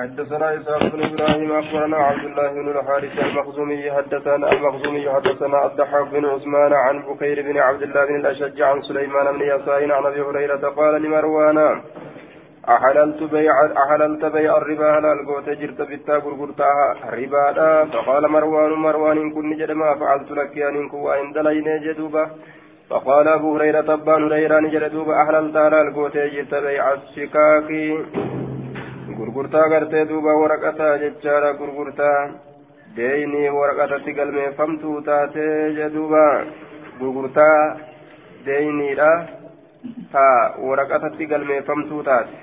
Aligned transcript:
حدثنا 0.00 0.54
إسحاق 0.54 0.82
بن 0.92 1.02
إبراهيم 1.02 1.52
أخبرنا 1.52 1.96
عبد 1.96 2.24
الله 2.24 2.48
بن 2.52 2.68
الحارث 2.68 3.18
المخزومي 3.18 3.92
حدثنا 3.92 4.52
المخزومي 4.52 5.10
حدثنا 5.10 5.66
الضحاك 5.66 6.08
بن 6.08 6.24
عثمان 6.24 6.72
عن 6.72 7.02
بكير 7.02 7.42
بن 7.42 7.58
عبد 7.58 7.82
الله 7.82 8.04
بن 8.06 8.16
الأشج 8.16 8.62
عن 8.62 8.82
سليمان 8.82 9.26
بن 9.36 9.42
يسار 9.42 9.92
عن 9.92 10.06
أبي 10.06 10.20
هريرة 10.20 10.68
قال 10.68 11.02
لمروان 11.02 11.80
أحللت 12.68 13.22
بيع 13.22 13.52
أحللت 13.82 14.24
بيع 14.24 14.56
الربا 14.56 14.98
هلال 14.98 15.26
قوت 15.26 15.48
جرت 15.60 15.80
بتا 15.90 16.16
غرغرتها 16.16 16.96
ربا 17.12 17.84
فقال 17.92 18.28
مروان 18.28 18.72
مروان 18.72 19.30
كن 19.34 19.56
جد 19.56 19.70
ما 19.70 19.94
فعلت 19.94 20.30
لك 20.30 20.58
إن 20.58 20.88
كن 20.88 20.98
وإن 20.98 21.32
دلين 21.32 21.68
جدوبا 21.84 22.30
فقال 22.90 23.28
أبو 23.28 23.56
هريرة 23.56 23.94
أبان 23.94 24.24
هريرة 24.24 24.60
نجد 24.60 24.84
دوبا 24.92 25.22
أحللت 25.22 25.56
هلال 25.56 25.94
قوت 25.94 26.16
جرت 26.16 26.54
بيع 26.54 26.84
الشكاك. 26.92 27.70
gurgurtaa 29.19 29.69
gartee 29.69 30.05
duuba 30.09 30.33
waraqataa 30.41 30.97
jechaadha 31.03 31.53
gurgurtaa 31.61 32.19
deeyni 32.97 33.49
waraqatatti 33.57 34.13
galmeeffamtuu 34.19 35.01
taatee 35.01 35.73
jedhuuba 35.79 36.23
gurgurtaa 36.99 37.57
deeyniidha 38.45 39.11
ta 40.13 40.27
waraqatatti 40.69 41.31
galmeeffamtuu 41.33 42.03
taate 42.03 42.35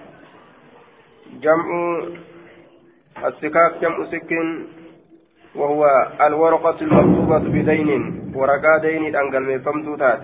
jam'u 1.46 1.80
السكاك 3.16 3.72
جمع 3.80 4.04
سكين 4.04 4.66
وهو 5.54 5.82
الورقة 6.20 6.80
المكتوبة 6.80 7.38
بدين 7.38 8.32
ورقا 8.34 8.78
دين 8.78 9.16
أنقل 9.16 9.42
من 9.42 9.59
فمتو 9.59 9.96
تات 9.96 10.20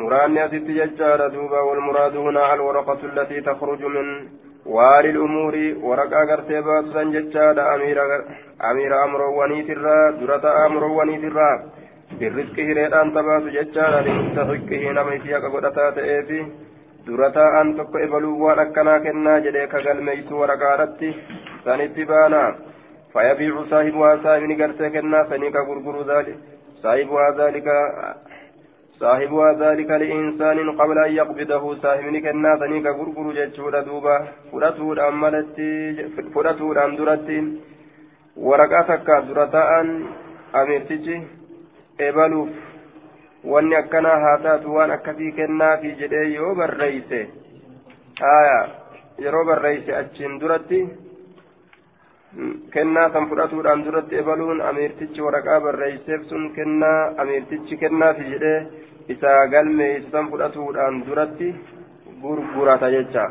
muraanni 0.00 0.40
asitti 0.40 0.78
jechaadha. 0.78 1.30
Duuba 1.34 1.64
walmuraadu 1.68 2.22
hunaa 2.26 2.50
alwaraqatu 2.56 3.08
allatii 3.10 3.42
takhruju 3.48 3.88
min 3.96 4.06
waali 4.76 5.12
lumuuri 5.12 5.64
waraqaa 5.88 6.26
gartee 6.26 6.62
baatu 6.62 6.92
san 6.92 7.12
jechaadha. 7.16 7.70
Amiira 8.68 9.02
amroowwaniitirraa 9.02 10.12
durata 10.20 10.54
amroowwaniitirraa 10.64 11.56
birrisqi 12.18 12.68
hireedhaan 12.70 13.12
tabaatu 13.18 13.56
jechaadha. 13.58 14.04
Limustaxiqqihi 14.08 14.94
nama 15.00 15.18
isii 15.18 15.36
haqa 15.38 15.52
godhataa 15.56 15.90
ta'eefi 15.98 16.40
durataa 17.06 17.50
an 17.60 17.74
tokko 17.76 17.98
ebaluu 18.04 18.38
waan 18.44 18.58
akkanaa 18.58 19.00
kennaa 19.00 19.40
jedhee 19.42 19.66
kagalmeeytu 19.74 20.40
waraqaadhatti 20.40 21.10
sanitti 21.64 22.06
baanaa 22.12 22.48
fayabiicu 23.12 23.62
saahibu 23.70 24.02
haa 24.02 24.16
saahibni 24.24 24.56
gartee 24.62 24.90
kennaa 24.96 25.24
sanii 25.28 25.50
ka 25.56 25.64
gurguru 25.68 26.02
saahibu 26.82 27.20
haa 27.20 27.36
zaalika 27.38 27.76
صاحبها 29.01 29.53
ذلك 29.53 29.89
لإنسان 29.89 30.57
قبل 30.79 30.97
أن 31.05 31.11
يقبضه 31.11 31.75
صاحبني 31.75 32.21
كنا 32.21 32.51
سنيك 32.59 32.85
غرغر 32.85 33.33
جتشورا 33.33 33.81
دوبا 33.81 34.17
فراتور 34.51 35.07
أمالتي 35.07 35.71
فراتور 36.33 36.85
أم 36.85 36.95
درتي 36.95 37.39
ورقاتك 38.37 39.07
درتان 39.27 39.87
أميرتجي 40.55 41.17
إبلوف 42.01 42.49
wanni 43.43 43.75
akkanaa 43.75 44.19
haa 44.19 44.37
taatu 44.37 44.75
waan 44.75 44.91
akkasii 44.91 45.31
kennaafi 45.31 45.91
jedhee 45.99 46.33
yoo 46.33 46.55
barreeyse 46.55 47.21
aya 48.31 48.57
yeroo 49.23 49.45
barreeyse 49.45 49.95
achiin 49.95 50.35
duratti 50.39 50.81
kennaa 52.74 53.10
san 53.12 53.28
fudhatuudhaan 53.30 53.84
duratti 53.84 54.18
ebaluun 54.22 54.60
amiirtichi 54.70 55.20
waraqaa 55.26 55.60
barreeyseef 55.66 56.22
sun 56.30 56.44
kennaa 56.56 57.00
amiirtichi 57.22 57.76
kennaafi 57.82 58.24
jedhee 58.32 58.58
isaa 59.14 59.46
galmeeyse 59.54 60.10
san 60.14 60.30
fudhatuudhaan 60.32 61.02
duratti 61.06 61.48
gurgurata 62.22 62.90
jecha 62.96 63.24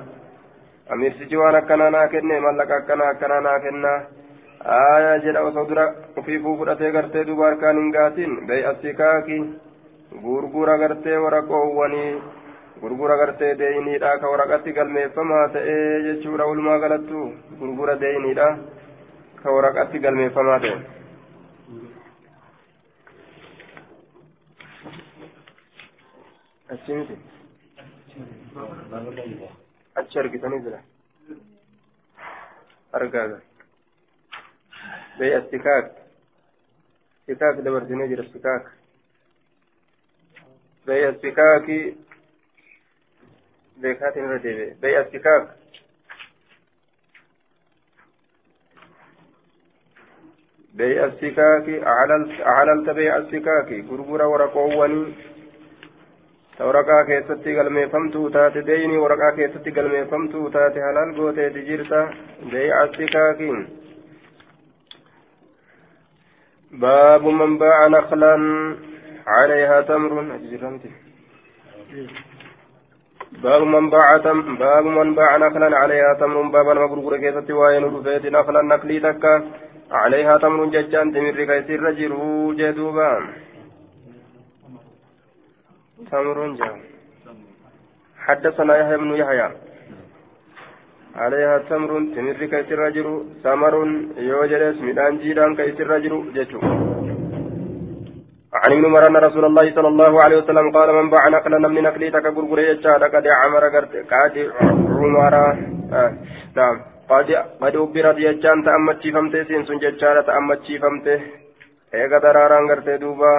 amiirtichi 0.96 1.38
waan 1.42 1.56
akkanaa 1.62 1.90
naa 1.98 2.08
kenne 2.14 2.40
mallaqa 2.46 2.76
akkanaa 2.82 3.10
akkanaa 3.16 3.42
naa 3.48 3.60
kennaa 3.66 4.00
aya 4.78 5.12
jedha 5.26 5.42
osoo 5.50 5.66
dura 5.70 5.86
ufiifuu 6.22 6.58
fudhatee 6.62 6.92
gartee 6.96 7.24
duba 7.28 7.46
harkaan 7.50 7.78
hin 7.82 7.92
gaatin 7.98 8.34
beey'asikaaki 8.48 9.38
gurgura 10.24 10.78
gartee 10.84 11.18
waraqoowwanii 11.26 12.12
gurgura 12.82 13.18
gartee 13.22 13.52
deeyniidha 13.60 14.18
ka 14.24 14.32
waraqatti 14.34 14.74
galmeeffamaa 14.80 15.44
ta'ee 15.58 16.02
jechuudha 16.08 16.50
walumaa 16.52 16.80
galattu 16.86 17.22
gurgura 17.60 17.96
deeyniidha 18.06 18.48
ka 19.46 19.52
waraqatti 19.54 20.00
galmeeffamaa 20.04 20.60
ta'e 20.62 20.78
achimiti 26.76 27.18
achi 30.02 30.20
argitanii 30.22 30.62
jira 30.64 30.80
argaaga 33.00 33.38
beeya 35.20 35.44
sikaak 35.52 35.94
sikaak 37.28 37.62
dabarsinee 37.70 38.10
jira 38.14 38.28
sikaak 38.32 38.74
بيع 40.88 41.10
السكاك 41.10 41.96
بيكات 43.78 44.18
الرديبة 44.18 44.76
بيع 44.82 45.02
السكاك 45.02 45.65
بيع 50.78 51.06
السكاك 51.06 51.68
أعللت 52.46 52.90
بيع 52.90 53.18
السكاك 53.18 53.70
غرغر 53.90 54.22
ورقواني 54.26 55.06
waraqaa 56.60 57.04
keessatti 57.08 57.54
galmeeffamtuu 57.56 58.30
taate 58.34 58.62
deeyni 58.68 58.98
waraqaa 58.98 59.32
keessatti 59.38 59.72
galmeeffamtuu 59.78 60.44
taate 60.50 60.80
halaal 60.82 61.12
gooteeti 61.18 61.64
jirta 61.70 62.00
bee'a 62.52 62.84
sikaakiin 62.94 63.58
baabu 66.80 67.34
man 67.40 67.58
baa'a 67.64 67.90
naqlan 67.96 68.46
عليها 69.28 69.82
تمر 69.82 70.40
باب 73.44 73.62
من 73.62 73.90
باع 73.90 74.18
باب 74.60 74.86
من 74.86 75.16
باع 75.16 75.38
نخلا 75.38 75.78
عليها 75.78 76.14
تمر 76.14 76.42
بابا 76.42 76.74
مغرور 76.74 77.18
كيست 77.18 77.52
وين 77.52 77.84
رفيت 77.84 78.26
نخلا 78.26 78.62
نخلي 78.62 79.00
تكا 79.00 79.34
عليها 79.92 80.38
تمر 80.38 80.66
ججان 80.66 81.14
تمر 81.14 81.38
كيسر 81.50 81.80
رجلو 81.88 82.54
جدوبا 82.54 83.12
تمر 86.12 86.40
جا. 86.60 86.70
حدثنا 88.26 88.78
يحيى 88.78 88.98
بن 88.98 89.12
يحيى. 89.22 89.50
عليها 91.16 91.58
تمر 91.70 91.92
تمر 92.16 92.40
كيسر 92.52 92.80
رجل 92.80 93.08
ثمر 93.44 93.76
يوجد 94.18 94.82
ميدان 94.86 95.18
جيران 95.18 95.56
كيسر 95.56 95.88
رجل 95.88 96.14
جتو 96.36 96.60
عن 98.62 98.72
ابن 98.72 98.86
عمر 98.86 99.08
ان 99.08 99.18
رسول 99.18 99.46
الله 99.46 99.66
صلى 99.76 99.88
الله 99.88 100.14
عليه 100.24 100.38
وسلم 100.38 100.72
قال 100.78 100.90
من 100.96 101.10
باع 101.10 101.28
نقلا 101.30 101.68
من 101.68 101.84
نقلي 101.84 102.12
تكبر 102.12 102.44
قرية 102.52 102.86
قد 103.14 103.26
عمر 103.42 103.64
قد 103.76 104.36
عمر. 105.02 105.36
آه. 105.94 106.14
نعم. 106.56 106.95
قد 107.10 107.30
قد 107.62 107.76
أبرت 107.76 108.18
يجان 108.28 108.58
تأمتشي 108.68 109.12
فمته 109.12 109.44
سينسون 109.44 109.78
ججارة 109.84 110.22
تأمتشي 110.22 110.80
فمته 110.80 111.20
eega 111.94 112.20
daraaraan 112.20 112.68
gartee 112.68 112.98
duuba 113.02 113.32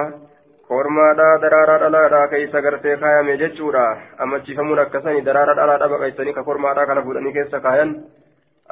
kormaadhaa 0.69 1.41
daraaraa 1.43 1.79
dhalaadhaa 1.83 2.27
keessa 2.31 2.61
gartee 2.65 2.95
kaayame 3.03 3.37
jechuudha 3.41 3.83
ammachiifamuun 4.25 4.81
akkasanii 4.83 5.25
daraaraa 5.27 5.57
dhalaadhaa 5.59 5.93
baqaysanii 5.93 6.33
ka 6.37 6.47
kormaadhaa 6.49 6.87
kana 6.89 7.03
fuudhanii 7.05 7.35
keessa 7.37 7.63
kaayan 7.65 7.93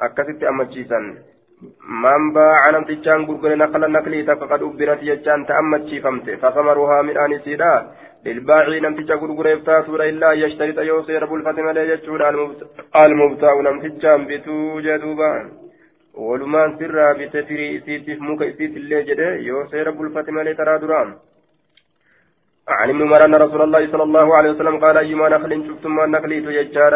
akkasitti 0.07 0.51
ammachiisan 0.51 1.07
من 2.03 2.33
باع 2.33 2.69
نمتجان 2.69 3.19
غرغر 3.25 3.55
نقل 3.55 3.91
نقلي 3.91 4.23
فقد 4.23 4.61
أبرت 4.63 5.01
يجان 5.03 5.45
تأمتشي 5.45 6.01
فمت 6.01 6.27
فثمرها 6.41 7.01
من 7.01 7.17
آن 7.17 7.39
سيدا 7.45 7.73
للباعي 8.25 8.79
نمتجا 8.79 9.15
غرغر 9.21 9.47
يفتاتو 9.47 9.95
إلا 9.95 10.29
يشترط 10.31 10.79
يوسير 10.91 11.25
بالفتم 11.25 11.69
لا 11.69 11.83
يجود 11.93 12.21
المبتاع 13.03 13.53
نمتجان 13.67 14.21
بتو 14.29 14.79
جدوبا. 14.85 15.31
ولمان 16.13 16.69
سرا 16.79 17.13
بتفري 17.19 17.77
إسيتف 17.77 18.19
موك 18.27 18.41
إسيت 18.41 18.73
اللي 18.77 19.03
جده 19.07 19.29
يوسير 19.49 19.87
بالفتم 19.97 20.39
لا 20.39 20.53
ترى 20.53 20.77
درام. 20.83 21.09
عن 22.67 22.89
ابن 22.89 23.01
عمر 23.01 23.21
ان 23.25 23.35
رسول 23.35 23.61
الله 23.61 23.91
صلى 23.91 24.03
الله 24.03 24.27
عليه 24.37 24.51
وسلم 24.51 24.75
قال 24.83 24.97
أيما 24.97 25.29
نخل 25.29 25.51
شفتم 25.67 25.95
ما 25.95 26.05
نخليت 26.05 26.45
يجار 26.59 26.93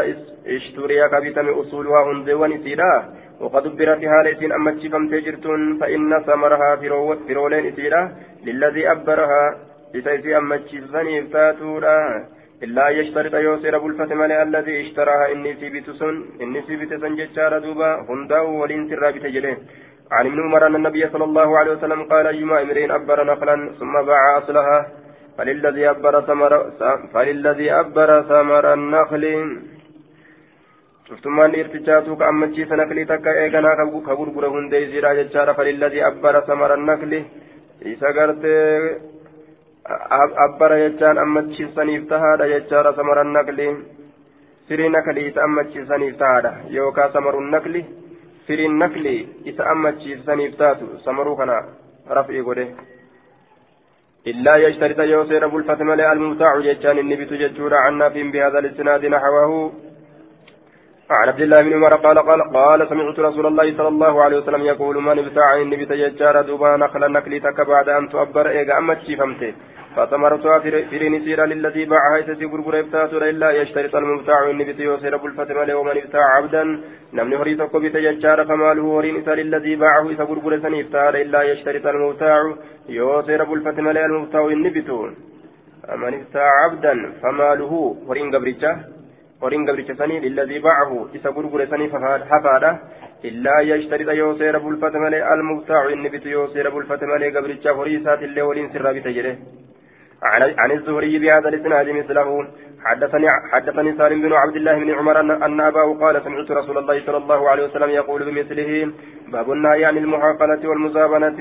اشتري 0.56 1.00
كبتم 1.12 1.48
أصولها 1.62 2.02
هندوان 2.08 2.64
سيدا 2.64 2.94
وقد 3.42 3.66
أبر 3.66 3.90
في 4.00 4.06
حالة 4.14 4.56
أما 4.56 4.72
تشفم 4.72 5.04
تجرتون 5.14 5.62
فإن 5.80 6.24
ثمرها 6.28 6.70
فرولين 7.28 7.66
إسيرا. 7.70 8.02
للذي 8.46 8.92
أبرها 8.92 9.69
لتيسي 9.94 10.38
أما 10.38 10.57
تشفني 10.57 11.15
فاتورا 11.31 12.00
إلا 12.63 12.86
يشترط 12.89 13.33
يوسر 13.33 13.77
بالفتم 13.83 14.21
الذي 14.21 14.74
اشتراها 14.81 15.25
إني 15.33 15.51
سيبت 15.59 15.88
سن 16.00 16.15
إني 16.44 16.62
سيبت 16.68 16.91
سن 17.01 17.13
جتشار 17.19 17.53
دوبا 17.65 17.89
هندا 18.09 18.39
ولين 18.59 18.81
سرا 18.89 19.12
بتجرين 19.15 19.57
عن 20.15 20.25
ابن 20.30 20.39
عمر 20.45 20.62
أن 20.68 20.75
النبي 20.75 21.03
صلى 21.13 21.25
الله 21.30 21.50
عليه 21.59 21.71
وسلم 21.71 22.01
قال 22.12 22.25
أيما 22.27 22.62
امرئ 22.62 22.86
أبر 22.97 23.18
نخلا 23.31 23.56
ثم 23.80 23.94
باع 24.07 24.38
أصلها 24.38 24.80
فللذي 25.38 25.89
أبر 25.89 26.13
ثمر 26.30 26.53
فللذي 27.13 27.68
أبر 27.83 28.09
ثمر 28.31 28.65
النخل 28.74 29.25
cuftummaan 31.09 31.51
dhiirtichaatu 31.53 32.15
ka 32.18 32.27
ammachiisa 32.31 32.77
naklii 32.77 33.06
takka 33.12 33.31
eeganaa 33.44 33.77
ka 33.77 34.15
gurgure 34.19 34.47
hundee 34.53 34.81
isiidha 34.86 35.15
jechaadha. 35.19 35.56
Falilladii 35.57 36.03
abbara 36.09 36.45
samara 36.45 36.77
nakli 36.77 37.25
isa 37.94 38.13
gartee 38.13 39.00
abbara 40.45 40.77
jechaan 40.83 41.18
ammachiisaniif 41.25 42.03
tahaadha 42.12 42.51
jechaadha 42.53 42.94
samara 43.00 43.24
nakli 43.24 43.68
firii 44.68 44.89
nakli 44.89 45.27
isa 45.30 45.44
ammachiisaniif 45.47 46.18
tahaadha. 46.18 46.51
Yookaan 46.77 47.12
samaruun 47.13 47.51
nakli 47.56 47.81
firiin 48.47 48.80
nakli 48.83 49.15
isa 49.45 49.63
ammachiisaniif 49.74 50.56
taatu 50.62 50.86
samaruu 51.07 51.36
kana 51.36 51.57
raf'ii 52.19 52.47
godhe. 52.50 52.68
إلا 54.27 54.56
يشترط 54.56 55.00
يوسير 55.00 55.47
بلفة 55.47 55.83
ملئ 55.83 56.12
الممتاع 56.12 56.59
جتان 56.59 56.97
النبت 57.00 57.33
جتشورا 57.33 57.77
عنا 57.77 58.09
فيهم 58.09 58.31
بهذا 58.31 58.59
الاستناد 58.59 59.06
نحوه 59.06 59.71
عن 61.09 61.27
عبد 61.30 61.41
الله 61.41 61.62
بن 61.62 61.74
عمر 61.74 61.94
قال 62.06 62.18
قال 62.19 62.41
قال 62.53 62.89
سمعت 62.89 63.19
رسول 63.19 63.45
الله 63.45 63.77
صلى 63.77 63.88
الله 63.88 64.24
عليه 64.24 64.38
وسلم 64.38 64.62
يقول 64.62 64.95
من 65.03 65.19
ابتاع 65.19 65.56
النبت 65.56 65.91
جتشارا 66.01 66.41
دوبا 66.41 66.77
نخل 66.77 67.12
نكلي 67.12 67.39
تك 67.39 67.62
بعد 67.62 67.89
أن 67.89 68.09
تؤبر 68.09 68.50
إيغا 68.50 68.77
أمت 68.77 69.12
فمته 69.19 69.53
فثمرتها 70.00 70.60
فرين 70.92 71.13
سيرا 71.25 71.46
للذي 71.46 71.86
باعها 71.86 72.18
يسسي 72.18 72.46
غرغر 72.46 72.80
ابتاتر 72.80 73.22
إلا 73.31 73.50
يشترط 73.51 73.96
المبتاع 73.96 74.50
النبت 74.50 74.80
يوسير 74.80 75.18
بلفة 75.18 75.50
ملئ 75.60 75.74
ومن 75.74 75.98
ابتاع 75.98 76.25
عبدا. 76.36 76.63
نمني 77.13 77.36
هري 77.36 77.56
تكو 77.56 77.80
بتججار 77.80 78.40
فماله 78.50 78.86
هرين 79.00 79.16
إسا 79.19 79.34
للذي 79.40 79.75
باعه 79.75 80.12
إسا 80.13 80.24
غرغر 80.24 80.54
سنيفتار 80.60 81.13
إلا 81.24 81.42
يشترط 81.51 81.86
المبتاع. 81.88 82.40
يوسير 82.90 83.44
بلفة 83.44 83.78
ملئ 83.88 84.06
المبتاع 84.06 84.46
النبت 84.46 84.90
من 86.01 86.13
ابتاع 86.19 86.50
عبدا 86.63 86.94
فماله 87.22 87.74
هرين 88.10 88.36
قبرجه 88.36 88.74
horiin 89.42 89.66
gabricha 89.68 89.96
sanii 90.00 90.19
lilladii 90.24 90.60
baacahu 90.66 90.98
isa 91.18 91.31
gurgure 91.36 91.66
sanii 91.72 91.90
hafaadha 92.31 92.72
illaa 93.30 93.62
yashtarida 93.69 94.13
yoo 94.13 94.34
seera 94.42 94.60
bulfate 94.60 94.98
malee 95.04 95.22
almubtaacu 95.34 95.94
inni 95.96 96.10
bitu 96.16 96.30
yoo 96.30 96.48
seera 96.54 96.72
bulfate 96.72 97.06
malee 97.12 97.31
gabrichaaf 97.38 97.80
horii 97.81 97.96
isaatiillee 98.01 98.48
waliin 98.50 98.69
sirraa 98.74 98.94
bite 98.98 99.13
jedhe 99.18 99.34
عن 100.24 100.71
الزهري 100.71 101.19
بهذا 101.19 101.50
الإسناد 101.50 101.89
مثله 101.89 102.48
حدثني 102.86 103.27
حدثني 103.51 103.98
سالم 103.98 104.21
بن 104.21 104.33
عبد 104.33 104.56
الله 104.56 104.80
بن 104.80 104.89
عمر 104.89 105.19
ان 105.19 105.62
أباه 105.62 105.94
قال 106.01 106.24
سمعت 106.24 106.51
رسول 106.51 106.77
الله 106.77 107.06
صلى 107.06 107.18
الله 107.18 107.50
عليه 107.50 107.63
وسلم 107.66 107.89
يقول 107.89 108.25
بمثله 108.25 108.92
باب 109.31 109.51
النهي 109.51 109.86
عن 109.86 109.98
المحاقله 109.98 110.69
والمزابنة. 110.69 111.39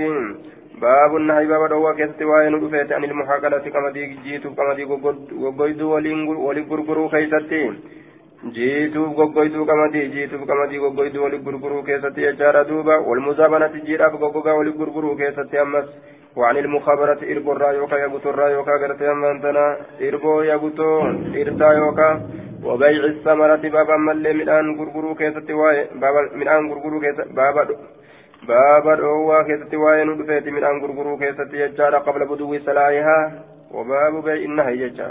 باب 0.81 1.17
النهي 1.17 1.47
باب 1.47 1.69
دوا 1.69 1.93
كيست 1.93 2.23
وين 2.23 2.61
دفيت 2.61 2.93
عن 2.93 3.05
المحاقلة 3.05 3.65
كما 3.75 3.91
دي 3.91 4.07
جيتو 4.25 4.55
كما 4.55 4.75
دي 4.75 4.85
غوغويدو 4.85 5.95
ولي 5.95 6.63
غرغرو 6.71 7.09
كيستي 7.09 7.63
جيتو 8.57 9.05
غوغويدو 9.19 9.65
كما 9.67 9.87
دي 9.93 10.07
جيتو 10.15 10.47
كما 10.47 10.67
دي 10.71 10.79
غوغويدو 10.79 11.25
ولي 11.25 11.39
غرغرو 11.47 11.83
كيستي 11.83 12.23
يجارا 12.23 12.63
دوبا 12.63 12.97
والمزابنة 13.09 13.75
جيراف 13.87 14.15
غوغوغا 14.23 14.53
ولي 14.53 14.71
غرغرو 14.71 15.17
كيستي 15.17 15.63
أمس. 15.63 15.89
وعن 16.36 16.58
المخابرة 16.58 17.20
إربو 17.32 17.52
الرايوكا 17.52 17.96
يغوتو 17.96 18.30
الرايوكا 18.30 18.72
غرتي 18.82 19.12
أمانتنا 19.12 19.66
إربو 20.02 20.42
يغوتو 20.42 20.90
إرتا 21.42 21.70
يوكا 21.80 22.10
وبيع 22.64 23.04
الثمرة 23.14 23.64
بابا 23.76 23.98
ملي 23.98 24.34
من 24.34 24.50
أن 24.50 24.66
غرغرو 24.80 25.16
كيستي 25.16 25.54
بابا 26.02 26.22
من 26.40 26.48
أن 26.48 26.72
غرغرو 26.72 27.00
كيستي 27.00 27.34
بابا 27.34 27.64
baaba 28.48 28.96
dhoowwaa 29.00 29.44
keessatti 29.48 29.78
waa'ee 29.82 30.06
nu 30.06 30.16
dhufeeti 30.20 30.52
midhaan 30.52 30.80
gurguruu 30.80 31.18
keessatti 31.18 31.62
jechaadha 31.62 32.02
qabla 32.08 32.26
buduwwi 32.32 32.60
salaayihaa 32.66 33.32
wabaabu 33.76 34.22
bee'i 34.26 34.50
nahi 34.58 34.82
jecha 34.82 35.08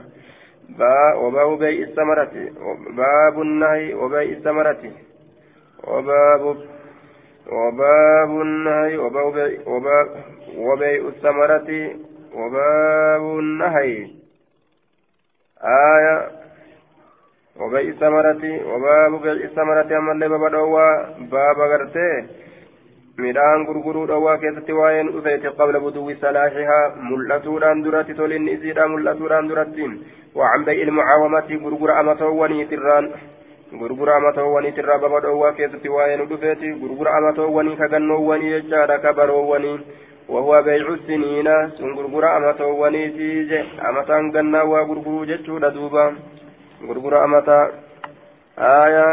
wabaabu 1.23 1.57
bee'i 1.63 1.87
samarati 1.97 2.45
baabu 2.99 3.45
nahi 3.45 3.95
wabee'i 4.03 4.37
samarati 4.45 4.93
wabaabu 5.95 6.57
وباب 7.47 8.41
النهي 8.41 8.97
وبيع 10.57 11.09
الثمرة 11.09 11.71
وباب 12.35 13.39
النهي 13.39 14.11
آية 15.65 16.31
وبيع 17.61 17.81
الثمرة 17.81 18.45
وباب 18.71 19.23
بيع 19.23 19.33
الثمرة 19.33 19.99
أما 19.99 20.13
اللي 20.13 20.29
بابا 20.29 20.49
بابا 21.21 21.65
غرتي 21.73 22.27
midhaan 23.23 23.67
gurguruudha 23.69 24.17
waa 24.25 24.39
keessatti 24.43 24.73
waa'een 24.73 25.11
dhufeeti 25.15 25.51
qabla 25.57 25.81
buduwwi 25.85 26.15
salaaxihaa 26.21 26.97
mul'atuudhaan 27.09 27.83
duratti 27.85 28.15
tolinni 28.15 28.55
isiidha 28.57 28.87
mul'atuudhaan 28.89 29.49
duratti 29.51 29.89
waan 30.35 30.65
bai 30.65 30.77
ilmucaawamati 30.85 31.59
gurgura 31.65 31.99
amatoowwaniitirraan 32.03 33.11
gurgura 33.83 34.17
amatoowwaniitirraa 34.17 34.99
baba 34.99 35.21
dhoowwaa 35.27 35.53
keessatti 35.59 35.93
waa'een 35.97 36.25
dhufeeti 36.31 36.73
gurgura 36.81 37.15
amatoowwanii 37.19 37.77
kagannoowwanii 37.83 38.55
jechaadha 38.55 38.99
kabaroowwanii 39.05 39.77
وهو 40.29 40.63
بيع 40.63 40.87
السنين 40.89 41.49
سنغرغر 41.79 42.25
أمتا 42.37 42.65
ونيتي 42.65 43.61
أمتا 43.89 44.17
غنا 44.35 44.63
وغرغر 44.63 45.25
جتشو 45.31 45.59
دوبا 45.59 46.05
غرغر 46.89 47.25
أمتا 47.25 47.59
آية 48.59 49.09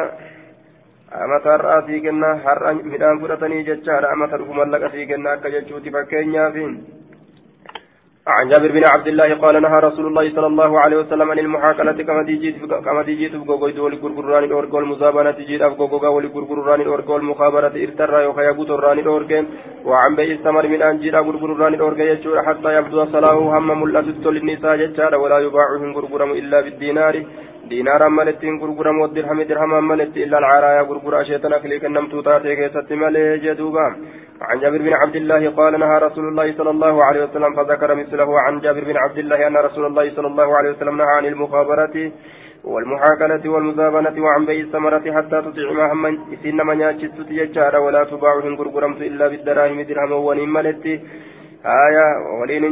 amata 1.10 1.58
har'aa 1.58 1.82
sii 1.88 2.02
kenna 2.06 2.38
har'a 2.46 2.74
midhaan 2.74 3.20
fudhatanii 3.22 3.64
jechaadha 3.66 4.12
amata 4.14 4.38
dhufu 4.38 4.54
mallaqa 4.54 4.92
sii 4.94 5.08
kenna 5.10 5.32
akka 5.32 5.50
jechuuti 5.50 5.90
fakkeenyaaf 5.96 6.54
عن 8.27 8.49
جابر 8.49 8.73
بن 8.73 8.85
عبد 8.85 9.07
الله 9.07 9.35
قال 9.35 9.63
نهى 9.63 9.79
رسول 9.81 10.07
الله 10.07 10.35
صلى 10.37 10.47
الله 10.47 10.81
عليه 10.81 10.97
وسلم 10.97 11.31
عن 11.31 11.39
المحاكلة 11.39 11.93
كما 11.93 12.23
ديجيت 12.23 12.57
كما 12.87 13.03
ديجيت 13.03 13.37
بغوغويد 13.37 13.79
ولغرغران 13.79 14.53
اورغو 14.53 14.79
المزابنة 14.79 15.31
تجيت 15.31 15.63
بغوغا 15.63 16.09
ولغرغران 16.09 16.81
اورغو 16.81 17.17
المخابرة 17.17 17.75
إرترى 17.85 18.25
يوكا 18.25 18.41
يغوت 18.41 18.71
الران 18.71 18.99
اورغو 19.07 19.45
وعن 19.85 20.17
بيع 20.17 20.31
الثمر 20.39 20.69
من 20.69 20.83
أنجيل 20.83 21.17
غرغران 21.17 21.75
اورغو 21.81 22.05
يجور 22.13 22.43
حتى 22.47 22.69
يبدو 22.77 23.05
صلاه 23.15 23.39
هم 23.59 23.83
ملأت 23.83 24.27
النساء 24.27 24.77
جتشار 24.77 25.15
ولا 25.23 25.39
يباعهم 25.47 25.91
غرغرم 25.97 26.31
إلا 26.41 26.61
بالدينار. 26.65 27.15
دينارا 27.71 28.09
ملتين 28.19 28.55
غرغرم 28.61 28.97
والدرهم 29.01 29.39
درهما 29.51 29.81
ملت 29.91 30.17
الا 30.25 30.37
العرايا 30.39 30.83
غرغر 30.89 31.15
اشيتنا 31.21 31.59
كليك 31.63 31.85
النمتو 31.85 32.21
تاتي 32.27 32.57
كيست 32.59 32.91
جدوبا 33.45 33.87
عن 34.49 34.57
جابر 34.63 34.79
بن 34.87 34.93
عبد 35.03 35.17
الله 35.17 35.43
قال 35.59 35.73
نهى 35.81 35.99
رسول 36.07 36.25
الله 36.29 36.47
صلى 36.59 36.71
الله 36.71 37.05
عليه 37.05 37.25
وسلم 37.25 37.51
فذكر 37.59 37.95
مثله 37.95 38.41
عن 38.41 38.55
جابر 38.65 38.85
بن 38.85 38.97
عبد 39.05 39.19
الله 39.19 39.47
ان 39.47 39.57
رسول 39.57 39.85
الله 39.87 40.07
صلى 40.17 40.27
الله 40.27 40.57
عليه 40.57 40.71
وسلم 40.71 40.97
نهى 40.97 41.13
عن 41.19 41.27
المخابرة 41.33 41.97
والمحاكلة 42.65 43.45
والمزابنة 43.53 44.17
وعن 44.25 44.43
بيع 44.49 44.61
الثمرة 44.67 45.05
حتى 45.17 45.39
تطعمها 45.47 45.95
من 45.95 46.15
إسن 46.35 46.59
من 46.69 46.81
يأتشت 46.81 47.19
تججار 47.29 47.75
ولا 47.85 48.05
تباعهم 48.05 48.55
غرغرمت 48.61 49.01
إلا 49.11 49.29
بالدراهم 49.29 49.81
درهم 49.89 50.13
ونين 50.13 50.49
ملت 50.57 50.85
آية 51.87 52.07
ولين 52.41 52.65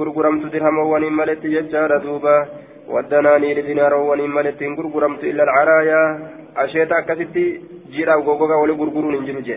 غرغرمت 0.00 0.44
درهم 0.54 0.76
ونين 0.92 1.12
ملت 1.20 1.42
ججار 1.54 1.90
دوبا 2.04 2.36
والدنانير 2.94 3.58
دينار 3.68 3.94
ونين 3.94 4.30
ملت 4.36 4.60
غرغرمت 4.78 5.22
إلا 5.30 5.42
العرايا 5.46 6.02
أشيتا 6.62 7.00
كستي 7.08 7.44
جيرا 7.94 8.14
وغوغا 8.14 8.56
ولي 8.62 8.74
غرغرون 8.80 9.14
انجلو 9.18 9.42
جي 9.48 9.56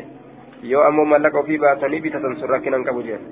ammoo 0.88 1.06
mallaqa 1.14 1.40
ofii 1.44 1.58
baatanii 1.64 2.04
bitatan 2.06 2.38
sun 2.40 2.50
rakkinan 2.54 2.86
qabu 2.88 3.02
jeen 3.08 3.24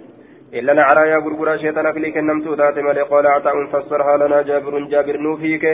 إلا 0.59 0.71
العرايا 0.71 1.17
غرغرا 1.25 1.57
شيطان 1.63 1.85
أكلي 1.85 2.11
كنمت 2.11 2.47
ذات 2.59 2.77
ملي 2.87 3.01
قال 3.11 3.27
عطاء 3.27 3.55
فسرها 3.73 4.17
لنا 4.17 4.41
جابر 4.41 4.73
جابر 4.91 5.17
نوفيك 5.17 5.65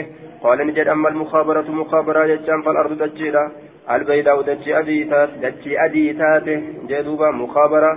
قال 0.42 0.58
نجد 0.66 0.88
أما 0.88 1.08
المخابرة 1.08 1.68
مخابرة 1.80 2.24
يجان 2.32 2.62
فالأرض 2.62 2.92
دجيلا 3.02 3.44
البيداء 3.94 4.42
دجي 4.42 4.78
أديتات 4.78 5.30
دجي 5.44 5.72
أديتات 5.84 6.48
جدوبا 6.90 7.30
مخابرة 7.42 7.90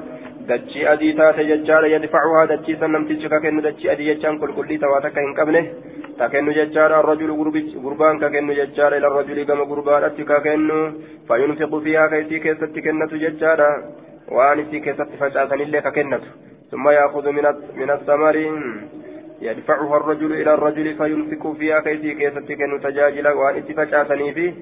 دجي 0.50 0.82
أديتات 0.94 1.38
يجان 1.52 1.84
يدفعها 1.96 2.46
دجي 2.52 2.74
سنم 2.82 3.04
تجكا 3.10 3.40
كن 3.44 3.62
دجي 3.68 3.92
أدي 3.92 4.04
يجان 4.12 4.34
كل 4.42 4.52
كل 4.58 4.70
تواتك 4.84 5.18
إن 5.28 5.34
قبله 5.40 5.66
تكن 6.22 6.48
ججار 6.58 6.92
الرجل 7.00 7.30
غربان 7.86 8.20
ككن 8.20 8.48
ججار 8.60 8.92
إلى 8.98 9.08
الرجل 9.08 9.38
كما 9.44 9.64
غربان 9.70 10.04
أتكا 10.04 10.40
كن 10.46 10.70
فينفق 11.28 11.74
فيها 11.84 12.08
كيتي 12.08 12.40
كيست 12.40 12.74
كنة 12.86 13.12
ججارا 13.24 13.72
وأن 14.36 14.60
في 14.70 14.80
كيست 14.86 15.10
فجأة 15.20 15.52
إلا 15.64 15.80
ثم 16.72 16.90
يأخذ 16.90 17.26
من 17.38 17.46
من 17.82 17.90
الثمر 17.98 18.36
يدفعها 19.42 19.98
الرجل 19.98 20.32
إلى 20.42 20.54
الرجل 20.54 20.88
فينفق 21.00 21.44
فيها 21.60 21.80
كيتي 21.80 22.14
كيست 22.20 22.52
كن 22.60 22.72
تجاجل 22.84 23.28
وأن 23.28 23.62
فجأة 23.74 24.04
في 24.36 24.54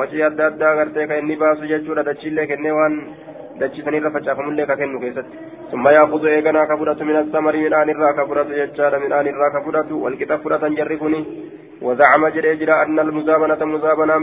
وجه 0.00 0.26
أدى 0.26 0.46
أدى 0.46 0.64
غرتي 0.64 1.06
كإني 1.06 1.34
باسو 1.36 1.64
ججورا 1.72 2.02
دجيلة 2.02 2.44
كني 2.44 2.70
وأن 2.72 2.94
دجيتني 3.60 3.98
رفجأة 3.98 4.38
ملي 4.46 4.66
ككن 4.66 4.98
كيست 5.02 5.26
ثم 5.72 5.84
يأخذ 5.88 6.22
إيغانا 6.26 6.64
كفرة 6.70 7.00
من 7.08 7.16
الثمر 7.16 7.54
من 7.56 7.72
آن 7.80 7.88
الرا 7.90 8.10
كفرة 8.18 8.48
ججارا 8.60 8.98
من 9.04 9.12
آن 9.12 9.26
الرا 9.32 9.48
كفرة 9.56 9.90
والكتاب 10.02 10.38
فرة 10.44 10.68
جرفني 10.78 11.20
وزعم 11.82 12.28
جريجرا 12.28 12.82
أن 12.82 12.98
المزابنة 13.00 13.64
مزابنة 13.64 14.18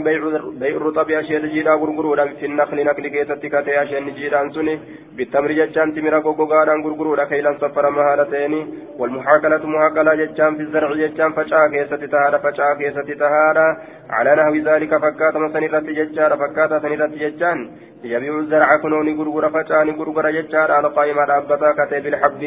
بيع 0.60 0.76
الرطب 0.76 1.10
أشياء 1.10 1.46
جيدا 1.46 1.70
غرغرودا 1.70 2.24
في 2.38 2.46
النخل. 2.46 2.84
نخل 2.84 3.06
كيست 3.08 3.46
كتي 3.46 3.82
أشياء 3.82 4.02
جيدا 4.18 4.48
سني 4.54 4.74
بالتمر 5.16 5.52
جتشان 5.58 5.94
تمرا 5.94 6.18
غوغوغادا 6.18 6.74
غرغرودا 6.84 7.24
كيلا 7.24 7.58
سفر 7.62 7.90
مهالتين 7.90 8.54
والمحاكلة 8.98 9.62
محاكلة 9.72 10.14
جتشان 10.20 10.56
في 10.56 10.62
الزرع 10.62 10.90
جتشان 11.00 11.30
فشا 11.32 11.66
كيست 11.72 12.02
تهارا 12.12 12.38
فشا 12.44 12.74
كيست 12.78 13.10
تهارا 13.22 13.68
على 14.10 14.30
نحو 14.38 14.54
ذلك 14.68 14.92
فكات 15.04 15.36
مسنرة 15.36 15.86
جتشان 15.98 16.30
فكات 16.42 16.72
سنرة 16.82 17.12
جتشان 17.22 17.58
يبيع 18.04 18.34
الزرع 18.38 18.76
كنوني 18.82 19.12
غرغرا 19.18 19.48
فشاني 19.54 19.92
غرغرا 19.98 20.30
جتشان 20.36 20.70
على 20.76 20.88
قائمة 20.96 21.22
أبتا 21.38 21.70
كتي 21.78 22.00
بالحب. 22.04 22.42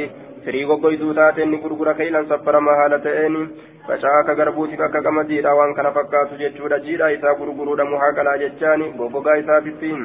firii 0.46 0.66
goggoyduu 0.66 1.14
taateen 1.14 1.52
ni 1.52 1.58
gurgura 1.64 1.94
keeylan 1.94 2.26
saffaramaa 2.30 2.88
haala 3.88 3.98
ta'een 3.98 4.02
facaa 4.02 4.20
akka 4.20 4.36
garbuutiif 4.36 4.80
akka 4.80 5.02
qamadiidha 5.02 5.56
waan 5.56 5.74
kana 5.74 5.92
fakkaatu 5.92 6.36
jechuudha. 6.38 6.80
Jiidha 6.80 7.12
isaa 7.12 7.36
gurguruudha 7.36 7.86
muhaa 7.86 8.14
qalaa 8.14 8.38
jechaani. 8.38 8.92
Goggogaa 8.92 9.36
isaatitti 9.36 9.96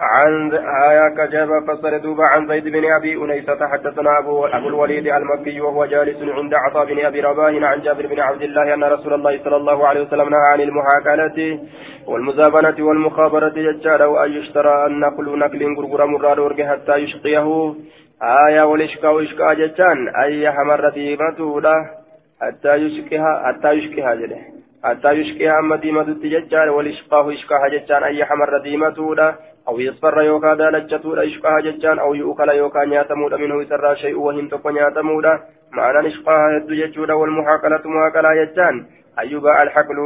عن 0.00 0.52
آية 0.88 1.08
كجابة 1.08 1.60
فسر 1.60 1.98
دوبا 1.98 2.24
عن 2.24 2.48
زيد 2.48 2.68
بن 2.68 2.92
أبي 2.92 3.16
أنيسة 3.16 3.66
حدثنا 3.66 4.18
أبو, 4.18 4.46
أبو 4.46 4.68
الوليد 4.68 5.06
المكي 5.06 5.60
وهو 5.60 5.84
جالس 5.84 6.22
عند 6.22 6.54
عطاء 6.54 6.86
بن 6.86 7.04
أبي 7.04 7.20
رباه 7.20 7.66
عن 7.66 7.80
جابر 7.80 8.06
بن 8.06 8.20
عبد 8.20 8.42
الله 8.42 8.74
أن 8.74 8.84
رسول 8.84 9.14
الله 9.14 9.44
صلى 9.44 9.56
الله 9.56 9.86
عليه 9.86 10.00
وسلم 10.00 10.28
نهى 10.28 10.40
عن 10.54 10.60
المحاكلة 10.60 11.60
والمزابنة 12.06 12.86
والمخابرة 12.86 13.52
يجار 13.56 14.02
وأن 14.02 14.32
يشترى 14.32 14.86
النقل 14.86 15.38
نقل 15.38 15.76
غرغر 15.78 16.06
مراد 16.06 16.62
حتى 16.62 16.96
يشقيه 16.96 17.74
آية 18.22 18.62
والإشقاء 18.62 19.12
وإشقاء 19.12 19.54
جتان 19.54 20.08
أي 20.08 20.52
حمر 20.52 20.88
ديمتولا 20.88 21.99
حتى 22.40 22.74
يشقها 22.74 23.42
حتى 23.46 23.70
يشقها 23.70 24.14
جده 24.14 24.38
حتى 24.84 25.10
يشقها 25.10 25.58
أما 25.58 25.76
ديمتو 25.76 26.12
جتان 26.12 26.68
والإشقاء 26.68 27.32
إشقاء 27.32 27.68
جتان 27.68 28.02
أي 28.02 28.24
حمر 28.24 28.58
ديمتولا 28.58 29.34
أو 29.68 29.80
يصفر 29.80 30.22
يوكا 30.22 30.54
دالجتولا 30.54 31.26
إشقاء 31.26 31.60
جتان 31.60 31.98
أو 31.98 32.14
يؤكل 32.14 32.48
يوكا 32.48 32.84
نياتمودا 32.84 33.36
منه 33.36 33.62
يسرى 33.62 33.96
شيء 33.96 34.18
وهم 34.18 34.48
تقو 34.48 34.70
نياتمودا 34.70 35.40
معنى 35.72 36.08
إشقاء 36.08 36.56
هدو 36.56 36.74
جتولا 36.74 37.14
والمحاكلة 37.14 37.82
محاكلة 37.84 38.44
جتان 38.44 38.86
أي 39.20 39.34
باع 39.34 39.62
الحقل 39.62 39.98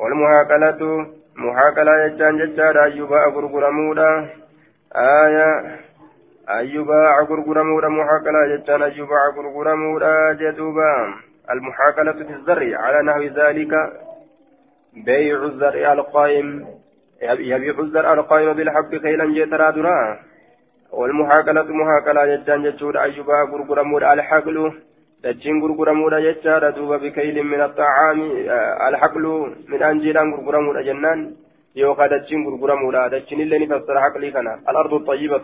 والمحاكلة 0.00 1.06
محاكلة 1.36 1.92
جتان 2.06 2.38
جتان 2.38 2.76
أي 2.76 3.00
باع 3.00 3.28
غرغرمودا 3.28 4.10
آية 4.96 5.50
أيباع 6.50 7.20
غرغرمورا 7.22 7.88
محاكلة 7.88 8.56
جتان 8.56 8.82
أيباع 8.82 9.28
غرغرمورا 9.36 10.32
جدوبا 10.32 11.14
المحاكلة 11.50 12.12
في 12.12 12.34
الزرع. 12.34 12.80
على 12.80 13.02
نحو 13.02 13.22
ذلك 13.22 13.72
بيع 15.04 15.44
الزرع 15.44 15.92
القائم. 15.92 16.66
يبيع 17.22 17.78
الزرع 17.78 18.12
القائم 18.12 18.52
بالحق 18.52 18.90
خيلا 19.02 19.24
جترا 19.34 19.70
درا. 19.70 20.18
والمحاكلة 20.92 21.62
محاكلة 21.62 22.36
جتان 22.36 22.62
جتور 22.62 23.02
أيباع 23.02 23.42
غرغرمورا 23.44 24.12
الحقل. 24.12 24.72
دجين 25.24 25.62
غرغرمورا 25.62 26.20
جتارا 26.20 26.70
دوبا 26.70 26.96
بكيل 26.96 27.42
من 27.42 27.60
الطعام 27.60 28.20
الحقل. 28.88 29.24
من 29.68 29.82
أنجيلان 29.82 30.34
غرغرمورا 30.34 30.82
جنان. 30.82 31.34
يوكا 31.76 32.06
دجين 32.06 32.46
غرغرمورا 32.48 33.08
دجين 33.08 33.40
اللي 33.40 33.66
نفسر 33.66 34.00
حقلي 34.00 34.30
كان 34.30 34.48
الأرض 34.68 34.94
الطيبة. 34.94 35.42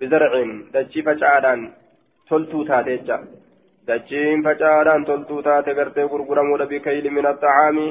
بزرع 0.00 0.32
دجي 0.74 1.02
فجعان 1.02 1.70
تلتو 2.30 2.64
تاتيجا 2.64 3.18
dachiin 3.88 4.42
facaadhaan 4.44 5.04
toltuu 5.08 5.42
taate 5.42 5.74
gartee 5.74 6.08
gurguramuudha 6.12 6.66
bikayli 6.72 7.10
min 7.10 7.26
axxacaami 7.30 7.86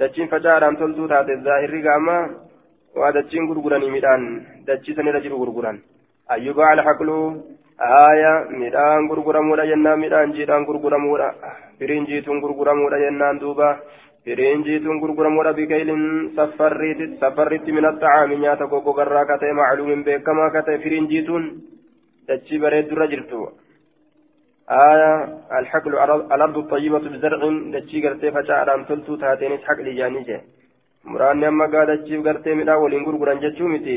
dachiin 0.00 0.28
facaadhaan 0.32 0.76
toltuu 0.80 1.08
taate 1.12 1.36
zaahirri 1.44 1.82
gaama 1.86 2.16
waa 2.96 3.12
dachiin 3.16 3.46
gurguranii 3.50 3.90
midhaan 3.96 4.24
dachii 4.66 4.94
sanirra 4.96 5.20
jiru 5.24 5.38
gurguran. 5.42 5.78
Ayyuba 6.34 6.68
alhaqlu 6.72 7.18
aaya 7.78 8.32
midhaan 8.62 9.08
gurguramuudha 9.10 9.68
jennaan 9.70 10.02
midhaan 10.04 10.34
jiidhaan 10.36 10.66
gurguramuudha 10.68 11.28
firiinjiituun 11.78 12.42
gurguramuudha 12.44 13.02
jennaan 13.04 13.40
duuba. 13.40 13.68
Firiinjiituun 14.24 15.00
gurguramuudha 15.02 15.52
bikaylin 15.58 16.04
safarriitti 16.36 17.72
min 17.72 17.90
axxacaami 17.90 18.42
nyaata 18.42 18.70
goggogarraa 18.72 19.26
ka 19.30 19.38
ta'e 19.38 19.58
macluumin 19.60 20.04
beekamaa 20.04 20.50
ka 20.50 20.62
ta'e 20.66 20.82
firiinjiituun 20.84 21.50
dachii 22.28 22.62
bareeddurra 22.64 23.12
jirtu. 23.12 23.48
آية 24.69 25.11
الحقل 25.59 25.91
الأرض 26.35 26.57
الطيبة 26.57 26.99
بزرع 26.99 27.41
دتشي 27.73 28.07
قرتي 28.07 28.31
فجاء 28.31 28.83
تلتو 28.89 29.15
تاتينيس 29.15 29.63
حقل 29.67 29.95
جانيجي 29.95 30.37
muraanni 31.11 31.45
amma 31.49 31.67
gaadachiif 31.73 32.23
gartee 32.23 32.55
midhaan 32.59 32.81
waliin 32.83 33.05
gurguran 33.07 33.39
jechuu 33.43 33.69
miti 33.73 33.93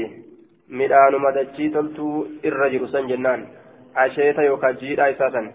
midhaanuma 0.80 1.32
dachii 1.38 1.70
toltuu 1.76 2.12
irra 2.49 2.68
jiru 2.75 2.87
san 2.92 3.08
jennaan 3.10 3.42
asheeta 4.02 4.46
yookaan 4.50 4.78
jiidhaa 4.82 5.10
isaa 5.14 5.32
san 5.37 5.49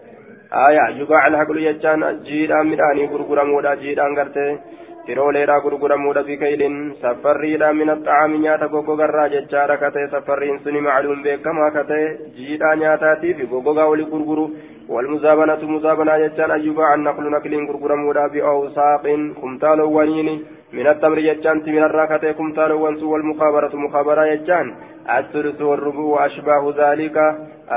آية 0.66 0.88
يباع 1.00 1.26
الحقل 1.26 1.58
يجان 1.58 2.22
جيدان 2.26 2.66
مداني 2.66 3.06
غرغرمودا 3.06 3.74
جيدان 3.74 4.18
غرتي 4.18 4.58
تيروليدا 5.06 5.56
غرغرمودا 5.64 6.22
بكيل 6.22 6.62
سفريدا 7.02 7.72
من 7.72 7.90
الطعام 7.90 8.32
نياتا 8.42 8.66
غوغو 8.72 8.94
غرا 9.00 9.26
ججارا 9.34 9.76
كتي 9.82 10.06
سفرين 10.12 10.58
سني 10.64 10.80
معلوم 10.80 11.22
بكما 11.22 11.68
كتي 11.76 12.02
جيدا 12.36 12.74
نياتاتي 12.74 13.34
في 13.34 13.44
غوغو 13.50 13.72
غاولي 13.78 14.04
غرغرو 14.12 14.50
والمزابنة 14.89 15.61
مزابنة 15.73 16.15
يجان 16.15 16.51
يباع 16.67 16.93
النقل 16.93 17.31
نقل 17.31 17.53
غرغرمودا 17.67 18.27
بأوساق 18.27 19.03
كمتال 19.41 19.81
ونين 19.81 20.45
من 20.73 20.87
التمر 20.87 21.19
يجان 21.19 21.57
من 21.67 21.83
الراكتي 21.83 22.33
كمتال 22.33 22.71
ونسو 22.71 23.13
والمخابرة 23.13 23.75
مخابرة 23.75 24.25
يجان 24.25 24.75
الثلث 25.17 25.61
والربع 25.61 25.99
وأشباه 25.99 26.63
ذلك. 26.77 27.17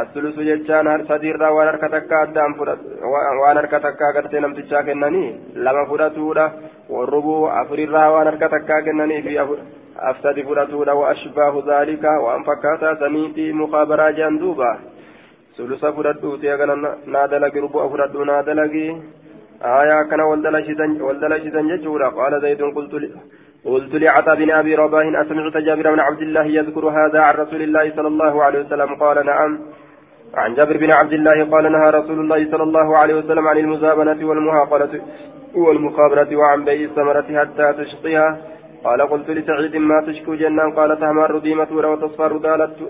الثلث 0.02 0.36
جتان 0.38 1.06
سديرا 1.08 1.48
waan 1.50 1.68
harka 1.70 1.88
takka 1.88 2.16
addaan 2.22 2.54
waan 3.42 3.56
harka 3.56 3.80
takka 3.80 4.08
agartee 4.08 4.40
namtichaa 4.40 4.82
kennanii 4.82 5.54
lama 5.54 5.86
fudhatuudha 5.90 6.52
warrubuu 6.90 7.46
afurirraa 7.60 8.10
waan 8.14 8.26
harka 8.26 8.48
takkaa 8.48 8.82
kennanii 8.82 9.22
fi 9.22 9.38
afsadi 10.10 10.42
fudhatuudha 10.42 10.94
sulusa 15.56 15.92
fudhadhuuti 15.96 16.50
agana 16.54 16.74
naa 17.06 17.26
dalagi 17.28 17.64
rubu'a 17.66 17.90
fudhadhuu 17.92 18.24
naa 18.30 18.42
dalagi. 18.42 18.86
آية 19.64 20.02
كان 20.10 20.20
والدلشتن 20.20 21.68
ججورا 21.68 22.08
قال 22.08 22.40
زيد 22.40 22.62
قلت 22.62 22.92
قلت 23.64 23.94
لعطى 23.94 24.36
بن 24.36 24.50
ابي 24.50 24.74
رباه 24.74 25.22
اسمعت 25.22 25.56
جابر 25.56 25.86
بن 25.94 26.00
عبد 26.00 26.22
الله 26.22 26.44
يذكر 26.44 26.84
هذا 26.88 27.20
عن 27.20 27.34
رسول 27.34 27.62
الله 27.62 27.92
صلى 27.96 28.08
الله 28.08 28.44
عليه 28.44 28.58
وسلم 28.60 28.94
قال 28.94 29.26
نعم 29.26 29.60
عن 30.34 30.54
جابر 30.54 30.76
بن 30.76 30.90
عبد 30.90 31.12
الله 31.12 31.44
قال 31.52 31.72
نهى 31.72 31.90
رسول 31.90 32.18
الله 32.20 32.50
صلى 32.50 32.62
الله 32.62 32.98
عليه 32.98 33.14
وسلم 33.14 33.48
عن 33.48 33.58
المزابنة 33.58 34.28
والمهاقلة 34.28 35.00
والمخابرة 35.54 36.36
وعن 36.36 36.64
بيع 36.64 36.80
الثمرة 36.88 37.28
حتى 37.40 37.66
تشقيها 37.78 38.38
قال 38.84 39.00
قلت 39.02 39.30
لسعيد 39.30 39.76
ما 39.76 39.98
تشكو 40.06 40.34
جنان؟ 40.34 40.70
قال 40.78 40.90
تهمر 41.00 41.38
ديمة 41.38 41.70
وتصفر 41.72 42.32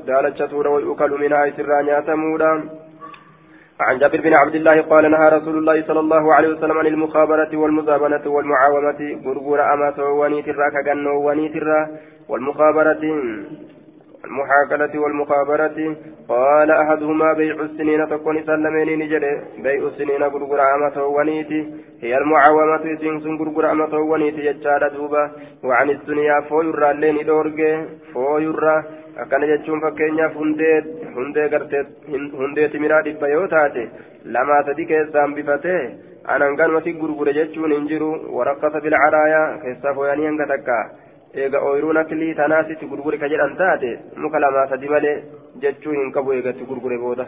دالت 0.08 0.42
تورا 0.50 0.70
ويؤكل 0.70 1.10
منها 1.22 1.50
سرانيا 1.56 2.00
تمودا 2.00 2.52
عن 3.80 3.98
جابر 3.98 4.20
بن 4.20 4.34
عبد 4.34 4.54
الله 4.54 4.76
قال 4.82 5.10
نهى 5.10 5.28
رسول 5.28 5.58
الله 5.58 5.76
صلى 5.88 6.00
الله 6.00 6.34
عليه 6.34 6.48
وسلم 6.48 6.78
عن 6.78 6.86
المخابرة 6.86 7.56
والمزابنة 7.56 8.24
والمعاومة. 8.26 9.00
غرغور 9.26 9.60
أمات 9.74 9.98
ونيترا 9.98 10.66
كجنو 10.74 11.28
ونيترا 11.28 11.80
والمخابرة. 12.28 13.02
المحاكلة 14.24 15.00
والمخابرة 15.02 15.96
قال 16.28 16.70
أحدهما 16.70 17.32
بيع 17.32 17.54
السنين 17.54 18.08
تكون 18.08 18.36
سلمين 18.46 18.98
نجري 18.98 19.32
بيع 19.64 19.82
السنين 19.88 20.22
غرغر 20.22 20.60
عامة 20.60 20.96
ونيتي 21.16 21.60
هي 22.02 22.18
المعاومة 22.18 22.84
سنس 23.00 23.24
غرغر 23.40 23.66
عامة 23.66 23.94
ونيتي 24.10 24.46
يجار 24.46 24.88
دوبا 24.88 25.30
وعن 25.64 25.90
الدنيا 25.90 26.40
فويرا 26.40 26.92
لين 26.92 27.26
دورجي 27.26 27.72
فويرا 28.12 28.76
akkana 29.22 29.46
jechuun 29.46 29.80
fakkeenyaaf 29.82 30.32
hundee 30.38 30.76
hundee 31.16 31.44
gartee 31.52 31.82
hundee 32.38 32.64
timiraa 32.72 33.02
dhibba 33.06 33.28
yoo 33.32 33.44
taate 33.52 33.84
lamaa 34.36 34.62
sadi 34.68 34.86
keessaan 34.90 35.36
bifatee 35.36 35.82
anan 36.34 36.56
ganumatti 36.60 36.96
gurgure 37.02 37.34
jechuun 37.36 37.74
hin 37.76 37.86
jiru 37.92 38.08
waraqqasa 38.38 38.80
bilcaraayaa 38.86 39.46
keessaa 39.64 39.94
fooyanii 39.98 40.26
hanga 40.30 40.48
takkaa 40.52 40.82
eega 41.42 41.64
ooyiruu 41.68 41.92
naklii 41.98 42.34
tanaasitti 42.40 42.90
gurgure 42.92 43.18
ka 43.18 43.32
jedhan 43.32 43.56
taate 43.62 43.90
muka 44.16 44.44
lamaa 44.44 44.68
sadi 44.72 44.94
malee 44.94 45.16
jechuu 45.62 45.98
hin 45.98 46.12
qabu 46.12 46.32
eegatti 46.38 46.70
gurgure 46.70 46.98
booda. 47.06 47.26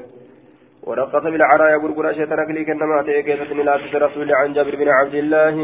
ورقص 0.86 1.22
بالعرايا 1.22 1.76
غرغر 1.76 2.12
شيطان 2.12 2.38
أكلي 2.38 2.64
كنما 2.64 3.02
تيكيسة 3.02 3.54
من 3.54 3.68
رسول 3.94 4.32
عن 4.32 4.52
جابر 4.52 4.74
بن 4.76 4.88
عبد 4.88 5.14
الله 5.14 5.56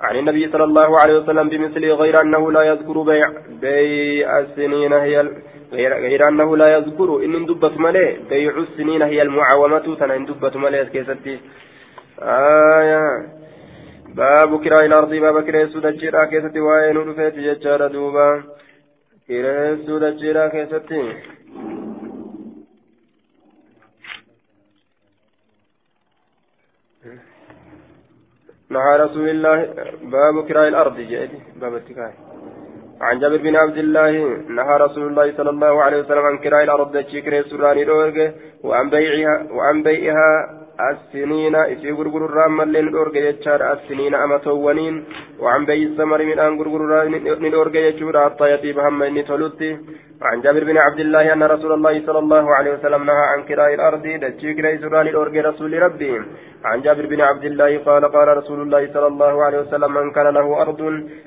عن 0.00 0.16
النبي 0.16 0.48
صلى 0.52 0.64
الله 0.64 1.00
عليه 1.00 1.14
وسلم 1.18 1.48
بمثله 1.48 1.94
غير 1.94 2.20
أنه 2.20 2.52
لا 2.52 2.62
يذكر 2.62 3.02
بيع 3.02 3.28
بيع 3.60 4.38
السنين 4.38 4.92
هي 4.92 5.16
غير, 5.72 5.92
غير 6.06 6.28
أنه 6.28 6.56
لا 6.56 6.68
يذكر 6.76 7.24
إن 7.24 7.46
دبت 7.46 7.80
ملي 7.80 8.16
بيع 8.30 8.52
السنين 8.58 9.02
هي 9.02 9.22
المعاومة 9.22 9.96
تنا 9.96 10.16
إن 10.16 10.24
دبت 10.24 10.56
ملي 10.56 10.84
كيستي 10.92 11.40
آية 12.22 13.02
باب 14.16 14.64
كراء 14.64 14.84
الأرض 14.86 15.14
باب 15.14 15.44
كراء 15.46 15.66
سودجيرا 15.66 16.24
كيستي 16.24 16.60
وين 16.60 16.96
رفيت 16.96 17.34
ججارة 17.34 17.86
دوبا 17.86 18.42
كراء 19.28 19.76
سودجيرا 19.86 20.48
كيستي 20.48 21.02
نهى 28.70 28.96
رسول 29.04 29.28
الله 29.28 29.56
باب 30.02 30.48
كراء 30.48 30.68
الأرض 30.68 30.96
جئتي 30.96 31.38
باب 31.60 31.74
التكاي 31.74 32.12
عن 33.00 33.18
جابر 33.20 33.36
بن 33.36 33.56
عبد 33.56 33.78
الله 33.78 34.10
نهى 34.58 34.76
رسول 34.76 35.06
الله 35.06 35.36
صلى 35.36 35.50
الله 35.50 35.82
عليه 35.82 35.98
وسلم 36.00 36.24
عن 36.30 36.38
كراء 36.38 36.62
الأرض 36.64 37.04
تشكر 37.04 37.42
سراني 37.42 37.84
وعن 38.64 38.90
بيعها 38.90 39.52
وعن 39.52 39.82
بيعها 39.82 40.63
السنين 40.80 41.56
إسي 41.56 41.90
غرغر 41.92 42.24
الرام 42.24 42.56
ملين 42.56 42.96
أورجا 42.96 43.20
يجار 43.28 43.72
السنين 43.72 44.14
أما 44.14 44.38
توانين 44.38 45.04
وعن 45.40 45.64
بي 45.66 45.82
السمر 45.86 46.20
من 46.24 46.38
أن 46.38 46.52
غرغر 46.60 47.08
من 47.44 47.54
أورجا 47.54 47.80
يجور 47.80 48.24
حتى 48.24 48.46
يطيب 48.54 48.78
إني 48.78 49.22
تلوتي 49.22 49.70
عن 50.22 50.40
جابر 50.40 50.64
بن 50.64 50.78
عبد 50.78 51.00
الله 51.00 51.32
أن 51.32 51.42
رسول 51.42 51.72
الله 51.72 52.06
صلى 52.06 52.18
الله 52.18 52.54
عليه 52.54 52.72
وسلم 52.74 53.04
نهى 53.04 53.24
عن 53.32 53.40
كراء 53.48 53.74
الأرض 53.74 54.02
دجي 54.22 54.54
كراء 54.54 54.76
سران 54.82 55.06
الأورجا 55.06 55.42
رسول 55.42 55.82
ربي 55.82 56.12
عن 56.64 56.80
جابر 56.84 57.06
بن 57.06 57.20
عبد 57.20 57.44
الله 57.44 57.78
قال 57.78 58.04
قال 58.04 58.28
رسول 58.40 58.60
الله 58.62 58.82
صلى 58.94 59.06
الله 59.06 59.44
عليه 59.44 59.58
وسلم 59.58 59.94
من 59.94 60.10
كان 60.16 60.26
له 60.38 60.62
أرض 60.62 60.80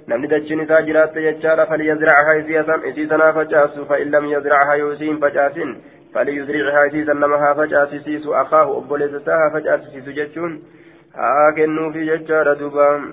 نمن 0.10 0.28
دجي 0.28 0.56
نتاجرات 0.56 1.16
يجار 1.16 1.60
فليزرعها 1.70 2.34
إسيسنا 2.90 3.32
فجاس 3.32 3.80
فإن 3.90 4.08
لم 4.16 4.26
يزرعها 4.26 4.74
يوسين 4.74 5.20
فجاسين 5.20 5.70
فليزرعها 6.14 6.90
سيسا 6.90 7.14
نمها 7.14 7.54
فجأسسيس 7.54 8.28
أخاه 8.28 8.78
أبوليسها 8.78 9.50
فجأسسيس 9.54 10.10
جتشون. 10.10 10.64
ها 11.16 11.52
كنو 11.56 11.92
في 11.92 12.06
ججار 12.06 12.54
دوبا. 12.54 13.12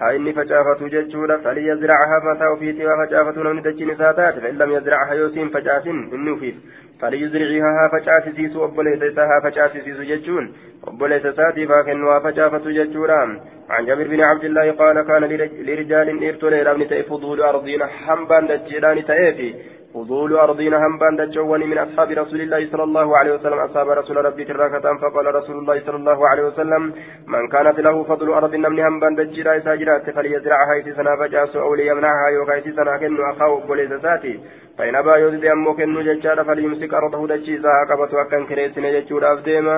ها 0.00 0.16
إني 0.16 0.32
فجافة 0.32 0.88
جتشون 0.88 1.36
فليزرعها 1.36 2.20
فتاو 2.24 2.56
في 2.56 2.72
توا 2.72 3.06
فجافة 3.06 3.42
نمن 3.42 3.62
دجين 3.62 3.96
ساتات 3.96 4.38
فإن 4.38 4.58
لم 4.58 4.72
يزرعها 4.72 5.14
يوسين 5.14 5.48
فجأسن 5.48 6.10
إنو 6.14 6.36
فيت. 6.36 6.54
فليزرعها 7.00 7.88
فجأسسيس 7.92 8.56
أبوليسها 8.56 9.40
فجأسسيس 9.44 10.00
جتشون. 10.00 10.52
أبوليساتي 10.84 11.66
فكنوا 11.66 12.18
فجافة 12.18 12.64
جتشورا. 12.70 13.40
عن 13.70 13.86
جابر 13.86 14.08
بن 14.08 14.20
عبد 14.20 14.44
الله 14.44 14.72
قال 14.72 15.02
كان 15.02 15.22
لرجال 15.66 16.24
إرتولي 16.24 16.62
ربني 16.62 16.84
تأفضول 16.84 17.40
أرضين 17.40 17.82
حنبا 17.84 18.40
دجيران 18.40 19.04
تأفي 19.04 19.54
فضول 19.94 20.32
أرضين 20.36 20.74
همبان 20.74 21.16
دجواني 21.16 21.66
من 21.66 21.78
أصحاب 21.78 22.10
رسول 22.10 22.40
الله 22.40 22.60
صلى 22.72 22.84
الله 22.88 23.16
عليه 23.18 23.32
وسلم. 23.34 23.58
أصحاب 23.58 23.88
رسول 24.00 24.16
ربي 24.24 24.44
تراكة 24.44 24.96
فقال 25.02 25.26
رسول 25.34 25.56
الله 25.58 25.80
صلى 25.86 25.96
الله 25.96 26.28
عليه 26.28 26.44
وسلم 26.48 26.82
من 27.26 27.48
كانت 27.48 27.80
له 27.80 28.02
فضل 28.10 28.28
أرض 28.32 28.54
نمن 28.54 28.80
همبان 28.80 29.14
دجرا 29.14 29.58
ساجرات 29.58 30.10
فليزرعها 30.10 30.78
إتي 30.78 30.92
سنا 30.92 31.16
فجاس 31.20 31.56
أو 31.56 31.74
ليمنعها 31.74 32.28
يوكا 32.28 32.58
إتي 32.58 32.72
سنا 32.72 32.96
كنو 33.00 33.30
أخاه 33.30 33.52
بوليس 33.68 33.92
ساتي 34.04 34.34
فإن 34.78 34.94
أبا 34.94 35.16
يوزد 35.16 35.44
أمو 35.44 35.72
ججارا 36.08 36.42
فليمسك 36.42 36.94
أرضه 36.94 37.20
دجيسا 37.28 37.68
عقبة 37.68 38.12
أكن 38.22 38.46
كريسين 38.46 38.84
ججور 38.94 39.22
أفديما. 39.32 39.76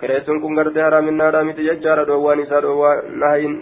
كريسون 0.00 0.40
كن 0.42 0.58
غرتي 0.58 0.82
حرام 0.84 1.08
النادامتي 1.08 1.62
ججارا 1.68 2.04
دوان 2.04 2.40
إسا 2.40 2.60
دوان 2.60 2.96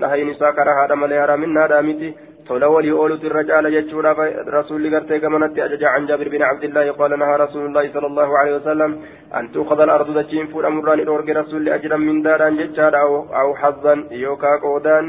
نهين 0.01 0.29
إسا 0.31 0.51
كرا 0.57 0.73
حرام 0.79 1.05
الحرام 1.05 1.45
النادامتي 1.45 2.15
tola 2.49 2.69
walii 2.69 2.93
oolutu 2.93 3.27
irra 3.27 3.43
caala 3.51 3.71
jechuudhaaf 3.75 4.19
rasuulli 4.57 4.91
gartee 4.95 5.19
gamanatti 5.21 5.61
ajaja 5.67 5.93
can 5.95 6.07
jaabir 6.09 6.29
bin 6.35 6.43
cabdillaahi 6.49 6.93
qaala 6.99 7.17
nahaa 7.23 7.39
rasuulullaahi 7.45 7.93
sala 7.95 8.11
allahu 8.13 8.37
alehi 8.41 8.57
wasalam 8.59 8.97
an 9.39 9.49
tuukhada 9.55 9.87
alardu 9.87 10.17
dachiin 10.19 10.51
fuudhamurraa 10.53 10.97
ni 11.01 11.07
dhoorge 11.11 11.33
rasuulli 11.41 11.73
ajran 11.77 12.05
mindaadhaan 12.09 12.59
jechaadha 12.61 13.01
aw 13.43 13.49
hazzan 13.63 14.05
yookaa 14.25 14.59
qoodaan 14.67 15.09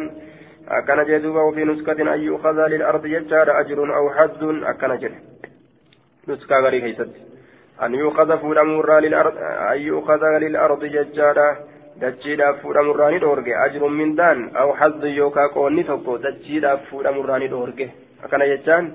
akkana 0.80 1.06
jee 1.12 1.20
duuba 1.26 1.46
wafii 1.48 1.68
nuskatin 1.72 2.08
an 2.14 2.26
yuukhada 2.30 2.72
lilardi 2.74 3.14
jechaadha 3.16 3.58
ajrun 3.62 3.92
aw 4.00 4.06
hazzun 4.18 4.64
akkana 4.72 4.98
jedhe 5.04 5.20
nuskaa 6.28 6.62
garii 6.62 6.84
keeysatti 6.86 7.20
an 7.80 8.02
yuukhada 8.04 8.38
fuudhamurraa 8.44 9.02
an 9.04 9.80
yuukhada 9.90 10.40
lilardi 10.46 10.96
jechaadha 10.98 11.48
dachiidhaaf 12.02 12.62
fuudhamurraa 12.62 13.12
ni 13.12 13.20
dhoorge 13.24 13.52
ajrun 13.66 13.94
mindaan 14.02 14.40
aw 14.62 14.70
hazzu 14.80 15.08
yookaa 15.20 15.50
qoonni 15.56 15.84
tokko 15.90 16.18
dachiidhaaf 16.26 16.88
fuudhamurraa 16.90 17.40
ni 17.44 17.48
dhoorge 17.54 17.86
akkana 18.24 18.48
jechaan 18.54 18.90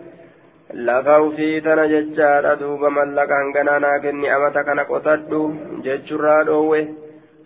lafa 0.89 1.15
ufii 1.28 1.60
tana 1.67 1.86
jechaadha 1.93 2.56
duuba 2.63 2.91
mallaqa 2.99 3.39
hanganaa 3.43 3.78
naa 3.84 3.99
kenni 4.04 4.28
amata 4.36 4.65
kana 4.69 4.84
qotadhu 4.91 5.41
jechurraa 5.86 6.43
dhoowwe 6.49 6.80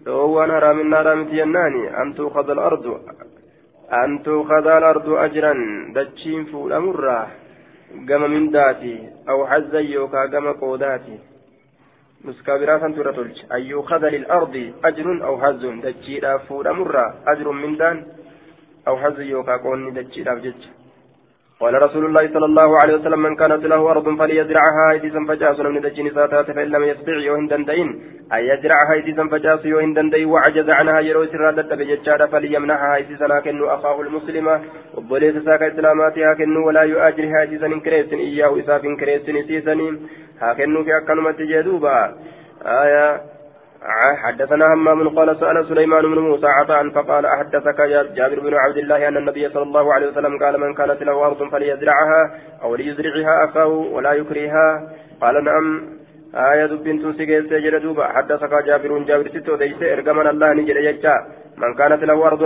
dhoowwan 0.07 0.51
haraaminnaadhaa 0.57 1.17
miti 1.21 1.37
jennaani 1.41 1.83
an 2.03 2.15
tuukhada 2.19 2.53
alardu 2.57 2.97
an 4.01 4.19
tuukhada 4.27 4.77
alardu 4.77 5.19
ajran 5.27 5.63
dachiin 5.95 6.45
fuudhamurraa 6.51 7.25
gama 8.11 8.29
mindaati 8.35 8.95
aw 9.33 9.39
hazzan 9.53 9.87
yookaa 9.95 10.27
gama 10.35 10.55
qoodaati 10.65 11.17
مسكابرا 12.25 12.79
سنتورة 12.79 13.13
تلج. 13.13 13.39
أن 13.53 13.63
يؤخذ 13.63 14.09
للأرض 14.09 14.73
أجر 14.85 15.25
أو 15.25 15.43
حز 15.43 15.67
دجيرا 15.67 16.39
فورا 16.39 16.73
مرة. 16.73 17.07
أجر 17.27 17.51
من 17.51 17.77
دان 17.77 18.07
أو 18.89 18.97
حز 18.97 19.21
يوكا 19.21 19.57
قوني 19.57 19.91
دجيرا 19.91 20.35
فجج 20.35 20.61
قال 21.61 21.83
رسول 21.83 22.05
الله 22.05 22.29
صلى 22.35 22.45
الله 22.45 22.81
عليه 22.81 22.95
وسلم 22.95 23.23
من 23.23 23.37
كانت 23.37 23.65
له 23.65 23.91
أرض 23.91 24.19
فليزرعها. 24.19 24.93
إذ 24.93 25.27
فجاس 25.29 25.61
من 25.61 25.81
دجين 25.81 26.11
ساتات 26.15 26.51
فإن 26.51 26.69
لم 26.75 26.83
يستطع 26.83 27.17
يوهن 27.29 27.47
دندين. 27.47 27.89
أن 28.33 28.43
يزرعها؟ 28.51 28.95
إذ 28.95 29.29
فجاس 29.31 29.65
يوهن 29.65 29.93
دندين 29.95 30.27
وعجز 30.27 30.71
عنها 30.71 31.01
يروي 31.01 31.27
سرادة 31.27 31.77
بججارة 31.77 32.27
فليمنعها. 32.27 32.97
إذ 32.97 33.17
سناكن 33.19 33.65
أخاه 33.65 34.01
المسلم 34.01 34.47
وبليس 34.95 35.37
ساك 35.45 35.63
إسلاماتها 35.63 36.35
كن 36.35 36.57
ولا 36.57 36.83
يؤاجرها 36.83 37.43
إذ 37.43 37.61
سن 37.61 37.81
كريس 37.81 38.13
إياه 38.13 38.59
إساف 38.61 38.83
كريس 39.01 39.23
سيسني 39.47 39.89
هاكن 40.41 40.85
في 40.85 40.91
أكنمة 40.99 41.37
جدوبا 41.39 42.15
آية 42.67 43.21
حدثنا 44.17 44.75
همام 44.75 45.09
قال 45.09 45.37
سأل 45.41 45.67
سليمان 45.69 46.03
بن 46.03 46.19
موسى 46.19 46.47
عطاء 46.47 46.91
فقال 46.91 47.27
أحدثك 47.27 47.81
جابر 48.17 48.41
بن 48.41 48.55
عبد 48.55 48.77
الله 48.77 49.09
أن 49.09 49.17
النبي 49.17 49.49
صلى 49.49 49.63
الله 49.63 49.95
عليه 49.95 50.07
وسلم 50.07 50.39
قال 50.39 50.61
من 50.61 50.75
كانت 50.75 51.03
له 51.03 51.27
أرض 51.27 51.51
فليزرعها 51.51 52.35
أو 52.63 52.75
ليزرعها 52.75 53.45
أخاه 53.45 53.67
ولا 53.67 54.13
يكرهها. 54.13 54.89
قال 55.21 55.45
نعم. 55.45 55.95
آية 56.35 56.67
بنت 56.67 57.03
سجل 57.19 57.49
سجل 57.51 57.81
دوبا 57.81 58.07
حدثك 58.07 58.55
جابر 58.67 58.99
جابر 58.99 59.29
ستو 59.29 59.57
ديس 59.57 59.83
إرقمنا 59.83 60.31
الله 60.31 60.53
نجل 60.53 60.77
يجا 60.77 61.15
من 61.57 61.75
كانت 61.75 62.05
له 62.05 62.27
أرض 62.27 62.43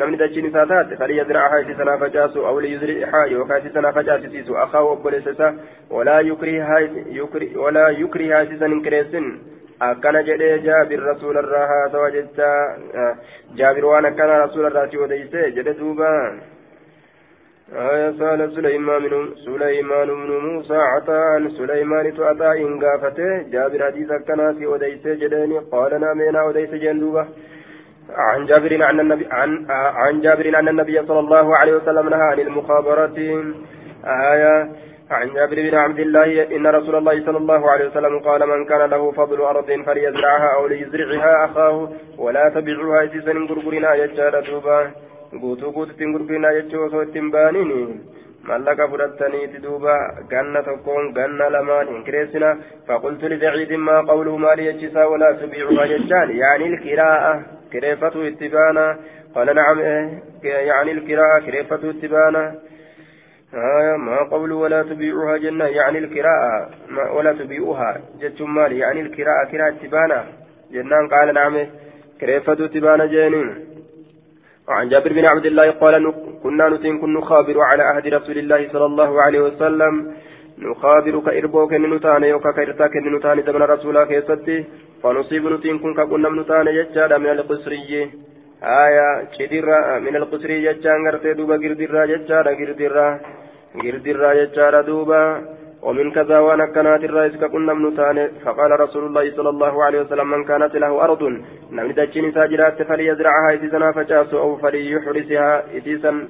نمن 0.00 0.16
دجين 0.16 0.52
ساتات 0.52 0.94
فليزرعها 0.94 1.62
سنة 1.78 1.96
فجاس 1.96 2.36
أو 2.36 2.60
ليزرعها 2.60 3.24
يوكا 3.26 3.68
سنة 3.74 3.90
فجاس 3.90 4.20
سيسو. 4.20 4.54
أخاه 4.54 4.82
وبلسسا 4.82 5.48
ولا 5.90 6.20
يكرهها 6.20 6.78
يكره 7.20 7.58
ولا 7.58 7.88
يكرهها 7.88 8.44
سنة 8.44 8.82
كريسن 8.84 9.55
akkana 9.80 10.22
jedhee 10.22 10.58
jaabir 10.66 11.00
rasuularraa 11.12 11.66
haa 11.72 11.88
ta'a 11.94 12.10
jecha 12.10 12.50
jaabir 13.54 13.84
waan 13.84 14.10
akkana 14.10 14.38
rasuularraa 14.44 14.90
si 14.90 14.98
odeyse 14.98 15.50
jedhe 15.56 15.74
duuba. 15.80 16.12
سأل 18.18 18.52
سليمان 18.54 19.34
سليمان 19.46 20.06
بن 20.06 20.30
موسى 20.46 20.76
عطاء 20.76 21.48
سليمان 21.48 22.06
عطاء 22.18 22.78
قافته 22.82 23.42
جابر 23.52 23.84
حديث 23.86 24.12
كنا 24.26 24.52
في 24.52 24.74
أديس 24.74 25.06
جدني 25.06 25.58
قال 25.58 26.00
نامينا 26.00 26.50
أديس 26.50 26.70
جندوبة 26.70 27.26
عن 28.10 28.46
جابر 28.46 28.82
عن 28.82 29.00
النبي 29.00 29.26
عن 29.30 29.66
عن 29.70 30.20
جابر 30.20 30.58
أن 30.58 30.68
النبي 30.68 31.06
صلى 31.06 31.18
الله 31.18 31.56
عليه 31.56 31.74
وسلم 31.76 32.08
نهى 32.08 32.20
عن 32.20 32.40
المخابرة 32.40 33.18
آية 34.04 34.70
عن 35.10 35.34
جابر 35.34 35.70
بن 35.70 35.74
عبد 35.74 35.98
الله 35.98 36.56
إن 36.56 36.66
رسول 36.66 36.94
الله 36.96 37.24
صلى 37.26 37.38
الله 37.38 37.70
عليه 37.70 37.86
وسلم 37.88 38.18
قال 38.18 38.48
من 38.48 38.64
كان 38.64 38.90
له 38.90 39.12
فضل 39.12 39.40
أرض 39.40 39.82
فليزرعها 39.86 40.54
أو 40.54 40.66
ليزرعها 40.66 41.44
أخاه 41.44 41.88
ولا 42.18 42.48
تبعوها 42.48 43.04
إسيسا 43.04 43.32
غرغرنا 43.32 43.94
يجار 43.94 44.40
دوبا 44.40 44.90
osoo 46.86 47.02
ittiin 47.02 47.30
baaniin 47.30 48.00
mallaqa 48.48 48.88
fudhattaniiti 48.90 49.62
duuba 49.62 49.94
ganna 50.30 50.62
tokkoon 50.62 51.12
ganna 51.16 51.46
lamaan 51.54 51.88
hin 51.92 52.04
kireessina 52.06 52.50
faqultu 52.88 53.30
lisaciidin 53.32 53.82
maa 53.88 54.04
qawluhu 54.10 54.38
maali 54.44 54.68
jechisaa 54.68 55.08
walaa 55.12 55.32
tubiicuhaa 55.40 55.86
jechaan 55.92 56.30
yaani 56.42 56.68
ilkiraa'a 56.70 57.32
kireeffatu 57.72 58.26
itti 58.30 58.52
baana 58.54 58.84
qala 59.34 59.56
nacam 59.58 59.82
yaani 60.68 60.94
ilkiraa'a 60.96 61.40
kireeffatu 61.48 61.90
itti 61.94 62.12
baana 62.14 62.44
آه 63.54 63.96
ما 63.96 64.18
قول 64.30 64.52
ولا 64.52 64.82
تبيعها 64.82 65.36
جنة 65.36 65.64
يعني 65.64 65.98
الكراءة 65.98 66.70
ولا 67.14 67.32
تبيعها 67.32 68.00
جت 68.20 68.42
مال 68.42 68.72
يعني 68.72 69.00
الكراءة 69.00 69.44
كراءة 69.52 69.74
تبانا. 69.82 70.24
جنان 70.72 71.08
قال 71.08 71.34
نعم 71.34 71.66
كريفة 72.20 72.54
تبانا 72.54 73.06
جانين 73.06 73.48
وعن 74.68 74.88
جابر 74.88 75.12
بن 75.12 75.26
عبد 75.26 75.46
الله 75.46 75.70
قال 75.70 76.14
كنا 76.42 76.68
نتين 76.68 76.98
كن 77.00 77.14
نخابر 77.14 77.60
على 77.60 77.82
عهد 77.82 78.06
رسول 78.06 78.38
الله 78.38 78.68
صلى 78.72 78.86
الله 78.86 79.20
عليه 79.26 79.40
وسلم. 79.40 80.14
نخابر 80.58 81.20
كإربوك 81.20 81.72
نتان 81.72 82.24
يوكا 82.24 82.50
كإرتاك 82.52 82.96
نتان 82.96 83.42
زمن 83.42 83.62
رسولا 83.62 84.04
كيستي 84.04 84.64
فنصيب 85.02 85.46
نتين 85.46 85.78
كن 85.78 85.94
كقنا 85.94 86.28
نتان 86.28 86.66
يجاد 86.66 87.12
من 87.12 87.30
القسري 87.30 88.10
آية 88.66 89.28
شدرة 89.38 89.98
من 89.98 90.16
القصر 90.16 90.50
جتان 90.66 91.08
غرتي 91.08 91.32
دوبا 91.34 91.56
جردرة 91.56 92.06
جتارة 92.06 92.52
جردرة 92.52 93.20
جردرة 93.82 94.34
جتارة 94.34 94.80
دوبا 94.80 95.22
ومن 95.82 96.10
كذا 96.10 96.38
وأنا 96.38 96.66
كانت 96.66 97.04
الرئيس 97.04 97.36
كنا 97.36 97.72
من 97.74 97.96
تاني 97.96 98.28
فقال 98.44 98.80
رسول 98.80 99.04
الله 99.06 99.36
صلى 99.36 99.48
الله 99.48 99.84
عليه 99.84 100.00
وسلم 100.00 100.30
من 100.30 100.44
كانت 100.44 100.76
له 100.76 101.04
أرض 101.04 101.22
نمن 101.72 101.94
دجين 101.94 102.32
ساجرات 102.32 102.82
فليزرعها 102.82 103.54
إسيسنا 103.54 103.92
فجاس 103.92 104.34
أو 104.34 104.56
فليحرسها 104.56 105.76
إسيسا 105.78 106.28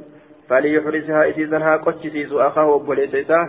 فليحرسها 0.49 1.31
إسيسا 1.31 1.59
ها 1.59 1.77
قتشسيس 1.77 2.33
أخاه 2.33 2.67
وبوليسيسا 2.67 3.41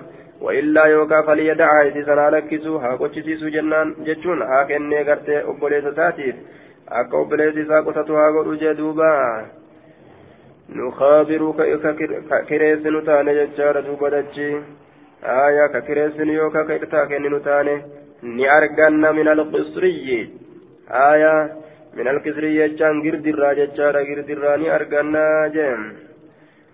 وإلا 0.41 0.83
يوكا 0.85 1.21
فليدعها 1.21 1.87
إسيسا 1.87 2.29
لكسو 2.33 2.77
ها 2.77 2.91
قتشسيس 3.01 3.43
جنان 3.43 3.95
جتشون 4.05 4.41
ها 4.41 4.63
كني 4.63 5.01
غرتي 5.07 5.43
وبوليساتيف 5.43 6.35
akka 6.89 7.17
obboleessi 7.17 7.61
isaa 7.61 7.83
qotatu 7.83 8.15
haa 8.15 8.31
godhu 8.31 8.55
jee 8.63 8.73
duuba 8.73 9.11
nukhaabiru 10.79 11.53
ka 11.53 12.41
kireessinu 12.49 13.01
taane 13.01 13.33
jechaadha 13.39 13.81
duuba 13.81 14.09
dachi 14.09 14.47
aya 15.35 15.69
ka 15.69 15.81
kireessinu 15.81 16.33
yookaa 16.33 16.63
ka 16.63 16.79
irtaa 16.79 17.05
kenninu 17.11 17.39
taane 17.39 17.75
ni 18.23 18.47
arganna 18.47 19.13
min 19.13 19.27
alqisriyyi 19.27 20.19
aya 21.03 21.33
min 21.99 22.07
alqisriyyi 22.07 22.69
jechaan 22.69 23.01
girdirraa 23.05 23.55
jechaadha 23.61 24.05
girdirraa 24.09 24.57
ni 24.57 24.69
argannaa 24.79 25.49
jee 25.55 25.71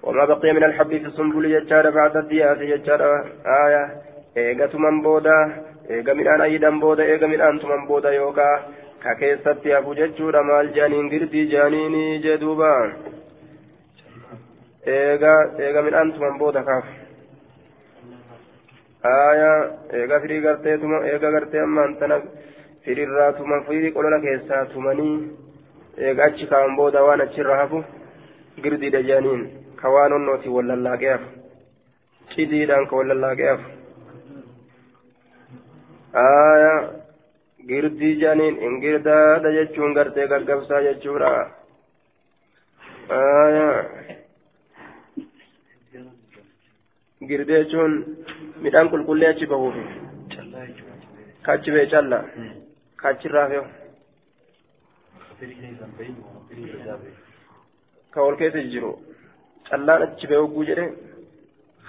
وما 0.04 0.26
بقي 0.26 0.54
من 0.54 0.63
الحب 0.63 0.89
في 0.89 1.06
السنبل 1.06 1.45
يجار 1.45 1.89
بعد 1.89 2.17
الدياس 2.17 2.58
يجار 2.62 3.02
آية 3.65 3.84
إيغا 4.38 4.65
تمن 4.65 5.02
بودا 5.02 5.63
إيغا 5.89 6.13
من 6.13 6.28
أن 6.28 6.41
أيدا 6.41 6.80
بودا 6.80 7.04
إيغا 7.04 7.28
من 7.28 7.41
أن 7.41 7.60
تمن 7.60 7.88
بودا 7.88 8.12
يوكا 8.12 8.49
ka 9.04 9.16
keessatti 9.20 9.72
hafu 9.76 9.96
jechuudha 9.96 10.44
maal 10.50 10.70
jaaniin 10.76 11.10
girdii 11.13 11.48
jaaniini 11.54 12.04
jedhuuba 12.26 12.70
eega 14.98 15.34
eega 15.66 15.82
midhaan 15.88 16.13
tuman 16.13 16.38
booda 16.44 16.63
kaaf. 16.70 16.86
Aya 19.12 19.52
eega 20.02 20.22
firii 20.22 20.42
gartee 20.48 20.78
tuma 20.78 21.04
eega 21.12 21.32
gartee 21.36 21.62
ammaan 21.66 21.98
tana 22.00 22.22
firiirraa 22.86 23.32
tuma 23.42 23.62
firii 23.68 23.92
qolola 23.98 24.22
keessaa 24.26 24.63
tumanii 24.74 25.18
eega 25.98 26.24
achi 26.30 26.48
kaan 26.48 26.76
booda 26.80 27.04
waan 27.10 27.28
achirra 27.28 27.58
hafu 27.62 27.84
girdiidha 28.63 29.02
jaaniin 29.12 29.46
ka 29.84 29.89
waan 29.98 30.13
onnooti 30.13 30.50
wallallaaqee 30.58 31.13
hafu. 31.16 31.30
Cidiidhaan 32.36 32.88
ka 32.88 32.96
wallallaaqee 32.96 33.50
hafu. 33.54 33.70
Aya 36.26 36.76
girdii 37.69 38.13
jaaniin 38.21 38.56
ingirdaadha 38.69 39.52
jechuun 39.58 39.95
gartee 39.97 40.28
gaggabsaa 40.34 40.82
jechuudha 40.88 41.30
girdee 47.30 47.60
jechuun 47.63 47.93
midhaan 48.63 48.89
qulqullee 48.93 49.30
achi 49.34 49.45
bahuuf 49.52 49.76
kachi 51.47 51.69
bee 51.76 51.86
calla 51.93 52.19
kachirraa 53.02 53.47
fe'u 53.52 53.65
ka 58.13 58.19
ol 58.28 58.36
keessa 58.41 58.62
jiru 58.73 58.91
callaan 59.69 60.06
achi 60.08 60.26
bee 60.32 60.39
hogguu 60.43 60.65
jedhe 60.69 60.86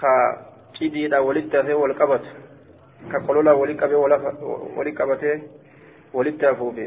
ka 0.01 0.13
cidiidha 0.77 1.19
walitti 1.29 1.57
hafee 1.61 1.81
wal 1.83 1.95
qabatu 2.01 2.31
ka 3.11 3.19
qolola 3.27 3.53
wali 3.61 3.75
qabee 3.83 4.01
wali 4.77 4.93
qabatee 5.01 5.37
walitti 6.17 6.47
hafuufi 6.51 6.87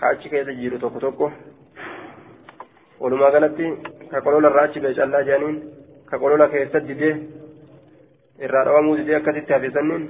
ka 0.00 0.08
achi 0.12 0.28
keessa 0.32 0.52
jiru 0.60 0.78
tokko 0.82 1.00
tokko 1.06 1.26
walumaa 3.00 3.30
galatti 3.36 3.66
ka 4.10 4.20
qolola 4.26 4.48
irraa 4.52 4.66
achi 4.68 4.80
bee 4.84 4.94
callaa 4.98 5.22
jedhaniin 5.28 5.56
ka 6.10 6.18
qolola 6.24 6.48
keessa 6.54 6.80
didee 6.90 7.14
irraa 8.48 8.64
dhawamuu 8.68 8.96
didee 9.00 9.16
akkasitti 9.20 9.52
hafisanniin 9.56 10.04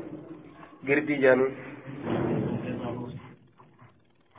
girdii 0.90 1.18
jedhaniin 1.24 1.54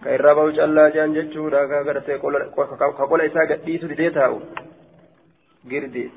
ka 0.04 0.13
irraa 0.18 0.36
bahu 0.41 0.56
callaa 0.60 0.89
jedhan 0.96 1.15
jechuudha 1.18 1.62
ka 1.74 1.84
gartee 1.89 2.18
ka 2.80 3.08
qola 3.12 3.26
isaa 3.32 3.46
gadhiisu 3.52 3.88
didee 3.94 4.12
taa'u 4.20 4.41
girdii 5.72 6.10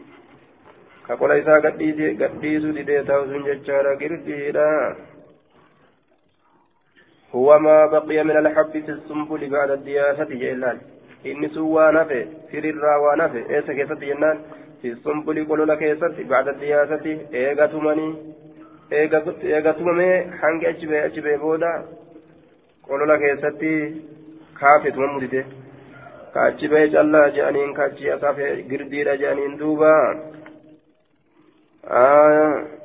ka 1.07 1.16
qola 1.20 1.38
isaa 1.42 1.61
gadhiisu 1.66 2.72
didee 2.79 3.03
taa'u 3.11 3.31
sun 3.31 3.46
jechaadha 3.51 3.94
girdiidha 4.03 4.66
هو 7.34 7.58
ما 7.58 7.86
بقي 7.86 8.24
من 8.24 8.36
الحب 8.36 8.70
في 8.70 8.90
السنبل 8.90 9.50
بعد 9.50 9.70
الدياسة 9.70 10.24
جيلان 10.24 10.78
إني 11.26 11.48
سوى 11.48 11.92
نفي 11.92 12.26
في 12.50 12.58
الرا 12.58 12.96
ونفي 12.96 13.50
إيسا 13.54 13.72
كيسة 13.72 13.94
جنان 13.94 14.38
في 14.82 14.88
السنبل 14.88 15.44
قولوا 15.48 15.66
لك 15.66 15.82
بعد 16.18 16.48
الدياسة 16.48 17.06
إيغا 17.34 17.66
تمني 17.66 18.14
إيغا 18.92 19.72
تممي 19.72 20.10
حنك 20.40 20.64
أجبه 20.64 21.04
أجبه 21.04 21.36
بودا. 21.36 21.84
قولوا 22.88 23.06
لك 23.06 23.22
إيسا 23.22 23.50
كافي 24.60 24.90
تممدته 24.90 25.44
كأجبه 26.34 26.84
جلا 26.86 27.28
جانين 27.28 27.74
كأجي 27.74 28.14
أصافي 28.14 28.62
قردير 28.62 29.14
جانين 29.14 29.56
دوبا. 29.56 29.94
آه. 31.84 32.77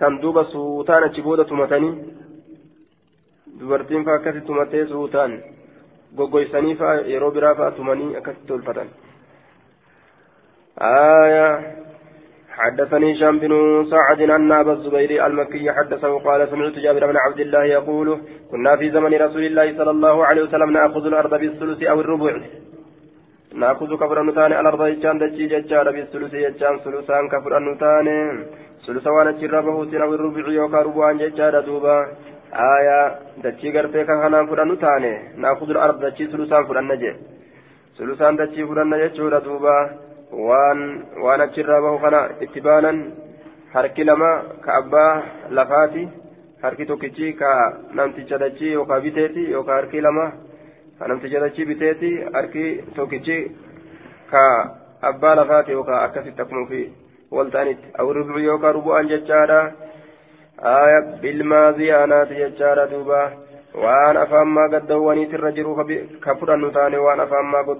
Kan 0.00 0.18
duuba 0.22 0.44
suutaan 0.52 1.04
achi 1.08 1.22
booda 1.26 1.44
tumatanii 1.44 1.92
dubartiin 3.60 4.04
faa 4.04 4.16
akkasi 4.20 4.40
tumatee 4.48 4.86
suutaan 4.94 5.38
goggoysanii 6.16 6.74
faa 6.82 6.94
yeroo 7.12 7.30
biraa 7.36 7.54
faa 7.60 7.70
tumanii 7.78 8.16
akkasitti 8.16 8.52
tolfatan 8.52 8.90
آية 10.80 11.76
حدثني 12.50 13.12
هشام 13.12 13.38
بن 13.38 13.52
سعد 13.90 14.20
أن 14.20 14.52
أبا 14.52 14.72
الزبير 14.72 15.26
المكي 15.26 15.72
حدثه 15.72 16.18
قال 16.18 16.48
سمعت 16.48 16.72
جابر 16.72 17.06
بن 17.06 17.16
عبد 17.16 17.40
الله 17.40 17.64
يقول 17.64 18.20
كنا 18.50 18.76
في 18.76 18.90
زمن 18.90 19.14
رسول 19.14 19.44
الله 19.44 19.78
صلى 19.78 19.90
الله 19.90 20.26
عليه 20.26 20.42
وسلم 20.42 20.70
نأخذ 20.70 21.06
الأرض 21.06 21.30
بالثلث 21.40 21.82
أو 21.82 22.00
الربع 22.00 22.40
نأخذ 23.54 23.96
كفر 23.96 24.20
النتان 24.20 24.52
على 24.52 24.60
الأرض 24.60 24.82
يجان 24.86 25.18
دجي 25.18 25.46
ججار 25.52 25.90
بالثلث 25.90 26.34
يجان 26.34 26.74
ثلثان 26.84 27.28
كفر 27.28 27.52
النتان 27.58 28.08
ثلث 28.86 29.06
وأنا 29.06 29.30
جربه 29.40 29.76
أو 30.04 30.14
الربع 30.14 30.48
يوكا 30.48 30.82
ربعان 30.82 31.18
ججار 31.18 31.60
دوبا 31.60 31.96
آية 32.74 33.00
دجي 33.44 33.68
غرتي 33.74 34.04
كهنا 34.08 34.46
فر 34.48 34.62
النتان 34.62 35.04
نأخذ 35.42 35.70
الأرض 35.70 35.96
دجي 36.04 36.24
ثلثان 36.32 36.62
فر 36.68 36.78
النجي 36.78 37.12
ثلثان 37.98 38.36
دجي 38.36 38.62
فر 38.68 38.82
النجي 38.82 39.08
دوبا 39.46 39.76
achirraa 40.30 41.80
bahu 41.82 41.98
kana 41.98 42.20
itti 42.40 42.60
baanan 42.60 42.98
harki 43.74 44.04
lama 44.04 44.60
ka 44.64 44.70
abbaa 44.80 45.22
lafaati 45.50 46.08
harki 46.62 46.86
tokkichi 46.86 47.32
ka 47.40 47.50
namticha 47.94 48.38
dachii 48.38 48.72
yookaan 48.72 49.02
biteeti 49.02 49.50
yookaan 49.50 49.80
harki 49.80 50.00
lama 50.00 50.32
ka 51.00 51.08
namticha 51.08 51.42
dachii 51.44 51.68
biteeti 51.72 52.10
harki 52.36 52.64
tokkichi 52.94 53.38
ka 54.30 54.44
abbaa 55.10 55.34
lafaati 55.40 55.72
yookaan 55.78 56.04
akkasitti 56.06 56.42
akkuma 56.46 56.64
ofii 56.68 56.86
wal 57.36 57.50
ta'anitti 57.56 57.94
awurri 57.98 58.44
yookaan 58.48 58.74
rubu'aan 58.78 59.12
jechaadha 59.12 59.60
bilmaa 61.22 61.68
ziyaanaati 61.78 62.42
jechaadha 62.42 62.90
duuba. 62.94 63.22
waan 63.74 64.16
afaammaa 64.16 64.68
gaddoowwaniitirra 64.68 65.50
jiru 65.56 65.74
ka 66.20 66.34
fudhannu 66.38 66.70
taane 66.76 66.98
waan 66.98 67.20
afaammaa 67.24 67.76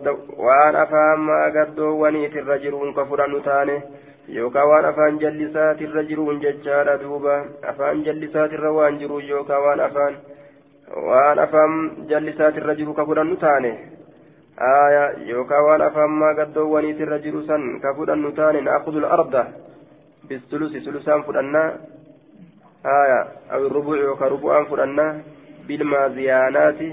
waan 0.48 0.76
afaammaa 0.82 1.50
gaddoowwaniitirra 1.56 2.58
jiruun 2.64 2.94
ka 2.94 3.04
fudhannu 3.04 3.40
taane 3.46 3.74
yookaan 4.36 4.68
waan 4.72 4.84
afaan 4.90 5.18
jallisaatirra 5.22 6.02
jiruun 6.10 6.38
jechaadha 6.44 6.94
duuba 7.02 7.34
afaan 7.72 8.04
jallisaatirra 8.04 8.72
waan 8.78 8.98
jiru 9.02 9.18
yookaan 9.30 9.62
waan 9.66 9.80
afaan 9.88 10.14
waan 10.90 11.38
afaan 11.38 12.06
jallisaatirra 12.10 12.74
jiru 12.74 12.94
ka 12.94 13.04
fudhannu 13.06 13.36
taane? 13.36 13.72
Aya 14.58 15.04
yookaan 15.30 15.64
waan 15.64 15.82
afaammaa 15.82 16.34
gaddoowwaniitirra 16.34 17.18
jiru 17.24 17.46
san 17.46 17.80
ka 17.80 17.94
fudhannu 17.94 18.32
taane 18.32 18.60
naaqudul 18.60 19.04
arda? 19.04 19.46
Bistulusi 20.28 20.80
sulusaan 20.80 21.24
fudhannaa? 21.24 21.68
Aya 22.84 23.18
awi 23.54 23.68
rubuuc 23.68 24.00
yookaan 24.02 24.30
rubu'aan 24.34 24.66
fudhannaa? 24.66 25.14
Bilmaa 25.66 26.08
ziyaanaati 26.18 26.88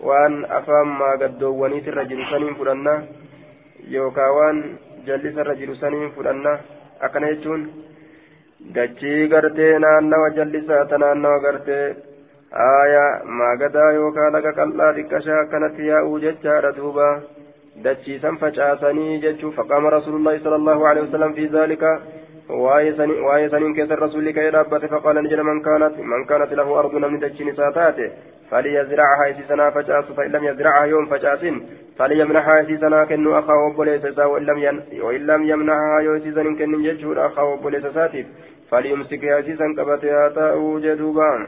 waan 0.00 0.44
afaan 0.58 0.88
maagaddoowwaniitirra 1.00 2.04
jiru 2.08 2.24
saniin 2.30 2.56
fudhanna 2.56 2.92
yookaan 3.94 4.34
waan 4.36 4.58
jallisarra 5.06 5.54
jiru 5.60 5.74
saniin 5.76 6.12
fudhanna 6.16 6.52
akkana 7.00 7.28
jechuun 7.32 7.66
dachii 8.74 9.28
gartee 9.28 9.78
naannawa 9.84 10.30
jallisaa 10.38 10.84
ta 10.92 10.98
naannawa 11.02 11.40
gartee 11.44 11.84
maagadaa 12.52 13.90
yookaan 13.92 14.32
laga 14.32 14.52
qal'aa 14.52 14.94
xiqqashaa 14.94 15.42
akkanatti 15.42 15.86
yaa'uu 15.86 16.18
jechaadha 16.24 16.72
duuba 16.78 17.20
dachiisan 17.84 18.38
facaasanii 18.38 19.20
jechuu 19.22 19.52
faqaama 19.58 19.90
rasuulullaahi 19.90 20.42
sala 20.42 20.56
allahu 20.56 20.84
alehi 20.84 21.06
wasalam 21.06 21.34
fi 21.34 21.46
zaalika 21.52 22.00
waa'ee 22.48 23.48
saniin 23.50 23.74
keessa 23.74 24.00
rasuulli 24.02 24.32
ka'ee 24.32 24.50
dhaabbate 24.56 24.88
faqaala 24.88 25.22
ni 25.22 25.30
jedha 25.34 25.46
man 25.50 25.62
kaanat 25.68 26.02
man 26.14 26.26
kaanat 26.32 26.52
lahu 26.62 26.76
ardu 26.82 26.98
namni 26.98 27.22
dachiin 27.26 27.54
isaa 27.54 27.72
taate 27.72 28.12
فليزرعها 28.50 29.26
يسيسنا 29.26 29.70
فجأس 29.70 30.04
فإن 30.04 30.30
لم 30.30 30.44
يزرعها 30.44 30.84
يوم 30.84 31.06
فجأس 31.06 31.44
فليمنحها 31.98 32.60
يسيسنا 32.60 33.04
كنو 33.04 33.38
أخاه 33.38 33.66
وبوليس 33.66 34.18
وإن 34.18 35.26
لم 35.26 35.42
يمنحها 35.44 36.00
يسيسنا 36.00 36.56
كن 36.58 36.84
يجهر 36.84 37.26
أخاه 37.26 37.44
وبوليس 37.44 37.86
ساتف 37.86 38.26
فليمسكها 38.70 39.38
يسيسا 39.38 39.66
كبتها 39.76 40.28
تأو 40.28 40.78
جدوبان 40.78 41.46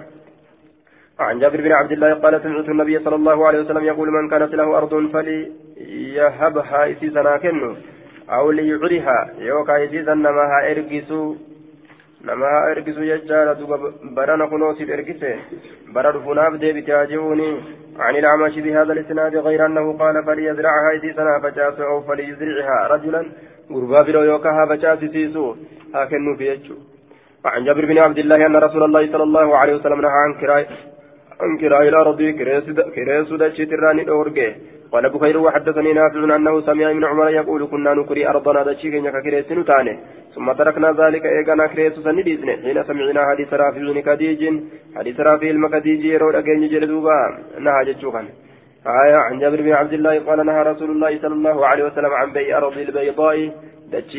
عن 1.29 1.39
جابر 1.39 1.61
بن 1.67 1.73
عبد 1.73 1.93
الله 1.93 2.15
قال 2.15 2.35
سمعت 2.43 2.69
النبي 2.69 2.99
صلى 3.05 3.17
الله 3.21 3.47
عليه 3.47 3.61
وسلم 3.61 3.85
يقول 3.85 4.09
من 4.17 4.29
كانت 4.33 4.55
له 4.55 4.69
أرض 4.79 4.93
فليهبها 5.13 6.81
يسيسنا 6.91 7.37
كنو 7.43 7.71
أو 8.37 8.51
ليعرها 8.51 9.19
يوكا 9.39 9.77
يسيسا 9.83 10.15
نماها 10.15 10.59
إرقسو 10.71 11.23
نماها 12.29 12.61
إرقسو 12.71 13.03
يجارة 13.13 13.61
برنا 14.17 14.47
كنوسي 14.51 14.85
إرقسه 14.95 15.35
برد 15.95 16.17
فناف 16.27 16.55
ديبت 16.63 16.89
ياجوني 16.89 17.51
عن 18.05 18.15
الأعمش 18.21 18.55
بهذا 18.65 18.93
الإسناد 18.93 19.35
غير 19.47 19.61
أنه 19.67 19.87
قال 20.03 20.17
فليزرعها 20.27 20.91
يسيسنا 20.97 21.33
فجاس 21.43 21.81
أو 21.81 21.97
فليزرعها 22.07 22.79
رجلا 22.93 23.23
غربا 23.73 24.03
برو 24.07 24.23
يوكاها 24.31 24.63
فجاس 24.71 25.01
سيسو 25.15 25.47
هكذا 25.95 26.35
في 26.39 26.45
يجو. 26.51 26.75
وعن 27.45 27.65
جابر 27.65 27.85
بن 27.91 27.99
عبد 27.99 28.19
الله 28.19 28.47
أن 28.47 28.57
رسول 28.57 28.83
الله 28.83 29.03
صلى 29.13 29.23
الله 29.23 29.57
عليه 29.61 29.75
وسلم 29.77 30.01
نهى 30.01 30.21
عن 30.25 30.35
كراء 30.41 30.67
عن 31.43 31.59
كراء 31.61 31.89
الأرض 31.89 32.23
كريس 32.97 33.29
دجت 33.43 33.73
الراني 33.73 34.09
أورجي 34.09 34.49
قال 34.93 35.05
بخير 35.15 35.39
وحدثني 35.39 35.93
نافع 35.93 36.37
أنه 36.37 36.61
سمع 36.61 36.91
ابن 36.91 37.05
عمر 37.05 37.29
يقول 37.41 37.67
كنا 37.73 37.95
نكري 37.95 38.29
أرضنا 38.29 38.63
دجيك 38.63 38.95
كريس 39.25 39.53
نتاني. 39.53 39.95
ثم 40.35 40.53
تركنا 40.53 40.89
ذلك 41.01 41.25
إيقنا 41.27 41.67
كريس 41.67 41.95
سنديسن 42.07 42.49
حين 42.63 42.79
سمعنا 42.89 43.23
حديث 43.31 43.51
رافع 43.55 43.79
بن 43.79 44.01
كديج 44.01 44.43
حديث 44.97 45.21
رافع 45.21 45.49
المكديج 45.57 46.05
يرون 46.05 46.35
أجين 46.35 46.63
جلدوبا. 46.73 47.19
نهى 47.65 47.85
جتشوكا. 47.87 48.23
آية 49.05 49.17
عن 49.27 49.39
جابر 49.41 49.61
بن 49.67 49.73
عبد 49.73 49.93
الله 49.93 50.15
قال 50.27 50.47
نهى 50.47 50.63
رسول 50.71 50.91
الله 50.91 51.13
صلى 51.23 51.35
الله 51.35 51.67
عليه 51.67 51.85
وسلم 51.85 52.13
عن 52.21 52.33
بيع 52.33 52.59
أرض 52.59 52.79
البيضاء. 52.79 53.37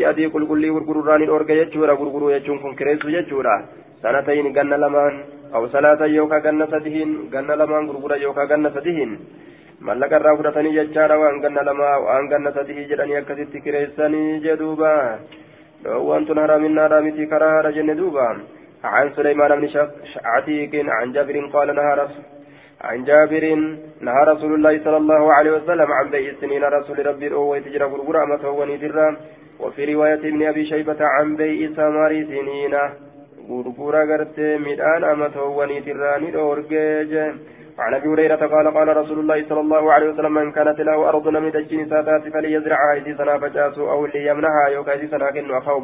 أدي 0.09 0.25
قل 0.33 0.43
قل 0.49 0.59
لي 0.61 0.69
ورقروران 0.69 1.21
الأورجا 1.23 1.53
يجورا 1.53 1.93
قرقرو 1.99 2.29
يجون 2.29 2.57
كن 2.63 2.73
كريس 2.79 3.05
يجورا. 3.05 3.55
سنتين 4.03 4.45
قلنا 4.57 4.75
لمان 4.83 5.13
أو 5.55 5.67
ثلاثة 5.67 6.05
يوكا 6.05 6.39
قلنا 6.45 6.65
سدهين 6.65 7.09
قلنا 7.33 7.53
لمان 7.53 7.89
قرقرا 7.89 8.15
يوكا 8.15 8.43
قلنا 8.51 8.69
سدهين 8.69 9.11
mallaqa 9.83 10.15
irraa 10.19 10.35
fudhatanii 10.39 10.75
jechaadha 10.75 11.15
waan 11.19 11.41
ganna 11.43 11.63
lamaa 11.67 11.95
waan 12.05 12.27
ganna 12.31 12.53
sadii 12.57 12.85
jedhanii 12.91 13.17
akkasitti 13.19 13.61
kireessanii 13.65 14.39
jedhuuba 14.45 14.91
dhoowwan 15.83 16.27
tun 16.27 16.39
haraminnaadha 16.43 17.01
miti 17.07 17.27
karaadha 17.33 17.75
jenne 17.77 17.95
duuba 18.01 18.27
عن 18.83 19.09
سليمان 19.15 19.51
بن 19.59 19.67
عتيق 20.25 20.73
عن 20.89 21.11
جابر 21.11 21.35
قال 21.53 21.75
نهى 21.75 22.07
عن 22.81 23.03
جابر 23.03 23.43
نهى 24.01 24.23
رسول 24.31 24.53
الله 24.53 24.83
صلى 24.83 24.97
الله 24.97 25.33
عليه 25.33 25.51
وسلم 25.51 25.91
عن 25.91 26.09
بيع 26.09 26.29
السنين 26.29 26.63
رسول 26.63 27.05
ربي 27.05 27.33
أو 27.33 27.55
يتجرى 27.55 27.85
غرغرة 27.85 28.75
درا. 28.83 29.17
وفي 29.59 29.93
رواية 29.93 30.23
ابن 30.29 30.41
أبي 30.43 30.65
شيبة 30.65 30.97
عن 30.99 31.35
بيع 31.35 31.71
ثمار 31.71 32.11
سنين 32.23 32.75
غرغرة 33.49 34.01
قرت 34.09 34.39
مدان 34.39 35.03
أمتوني 35.03 35.79
درا 35.79 36.17
ندورجيج 36.23 37.13
عن 37.79 37.93
ابي 37.93 38.07
هريره 38.07 38.35
قال 38.53 38.67
قال 38.77 38.97
رسول 38.97 39.19
الله 39.19 39.45
صلى 39.49 39.59
الله 39.59 39.93
عليه 39.93 40.07
وسلم 40.09 40.33
من 40.33 40.51
كانت 40.51 40.79
له 40.79 41.09
ارض 41.09 41.27
من 41.27 41.51
دجين 41.51 41.89
ساتات 41.89 42.23
فليزرعها 42.33 42.93
ايدي 42.93 43.13
سنا 43.19 43.37
فجاسوا 43.41 43.91
أو 43.91 44.05
ليمنعها 44.05 44.67
يوكا 44.75 44.91
ايدي 44.91 45.07
سنا 45.07 45.31
كن 45.31 45.51
اخاه 45.51 45.79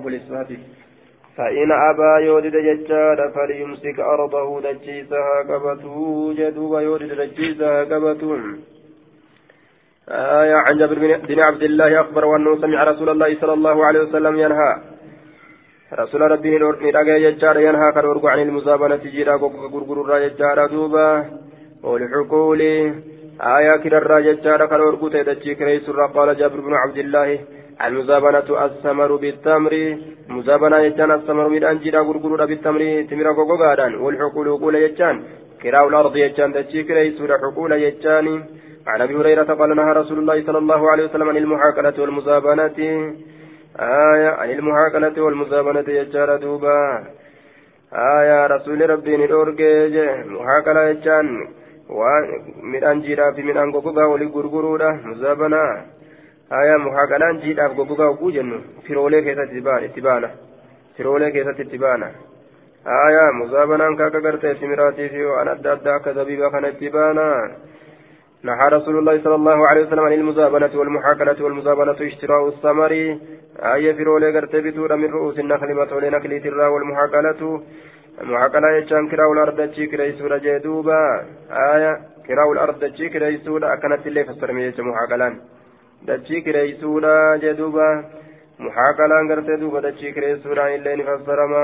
فإن 1.38 1.72
أبى 1.72 2.26
يودد 2.26 2.56
ججار 2.67 3.32
فليمسك 3.36 4.00
أرضه 4.00 4.62
دجيسها 4.62 5.36
قبته 5.50 6.34
جدوب 6.38 6.74
يودد 6.80 7.12
دجيسها 7.22 7.84
قبته 7.84 8.32
آية 10.10 10.56
عن 10.56 10.78
جابر 10.78 11.00
بن 11.30 11.39
عبد 11.39 11.63
الله 11.63 12.02
أخبر 12.02 12.26
وأنه 12.26 12.62
سمع 12.62 12.84
رسول 12.84 13.10
الله 13.10 13.39
صلى 13.41 13.54
الله 13.54 13.86
عليه 13.86 14.00
وسلم 14.00 14.39
ينهى 14.39 14.72
رسول 15.93 16.21
ربي 16.21 16.58
ندعى 16.60 17.19
ججار 17.23 17.58
ينهى 17.60 17.91
كالورق 17.91 18.25
عن 18.25 18.39
المزابنة 18.39 19.04
جيرا 19.13 19.36
غرغر 19.89 20.28
ججار 20.28 20.67
دوبا. 20.67 21.25
والحقول 21.84 22.62
آية 23.58 23.75
كرر 23.84 24.19
ججار 24.19 24.65
كان 24.65 24.82
ورقوت 24.82 25.15
يدجي 25.15 25.56
كريس 25.56 25.89
قال 25.89 26.38
جابر 26.38 26.60
بن 26.60 26.73
عبد 26.73 26.97
الله 26.97 27.39
المزابنة 27.86 28.65
الثمر 28.65 29.15
بالتمر. 29.15 29.73
مزابنة 30.30 30.78
يجان 30.78 31.12
الثمر 31.12 31.47
من 31.49 31.63
أنجيرا 31.63 31.99
غرغرورا 32.08 32.45
بالتمر. 32.45 32.82
تمرا 33.10 33.32
غوغادان 33.38 33.95
والحقول 33.95 34.47
قول 34.62 34.75
يجان 34.75 35.15
كراء 35.62 35.88
الأرض 35.88 36.15
يجان 36.17 36.52
دجي 36.52 36.84
كريس 36.84 37.17
حقول 37.43 37.71
يجان 37.71 38.28
عن 38.88 39.02
أبي 39.02 39.15
هريرة 39.15 39.49
قال 39.60 39.69
نهى 39.75 39.91
رسول 40.02 40.17
الله 40.19 40.38
صلى 40.47 40.58
الله 40.58 40.91
عليه 40.91 41.04
وسلم 41.06 41.30
عن 41.30 41.38
المحاكلة 41.38 41.95
والمزابنة. 42.02 42.80
آية 43.80 44.30
عن 44.30 44.50
المحاكلة 44.50 45.24
والمزابنة 45.24 45.86
يجار 45.88 46.38
دوبا 46.38 47.04
آية 47.94 48.48
رسول 48.48 48.89
ربي 48.89 49.18
ندورجي 49.18 50.12
محاكلة 50.26 50.84
يجان 50.89 51.48
goggogaa 53.74 54.08
walii 54.08 54.30
gurguruudha 54.36 54.94
muzaabanaa 55.10 55.82
haya 56.50 56.78
muhaaqalaan 56.80 57.42
jiidhaaf 57.42 57.74
goggogaa 57.76 58.10
oguu 58.13 58.32
jennu 58.32 58.58
firoolee 58.88 59.22
keessatti 59.22 59.56
itti 59.86 60.02
baana 60.02 60.30
firoolee 60.98 61.32
keessatti 61.32 61.62
itti 61.62 61.78
baana 61.78 62.08
haya 62.86 63.24
muzaabanaan 63.39 63.98
ka 63.98 64.06
akka 64.06 64.22
gartee 64.22 64.56
simiraatii 64.60 65.10
fi 65.10 65.26
waan 65.32 65.48
adda 65.48 65.72
addaa 65.72 65.96
akka 65.96 66.13
zabiibaa 66.13 66.50
kana 66.50 66.72
itti 66.74 66.89
baana 66.89 67.26
نهى 68.43 68.67
رسول 68.69 68.97
الله 68.97 69.23
صلى 69.23 69.36
الله 69.36 69.67
عليه 69.67 69.82
وسلم 69.86 69.99
عن 69.99 70.13
المزابنة 70.13 70.73
والمحاكلة 70.75 71.43
والمزابنة 71.43 71.99
اشتراء 72.02 72.47
الثمر 72.47 72.91
آية 73.73 73.91
في 73.93 74.04
رولي 74.04 74.30
قرتبتو 74.36 74.95
من 74.95 75.10
رؤوس 75.12 75.39
النخل 75.39 75.69
متولي 75.75 76.10
نخل 76.10 76.41
ترى 76.43 76.67
والمحاكلة 76.73 77.41
mucaqalaa 78.28 78.71
jechaan 78.75 79.08
kiraa'ul 79.10 79.39
ardachii 79.39 79.88
kireeysuudha 79.91 80.39
jee 80.45 80.60
duuba 80.63 80.95
aaya 81.65 81.91
kiraa'ul 82.28 82.60
ardachii 82.63 83.10
kireeysuudha 83.13 83.71
akkanatti 83.75 84.10
illee 84.12 84.25
fassarame 84.30 84.65
jecha 84.65 84.84
mucaqalaan 84.84 85.38
dachii 86.08 86.41
kireeysuudha 86.47 87.13
jee 87.43 87.54
duuba 87.62 87.88
mucaqalaan 88.65 89.32
gartee 89.32 89.60
duuba 89.63 89.84
dachii 89.88 90.13
kireeysuudhaan 90.17 90.75
illee 90.78 90.95
ni 90.95 91.08
fassarama 91.12 91.63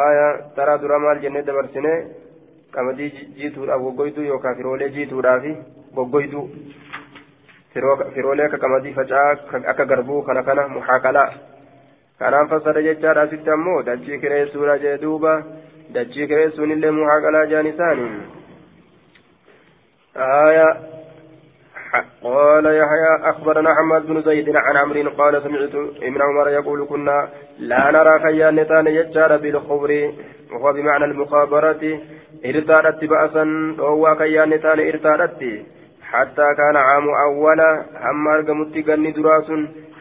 aaya 0.00 0.26
taraa 0.56 0.78
qamadii 2.74 3.10
jiituudhaaf 3.38 3.80
goggoyduu 3.86 4.24
yookaan 4.30 4.56
firoolee 4.56 4.88
jiituudhaaf 4.96 5.44
goggoyduu 5.94 6.44
firoolee 8.14 8.46
akka 8.46 8.58
qamadii 8.64 8.94
faca'aa 9.00 9.62
akka 9.74 9.90
garbuu 9.92 10.22
kana 10.22 10.42
kana 10.42 10.68
mucaqalaa 10.78 11.28
kanaan 12.18 12.48
fassara 12.48 12.86
jechaadha 12.88 13.28
asitti 13.28 13.50
ammoo 13.58 13.82
dachii 13.90 14.18
kireessuudha 14.24 14.78
jee 14.86 14.96
duuba 15.04 15.36
dachii 15.94 16.28
kireessuun 16.32 16.74
illee 16.78 16.96
muhaaqalaa 17.00 17.46
jaan 17.52 17.70
isaanii 17.74 18.10
آية 20.16 20.76
قال 22.22 22.66
يحيى 22.66 23.30
أخبرنا 23.30 23.74
حماد 23.74 24.06
بن 24.06 24.22
زيد 24.22 24.56
عن 24.56 24.76
عمرو 24.76 25.10
قال 25.10 25.42
سمعت 25.42 25.74
ابن 26.02 26.22
عمر 26.22 26.48
يقول 26.48 26.86
كنا 26.86 27.28
لا 27.58 27.90
نرى 27.90 28.20
خيان 28.20 28.54
نتان 28.54 28.86
يجار 28.86 29.36
بالخبر 29.36 30.12
وهو 30.52 30.72
بمعنى 30.72 31.04
المخابرة 31.04 32.00
ارتادت 32.45 33.05
بأسا 33.11 33.43
وهو 33.79 34.15
خيان 34.15 34.49
نتان 34.49 34.79
ارتادت 34.79 35.41
حتى 36.11 36.47
كان 36.57 36.75
عام 36.75 37.09
أولا 37.09 37.85
هم 38.05 38.27
أرقمت 38.27 38.75
قني 38.87 39.11
دراس 39.11 39.49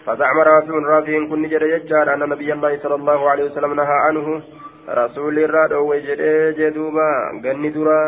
فزعم 0.06 0.38
رافع 0.50 0.74
رافع 0.92 1.28
كن 1.30 1.42
جد 1.52 1.62
يجار 1.62 2.14
أن 2.14 2.22
نبي 2.32 2.52
الله 2.52 2.78
صلى 2.82 2.94
الله 2.94 3.30
عليه 3.30 3.44
وسلم 3.44 3.72
نهى 3.74 3.96
عنه 4.06 4.42
رسول 4.88 5.38
الراد 5.38 5.72
وجد 5.72 6.20
جدوبا 6.58 7.10
غني 7.44 7.70
درا 7.76 8.00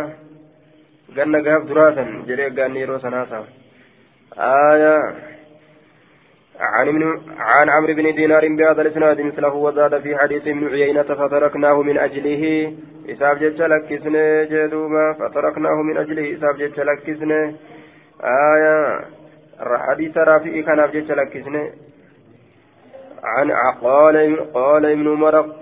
غنى 1.16 1.38
غاف 1.46 1.62
دراسا 1.70 2.04
جري 2.28 2.46
غني 2.56 2.84
روسناسا 2.84 3.40
آية 4.38 4.96
عن 6.59 6.87
ابن 6.87 7.21
عن 7.37 7.69
عمرو 7.69 7.93
بن 7.93 8.15
دينار 8.15 8.47
بهذا 8.47 8.81
الإسناد 8.81 9.21
مثله 9.21 9.53
وزاد 9.53 10.01
في 10.01 10.17
حديث 10.17 10.47
ابن 10.47 10.67
عيينة 10.67 11.03
فتركناه 11.03 11.81
من 11.81 11.97
أجله. 11.97 12.73
إساب 13.09 13.37
جت 13.39 13.61
لكسنه 13.61 14.43
جدوبا 14.43 15.13
فتركناه 15.13 15.81
من 15.81 15.97
أجله. 15.97 16.37
إساب 16.37 16.57
جت 16.57 16.79
لكسنه 16.79 17.53
آية. 18.23 18.99
حديث 19.59 20.17
رافئ 20.17 20.61
كان 20.61 20.89
جت 20.93 21.11
لكسنه 21.11 21.71
عن 23.23 23.51
قال 23.81 24.37
قال 24.53 24.85
ابن 24.85 25.07
مرق 25.07 25.55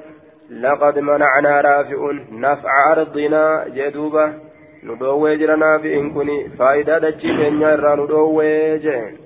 لقد 0.50 1.00
منعنا 1.00 1.62
رافع 1.62 2.12
نفع 2.32 2.92
أرضنا 2.92 3.66
جدوبة. 3.68 4.34
ندوي 4.84 5.38
جرنا 5.38 5.78
في 5.78 6.00
إن 6.00 6.14
كني 6.14 6.50
فائدة 6.50 6.98
دجي 6.98 7.28
كنيا 7.28 7.76
را 7.76 7.96
ندوي 7.96 8.78
جن 8.78 9.25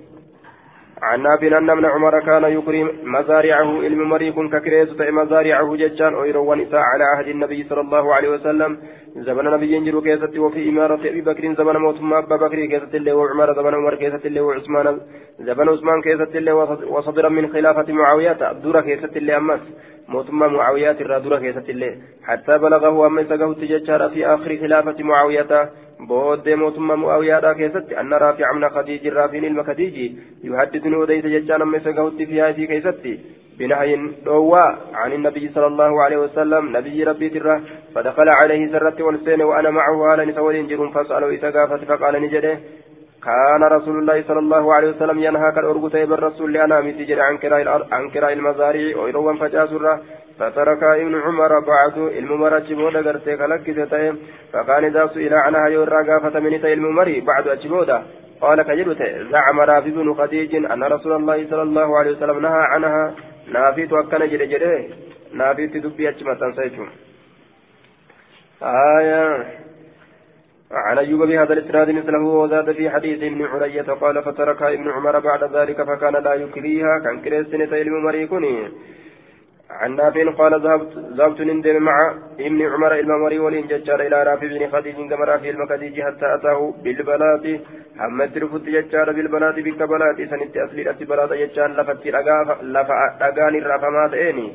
عن 1.02 1.22
نافع 1.22 1.58
أن 1.58 1.70
ابن 1.70 1.86
عمر 1.86 2.20
كان 2.20 2.44
يكرم 2.44 2.90
مزارعه 3.04 3.82
علم 3.84 4.10
مريك 4.10 4.36
ككريس 4.36 4.90
مزارعه 5.00 5.76
ججان 5.76 6.16
أيرو 6.16 6.52
ونساء 6.52 6.80
على 6.80 7.04
عهد 7.04 7.28
النبي 7.28 7.64
صلى 7.64 7.82
الله 7.82 8.16
عليه 8.16 8.30
وسلم. 8.30 8.78
زمن 9.16 9.46
نبي 9.46 9.72
ينجر 9.72 10.00
كيست 10.02 10.38
وفي 10.38 10.70
إمارة 10.70 11.02
أبي 11.10 11.22
بكر 11.22 11.54
زمن 11.54 11.76
موتما 11.78 12.18
أبا 12.20 12.36
بكر 12.36 12.66
كيست 12.66 12.96
الله 12.96 13.14
وعمر 13.14 13.54
زمن 13.54 13.74
عمر 13.74 13.96
كيست 13.96 14.26
الله 14.26 14.42
وعثمان 14.42 15.00
زمن 15.40 15.70
عثمان 15.70 16.02
كيست 16.02 16.36
الله 16.36 16.54
وصدرا 16.94 17.30
من 17.30 17.48
خلافة 17.54 17.94
معاوية 17.94 18.52
دورة 18.64 18.82
كيست 18.82 19.18
الله 19.18 19.38
أمس. 19.38 19.60
موتما 20.08 20.48
معاوية 20.48 20.98
الرادورة 21.02 21.38
كيست 21.40 21.70
الله 21.70 21.92
حتى 22.24 22.58
بلغه 22.58 23.08
أما 23.08 23.24
سقه 23.24 23.54
تججار 23.54 24.10
في 24.10 24.26
آخر 24.26 24.58
خلافة 24.58 25.04
معاوية. 25.04 25.70
بود 26.00 26.50
موتما 26.50 26.96
معاوية 26.96 27.54
كيست 27.54 27.94
أن 27.94 28.14
رافع 28.14 28.54
من 28.54 28.70
خديج 28.70 29.08
رافع 29.08 29.38
المخديج 29.38 30.12
يحدثني 30.44 30.96
وديت 30.96 31.26
ججان 31.26 31.62
أما 31.62 31.80
سقه 31.80 32.10
في 32.10 32.68
كيست 32.68 33.06
بنهي 33.60 33.96
دوا 34.26 34.66
عن 34.94 35.14
النبي 35.14 35.50
صلى 35.56 35.68
الله 35.68 36.02
عليه 36.04 36.18
وسلم 36.18 36.78
نبي 36.78 37.04
ربي 37.04 37.30
تره 37.30 37.62
فدخل 37.96 38.30
عليه 38.30 38.72
سرت 38.72 39.02
والسين 39.02 39.42
وأنا 39.42 39.70
معه 39.70 40.08
على 40.08 40.26
نسوى 40.26 40.64
جرم 40.64 40.90
فاسأله 40.90 41.36
إسقافة 41.36 41.86
فقال 41.86 42.22
نجده 42.22 42.60
كان 43.24 43.64
رسول 43.64 44.00
الله 44.00 44.24
صلى 44.28 44.40
الله 44.40 44.74
عليه 44.74 44.90
وسلم 44.90 45.20
ينهى 45.20 45.52
كالأرغت 45.56 45.96
بالرسول 46.10 46.54
لأنا 46.54 46.82
مسجد 46.82 47.20
عن 47.20 47.38
كراء 48.14 48.34
المزارع 48.34 48.98
ويروى 48.98 49.38
فجاسرة 49.38 50.02
فترك 50.40 50.84
ابن 50.84 51.22
عمر 51.22 51.60
بعد 51.60 51.98
الممرة 51.98 52.60
جبودا 52.60 53.00
قرتي 53.08 53.38
كلك 53.38 54.16
فقال 54.54 54.86
إذا 54.86 55.08
سئل 55.14 55.34
عنها 55.34 55.68
يورا 55.68 56.04
قافة 56.10 56.40
من 56.40 56.66
الممري 56.66 57.22
بعد 57.22 57.48
أجبودا 57.48 58.04
قال 58.42 58.62
كجلت 58.62 59.02
زعم 59.32 59.60
رافي 59.60 59.92
بن 59.92 60.14
خديج 60.14 60.56
أن 60.56 60.84
رسول 60.84 61.16
الله 61.16 61.48
صلى 61.50 61.62
الله 61.62 61.98
عليه 61.98 62.12
وسلم 62.12 62.40
نهى 62.40 62.64
عنها. 62.74 63.16
نافيت 63.54 63.94
أكن 63.94 64.30
جري 64.32 64.46
جري 64.48 64.94
نافيت 65.34 65.78
دبي 65.78 66.10
أجمع 66.10 66.34
تنسيتم 66.34 66.88
آية. 68.64 69.46
عن 70.72 70.98
أيوب 70.98 71.22
بهذا 71.28 71.54
الإسناد 71.54 71.90
مثله 71.90 72.24
وزاد 72.24 72.72
في 72.72 72.90
حديث 72.90 73.24
ابن 73.24 73.46
علية 73.46 73.82
قال 74.02 74.24
فتركها 74.24 74.74
ابن 74.74 74.90
عمر 74.90 75.20
بعد 75.20 75.56
ذلك 75.56 75.84
فكان 75.84 76.14
لا 76.14 76.34
يكريها. 76.34 77.00
كان 77.04 77.22
كريستين 77.22 77.70
تيلم 77.70 78.04
مريكني 78.04 78.70
عن 79.70 79.96
نافع 79.96 80.32
قال 80.32 80.62
ذهبت 80.62 80.98
ذهبت 81.18 81.42
نندم 81.42 81.82
مع 81.82 82.14
ابن 82.40 82.62
عمر 82.74 83.00
الممري 83.00 83.40
ولين 83.40 83.68
ججار 83.68 84.00
إلى 84.02 84.24
رافع 84.24 84.48
بن 84.48 84.68
خديج 84.72 84.96
كما 85.10 85.26
رافع 85.26 85.50
المكديج 85.50 86.02
حتى 86.02 86.36
أتاه 86.36 86.74
بالبلات 86.84 87.46
حمد 88.00 88.38
رفت 88.38 88.66
ججار 88.76 89.12
بالبلات 89.12 89.56
بك 89.56 89.82
بلات 89.84 90.18
سنت 90.32 90.58
أصلي 90.58 90.90
أتي 90.90 91.06
بلات 91.06 91.32
ججار. 91.34 91.70
لفت 91.72 92.08
لغان 92.08 93.56
الرافمات 93.56 94.14
إني 94.14 94.48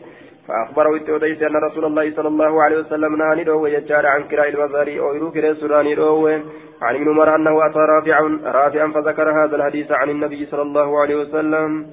فأخبره 0.48 0.94
التوديس 0.96 1.42
أن 1.42 1.56
رسول 1.56 1.84
الله 1.84 2.10
صلى 2.16 2.28
الله 2.28 2.62
عليه 2.62 2.78
وسلم 2.78 3.16
نهاني 3.16 3.44
دوه 3.44 3.68
ججار 3.68 4.06
عن 4.06 4.22
كراء 4.30 4.48
المزاري 4.48 5.00
أو 5.00 5.14
يروك 5.14 5.36
رسولاني 5.36 5.94
دوه 5.94 6.42
عن 6.82 6.94
ابن 6.94 7.08
عمر 7.08 7.34
أنه 7.34 7.66
أتى 7.66 7.78
رافعا 7.78 8.40
رافعا 8.44 8.88
فذكر 8.94 9.44
هذا 9.44 9.56
الحديث 9.56 9.92
عن 9.92 10.10
النبي 10.10 10.46
صلى 10.46 10.62
الله 10.62 11.00
عليه 11.00 11.16
وسلم. 11.16 11.86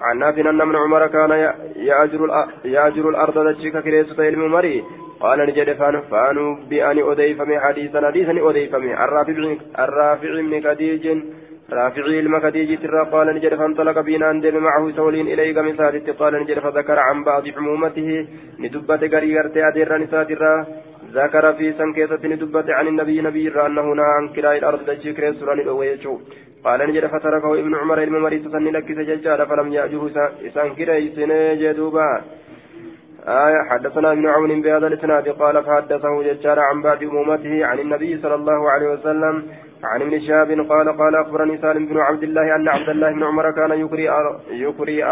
عن 0.00 0.18
نافع 0.18 0.50
أن 0.50 0.60
ابن 0.60 0.76
عمر 0.76 1.06
كان 1.06 1.30
يأجر 1.76 2.20
يأجر 2.64 3.08
الأرض 3.08 3.56
تشيك 3.56 3.76
كريسة 3.78 4.24
علم 4.24 4.52
مري 4.52 4.84
قال 5.20 5.38
نجد 5.38 5.72
فان 5.72 6.00
فانوا 6.00 6.56
بأني 6.70 7.02
أضيفمي 7.02 7.58
حديثا 7.60 8.06
حديثا 8.06 8.32
أضيفمي 8.48 8.94
الرافع 9.84 10.40
من 10.42 10.62
خديج 10.64 11.06
رافعي 11.72 12.20
المكديج 12.20 12.78
ترى 12.82 13.04
قال 13.12 13.26
نجد 13.36 13.54
فانطلق 13.54 14.00
بنا 14.00 14.30
أندم 14.30 14.56
معه 14.56 14.90
سولين 14.90 15.26
إليه 15.26 15.54
كمثال 15.54 16.16
قال 16.18 16.42
نجد 16.42 16.58
فذكر 16.58 16.98
عن 16.98 17.24
بعض 17.24 17.48
حمومته 17.48 18.26
ندبت 18.58 19.14
قريرت 19.14 19.56
أدير 19.56 19.96
نسات 19.98 20.30
ذكر 21.12 21.52
في 21.52 21.72
سنكيسة 21.78 22.22
ندبت 22.24 22.70
عن 22.70 22.86
النبي 22.88 23.20
نبي 23.20 23.66
أنه 23.66 23.94
نهى 23.94 24.10
عن 24.16 24.28
كراء 24.28 24.58
الأرض 24.58 24.80
تجي 24.86 25.12
كريسة 25.12 25.46
قال 26.66 26.80
نجد 26.88 27.06
فتركه 27.06 27.60
ابن 27.62 27.74
عمر 27.74 28.00
علم 28.00 28.22
مريت 28.22 28.44
سني 28.52 28.70
لك 28.70 28.88
فلم 29.50 29.72
يأجه 29.72 30.02
إسان 30.46 30.68
كريس 30.74 31.16
جدوبا 31.62 32.10
آية 33.28 33.60
حدثنا 33.70 34.12
ابن 34.12 34.26
عون 34.26 34.62
بهذا 34.62 34.86
الإسناد 34.86 35.28
قال 35.28 35.64
فحدثه 35.64 36.22
ججال 36.22 36.58
عن 36.58 36.82
بعد 36.82 37.02
أمومته 37.02 37.66
عن 37.66 37.78
النبي 37.78 38.18
صلى 38.22 38.34
الله 38.34 38.70
عليه 38.70 38.88
وسلم 38.94 39.34
عن 39.84 40.02
ابن 40.02 40.20
شهاب 40.20 40.50
قال 40.72 40.96
قال 41.00 41.14
أخبرني 41.16 41.58
سالم 41.58 41.86
بن 41.86 41.98
عبد 41.98 42.22
الله 42.22 42.56
أن 42.56 42.68
عبد 42.68 42.88
الله 42.88 43.12
بن 43.12 43.22
عمر 43.24 43.50
كان 43.50 43.72
يكري 43.84 44.08
يكري 44.50 45.04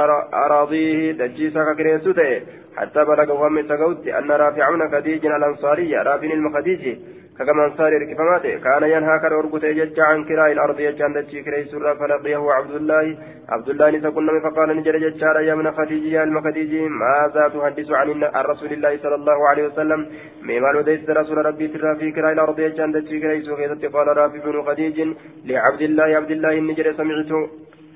أراضيه 0.45 1.13
دجيسا 1.13 1.75
كريسوته 1.79 2.41
حتى 2.77 3.05
بلغ 3.05 3.33
وهم 3.33 3.69
سقوت 3.69 4.09
أن 4.09 4.31
رافعون 4.31 4.91
خديج 4.93 5.27
الأنصاري 5.27 5.95
رافع 5.97 6.31
المخديج 6.39 6.99
كما 7.39 7.65
انصار 7.67 7.93
ركفماته 8.03 8.55
كان 8.65 8.83
ينهى 8.95 9.19
كان 9.23 9.33
ارغوت 9.33 9.65
يجج 9.65 10.01
عن 10.01 10.25
كراء 10.25 10.53
الأرض 10.53 10.81
يجان 10.81 11.13
دجي 11.13 11.43
كراء 11.43 11.65
سرى 11.65 11.95
فلقيه 12.01 12.53
عبد 12.53 12.75
الله. 12.81 13.17
عبد 13.49 13.69
الله 13.69 13.91
نسكن 13.91 14.41
فقال 14.45 14.77
نجر 14.77 14.97
ججار 14.99 15.37
يا 15.41 15.55
من 15.55 15.73
خديجي 15.73 16.11
يا 16.11 16.23
المخديجي. 16.23 16.89
ماذا 16.89 17.49
تحدث 17.55 17.91
عن 17.91 18.09
الرسول 18.41 18.73
الله 18.73 18.93
صلى 19.03 19.15
الله 19.15 19.49
عليه 19.49 19.65
وسلم. 19.67 20.01
مما 20.43 20.71
لديت 20.77 21.11
رسول 21.11 21.39
ربي 21.47 21.69
ترى 21.69 21.97
في 22.01 22.13
كراء 22.13 22.33
الأرض 22.33 22.59
يجان 22.61 22.93
دجي 22.93 23.21
كراء 23.21 23.41
سرى 23.41 23.89
قال 23.95 24.07
رافي 24.17 24.39
بن 24.39 24.63
خديج. 24.63 24.99
لعبد 25.45 25.83
الله 25.83 26.09
عبد 26.19 26.31
الله 26.31 26.53
النجر 26.63 26.87
سمعت 26.93 27.33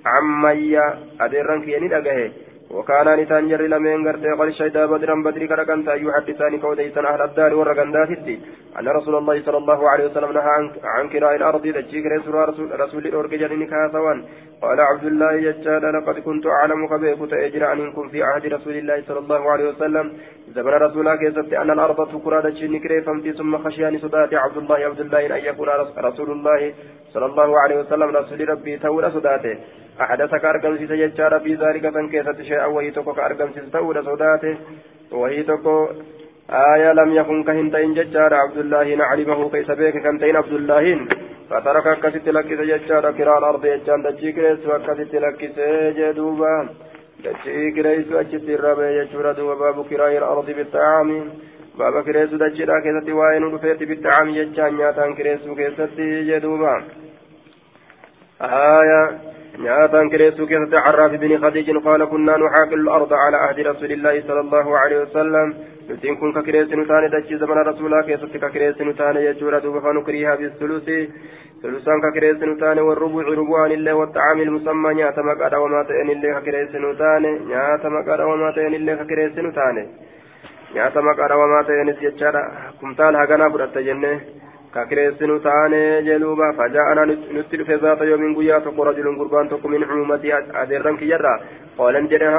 عمي 0.06 0.78
أدرنك 1.20 1.68
يني 1.68 1.88
وكان 2.70 3.08
نتان 3.20 3.48
جر 3.48 3.62
لمن 3.72 4.06
غرتي 4.06 4.30
قال 4.38 4.54
شهدا 4.58 4.86
بدرا 4.86 5.14
بدري 5.26 5.46
كركن 5.50 5.78
يحدثان 6.06 6.52
كوديسا 6.62 7.00
أهل 7.00 7.22
الدار 7.28 7.54
ورغنداتي 7.54 8.36
أن 8.78 8.88
رسول 8.88 9.14
الله 9.20 9.36
صلى 9.46 9.58
الله 9.62 9.80
عليه 9.90 10.04
وسلم 10.08 10.32
نهى 10.32 10.54
عن, 10.94 11.08
كراء 11.12 11.36
الأرض 11.36 11.62
تجيك 11.62 12.06
رسول 12.06 12.34
رسول 12.50 12.80
رسول 12.80 13.06
الاورك 13.06 13.34
جرني 13.34 13.66
كاسوان 13.66 14.18
قال 14.62 14.80
عبد 14.80 15.04
الله 15.04 15.32
يجاد 15.32 15.84
لقد 15.94 16.18
كنت 16.26 16.46
أعلم 16.46 16.80
كبيك 16.92 17.30
تأجر 17.30 17.64
عنكم 17.64 18.08
في 18.08 18.22
عهد 18.22 18.44
رسول 18.46 18.74
الله 18.80 19.02
صلى 19.08 19.18
الله 19.18 19.50
عليه 19.52 19.66
وسلم. 19.70 20.06
زمن 20.54 20.74
رسول 20.86 21.00
الله 21.00 21.16
كيست 21.16 21.52
أن 21.62 21.70
الأرض 21.70 21.98
تكرى 22.12 22.38
كريفمتي 22.84 23.32
ثم 23.32 23.58
خشياني 23.58 23.98
صدات 23.98 24.34
عبد 24.34 24.56
الله 24.56 24.78
عبد 24.88 25.00
الله 25.00 25.26
إن 25.26 25.44
يكون 25.44 25.68
رسول 25.98 26.30
الله 26.30 26.60
صلى 27.14 27.26
الله 27.26 27.60
عليه 27.60 27.76
وسلم 27.80 28.16
رسول 28.16 28.48
ربي 28.48 28.76
تولى 28.78 29.10
صداته 29.10 29.58
أحدثك 30.00 30.44
أرقم 30.44 30.76
سيسا 30.76 30.94
يجار 30.94 31.40
في 31.40 31.54
ذلك 31.54 31.84
فانكيست 31.94 32.42
شيئا 32.42 32.66
وهي 32.66 32.90
تكو 32.90 33.12
كأرقم 33.12 33.48
سيسا 33.54 33.70
تولى 33.72 34.02
صداته 34.02 34.56
وهي 35.12 35.42
تكو 35.42 35.88
آية 36.50 36.92
لم 36.92 37.10
يكن 37.14 37.44
كهنتين 37.44 37.94
ججار 37.94 38.34
عبد 38.34 38.58
الله 38.58 38.94
نعلمه 38.94 39.50
كيس 39.50 39.70
بيك 39.70 39.96
كنتين 40.04 40.36
عبد 40.36 40.52
الله. 40.52 40.84
فترك 41.50 41.86
كست 42.02 42.28
لك 42.28 42.46
ججار 42.46 43.04
كراء 43.18 43.38
الأرض 43.38 43.64
يجان 43.64 44.02
دجي 44.02 44.32
كريس 44.32 44.66
وكست 44.66 45.14
لك 45.24 45.40
سيجدوبا 45.56 46.68
دجي 47.24 47.70
كريس 47.76 48.12
وجت 48.12 48.48
الربي 48.56 48.88
يجور 48.98 49.32
دوبا 49.32 49.54
باب 49.54 49.78
كراء 49.90 50.12
الأرض 50.18 50.48
بالطعام. 50.56 51.08
باب 51.78 52.04
كريس 52.06 52.30
دجي 52.42 52.66
كيست 52.84 53.08
وين 53.18 53.42
رفيت 53.54 53.82
بالطعام 53.88 54.28
يجان 54.28 54.76
نياتان 54.76 55.14
كريس 55.14 55.44
كيست 55.58 56.00
جدوبا 56.28 56.74
آية 58.42 59.02
نياتان 59.58 60.10
كريسو 60.10 60.46
كيسة 60.46 60.78
عراف 60.78 61.12
بن 61.12 61.38
خديج 61.42 61.70
قال 61.86 62.04
كنا 62.04 62.36
نحاكل 62.36 62.80
الأرض 62.80 63.12
على 63.12 63.36
عهد 63.36 63.60
رسول 63.60 63.92
الله 63.92 64.22
صلى 64.28 64.40
الله 64.40 64.78
عليه 64.78 64.98
وسلم 65.02 65.54
نتين 65.90 66.16
كن 66.16 66.32
ككريس 66.32 66.68
نتان 66.80 67.10
دجي 67.10 67.36
زمن 67.38 67.58
رسولا 67.70 68.02
كيسة 68.06 68.34
ككريس 68.42 68.80
نتان 68.80 69.16
يجور 69.16 69.58
دوبا 69.58 69.80
فنكريها 69.80 70.34
بالثلث 70.34 70.88
ثلثان 71.62 71.98
ككريس 72.04 72.42
نتان 72.50 72.78
والربع 72.78 73.22
ربوان 73.40 73.70
الله 73.78 73.94
والطعام 73.94 74.38
المسمى 74.40 74.94
نياتا 74.94 75.22
مقادا 75.22 75.56
وما 75.56 75.82
تئن 75.88 76.10
الله 76.10 76.40
ككريس 76.40 76.72
نتان 76.84 77.22
نياتا 77.48 77.88
مقادا 77.88 78.24
وما 78.24 78.50
تئن 78.56 78.74
الله 78.74 78.94
ككريس 78.94 79.34
نتان 80.70 80.74
نياتا 80.74 81.00
مقادا 81.00 81.34
وما 81.34 81.62
تئن 81.62 81.90
جتشارا 82.00 82.42
كمتال 82.80 83.16
هغنا 83.16 83.48
فرأت 83.52 83.78
جنة 83.78 84.20
ككريسن 84.74 85.42
تاني 85.42 86.02
جلوبا 86.02 86.52
فجاءنا 86.58 87.04
نتلف 87.32 87.70
ذات 87.70 88.00
يوم 88.00 88.36
قيا 88.36 88.58
تقو 88.58 88.82
رجل 88.82 89.18
قربان 89.18 89.48
تقو 89.48 89.68
من 89.68 89.84
عمومتي 89.84 90.34
أدرن 90.62 90.96
كجرا 90.96 91.34
قال 91.78 91.94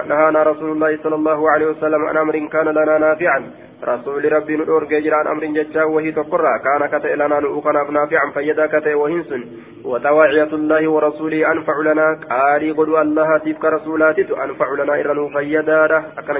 نهانا 0.09 0.43
رسول 0.43 0.71
الله 0.71 0.91
صلى 1.03 1.15
الله 1.15 1.49
عليه 1.51 1.67
وسلم 1.67 2.01
عن 2.05 2.17
أمر 2.17 2.35
كان 2.53 2.67
لنا 2.77 2.97
نافعا 2.97 3.39
رسول 3.83 4.33
ربي 4.33 4.57
ندور 4.57 4.83
جيجر 4.91 5.13
عن 5.13 5.27
أمر 5.27 5.45
ججا 5.45 5.83
وهي 5.83 6.11
تقرى 6.11 6.53
كان 6.65 6.81
كتئ 6.93 7.15
لنا 7.15 7.39
نؤخنا 7.39 7.83
نافعا 7.97 8.31
فيدا 8.35 8.65
كتئ 8.73 8.93
وهنسن 8.93 9.41
وتواعية 9.85 10.51
الله 10.59 10.87
ورسوله 10.93 11.51
أنفع 11.51 11.75
لنا 11.89 12.07
قالي 12.29 12.71
قدوا 12.71 13.01
الله 13.01 13.37
تبك 13.37 13.65
رسولاتي 13.65 14.21
أنفع 14.45 14.67
لنا 14.79 14.93
إرنو 14.99 15.29
فيدا 15.29 15.97
أكن 16.19 16.37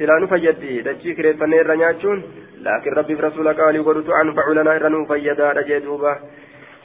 جدوبا 0.00 0.26
سلانو 0.26 0.26
فيدي 0.26 0.82
دجي 0.82 1.14
كريفني 1.14 1.60
رنياتشون 1.62 2.18
لكن 2.66 2.90
ربي 2.98 3.16
في 3.16 3.22
رسول 3.22 3.48
قال 3.48 3.84
قلت 3.84 4.08
أنفع 4.22 4.46
لنا 4.52 4.76
إرنو 4.76 5.04
فيدا 5.06 5.62
جدوبا 5.68 6.12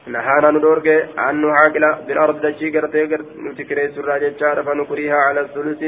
نهانا 0.07 0.51
ندورك 0.51 0.87
أن 1.27 1.35
نعاقل 1.41 1.85
بالأرض 2.07 2.35
دشي 2.45 2.69
قرتي 2.73 3.03
نتكري 3.45 3.87
سرى 3.95 4.19
جتشار 4.19 4.63
فنكريها 4.63 5.15
على 5.27 5.41
الثلث 5.41 5.81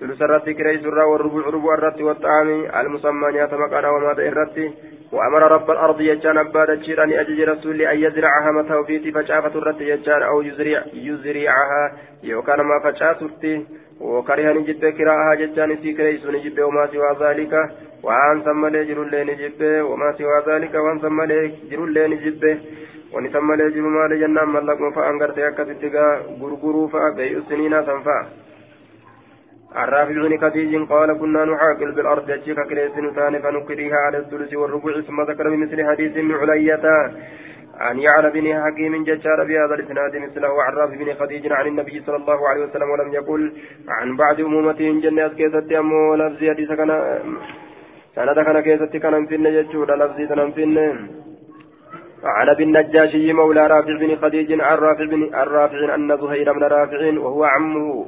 ثلث 0.00 0.22
الرتي 0.22 0.54
كري 0.54 0.78
سرى 0.84 1.04
والربع 1.10 1.46
ربع 1.56 1.74
الرتي 1.74 2.02
والطعام 2.02 2.48
المسمى 2.80 3.32
نياتم 3.32 3.62
قال 3.72 3.86
وما 3.86 4.12
الرتي 4.12 4.66
وأمر 5.12 5.42
رب 5.56 5.70
الأرض 5.70 6.00
يجان 6.00 6.38
أبا 6.38 6.64
دشير 6.74 7.04
أن 7.04 7.10
رسول 7.48 7.80
أن 7.82 7.98
يزرعها 8.04 8.50
متى 8.52 8.74
وفيتي 8.74 9.12
فشافة 9.12 9.54
الرتي 9.58 9.84
يجان 9.88 10.22
أو 10.22 10.42
يزرع 10.42 10.82
يزرعها 10.92 11.82
يوكان 12.22 12.60
ما 12.60 12.76
فشاترتي 12.84 13.54
وكره 14.00 14.52
نجب 14.52 14.84
كراءها 14.98 15.34
ججان 15.34 15.76
في 15.76 15.92
كريس 15.92 16.26
نجب 16.26 16.58
وما 16.62 16.86
سوى 16.86 17.10
ذلك. 17.20 17.52
وأن 18.02 18.42
ثم 18.46 18.68
جر 18.68 19.02
اللي 19.02 19.24
نجب 19.24 19.60
وما 19.90 20.12
سوى 20.18 20.38
ذلك. 20.48 20.74
وأن 20.74 20.98
ثم 20.98 21.18
جر 21.70 21.84
اللي 21.84 22.08
نجب 22.08 22.42
wani 23.12 23.30
san 23.32 23.44
malee 23.48 23.70
jiru 23.74 23.90
maali 23.90 24.18
jennaan 24.20 24.50
mallaquma 24.54 24.90
fa'aan 24.96 25.18
gartee 25.20 25.44
akkasitti 25.48 25.90
gaa 25.94 26.10
gurguruu 26.40 26.88
fa'a 26.88 28.26
الرافع 29.76 30.12
بن 30.12 30.38
خديج 30.38 30.88
قال 30.88 31.18
كنا 31.18 31.44
نحاكل 31.44 31.92
بالأرض 31.92 32.30
أجيك 32.30 32.60
كريس 32.60 32.96
نتان 32.98 33.38
فنكريها 33.42 33.96
على 33.96 34.18
الثلث 34.18 34.54
والربع 34.54 35.00
ثم 35.00 35.20
ذكر 35.22 35.50
بمثل 35.50 35.86
حديث 35.88 36.16
ابن 36.16 36.34
علية 36.34 36.86
عن 37.78 37.98
يعلى 37.98 38.30
بن 38.30 38.46
حكيم 38.64 39.04
ججار 39.04 39.44
بهذا 39.44 39.74
الإسناد 39.74 40.16
مثله 40.16 40.62
عن 40.62 40.72
رافع 40.72 40.94
بن 40.94 41.14
خديج 41.14 41.52
عن 41.52 41.66
النبي 41.66 42.02
صلى 42.06 42.16
الله 42.16 42.48
عليه 42.48 42.64
وسلم 42.64 42.90
ولم 42.90 43.12
يقل 43.12 43.52
عن 43.88 44.16
بعض 44.16 44.40
أمومته 44.40 45.00
جنات 45.00 45.34
كيست 45.34 45.72
أمو 45.72 46.14
لفظي 46.14 46.50
حديث 46.50 46.72
كان 46.72 46.90
سند 48.14 48.38
كان 48.46 48.60
كيست 48.60 48.96
كان 48.96 49.26
في 49.26 49.34
النججور 49.34 49.88
لفظي 49.96 50.26
كان 50.26 50.40
عن 52.24 52.48
أبي 52.48 52.64
النجاشي 52.64 53.32
مولى 53.32 53.66
رافع 53.66 53.98
بن 54.00 54.16
خديج 54.16 54.60
عن 54.60 54.78
رافع 54.78 55.04
بن 55.04 55.22
الرافع 55.34 55.94
أن 55.94 56.16
زهير 56.16 56.52
بن 56.52 56.62
رافع 56.64 57.18
وهو 57.18 57.44
عمه. 57.44 58.06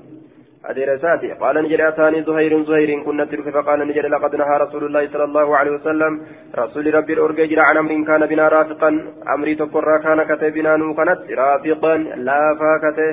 أديرساتي 0.71 1.33
قال 1.43 1.57
نجد 1.65 1.81
أتاني 1.81 2.23
زهير 2.23 2.53
زهير 2.69 2.91
كنا 3.07 3.25
تلك 3.25 3.47
فقال 3.55 3.79
نجد 3.89 4.07
لقد 4.07 4.33
نهى 4.37 4.57
رسول 4.65 4.83
الله 4.85 5.03
صلى 5.13 5.25
الله 5.25 5.57
عليه 5.57 5.71
وسلم. 5.71 6.13
رسول 6.59 6.95
ربي 6.95 7.13
الأرججر 7.13 7.59
عن 7.69 7.77
أمر 7.77 7.93
كان 8.09 8.23
بنا 8.27 8.49
رافقا. 8.49 8.91
أمري 9.35 9.55
تقرى 9.55 9.99
كان 10.05 10.21
كتبنا 10.31 10.77
نوكنت 10.77 11.21
رافقا. 11.41 11.95
لا 12.29 12.41
فاكته. 12.61 13.11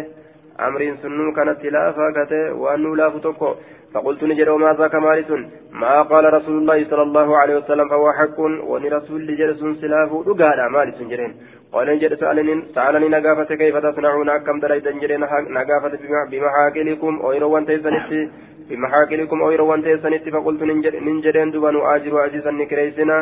أمر 0.67 0.81
سنو 1.01 1.33
كانت 1.37 1.61
لا 1.75 1.83
فاكته. 1.97 2.53
وأنه 2.61 2.95
لا 2.95 3.09
فتوكو 3.09 3.51
فقلت 3.93 4.23
نجد 4.23 4.47
وما 4.49 4.73
ذاك 4.79 4.95
مالس 4.95 5.29
ما 5.71 6.01
قال 6.01 6.33
رسول 6.33 6.55
الله 6.61 6.79
صلى 6.89 7.01
الله 7.01 7.37
عليه 7.37 7.55
وسلم 7.59 7.87
فهو 7.89 8.07
حق. 8.19 8.39
ونرسول 8.71 9.21
لجلس 9.27 9.61
سلاف. 9.81 10.11
دقال 10.27 10.59
مالس 10.75 10.97
جرين. 11.11 11.31
قال 11.75 11.87
نجد 11.95 12.13
سألني 12.21 12.53
سألني 12.75 13.07
نقافة 13.15 13.49
كيف 13.61 13.75
تصنعون 13.85 14.29
كم 14.45 14.57
دريت 14.63 14.87
جرين 15.01 15.23
نقافة 15.57 15.93
بمحاكلكم 16.31 17.13
أويرو 17.25 17.49
وانتيسنتي 17.53 18.21
بمحاكلكم 18.69 19.37
أويرو 19.45 19.65
وانتيسنتي 19.71 20.29
فقلت 20.35 20.61
ننجدين 21.07 21.51
دبان 21.53 21.75
أجر 21.93 22.13
عزيزا 22.23 22.51
نكريسنا 22.51 23.17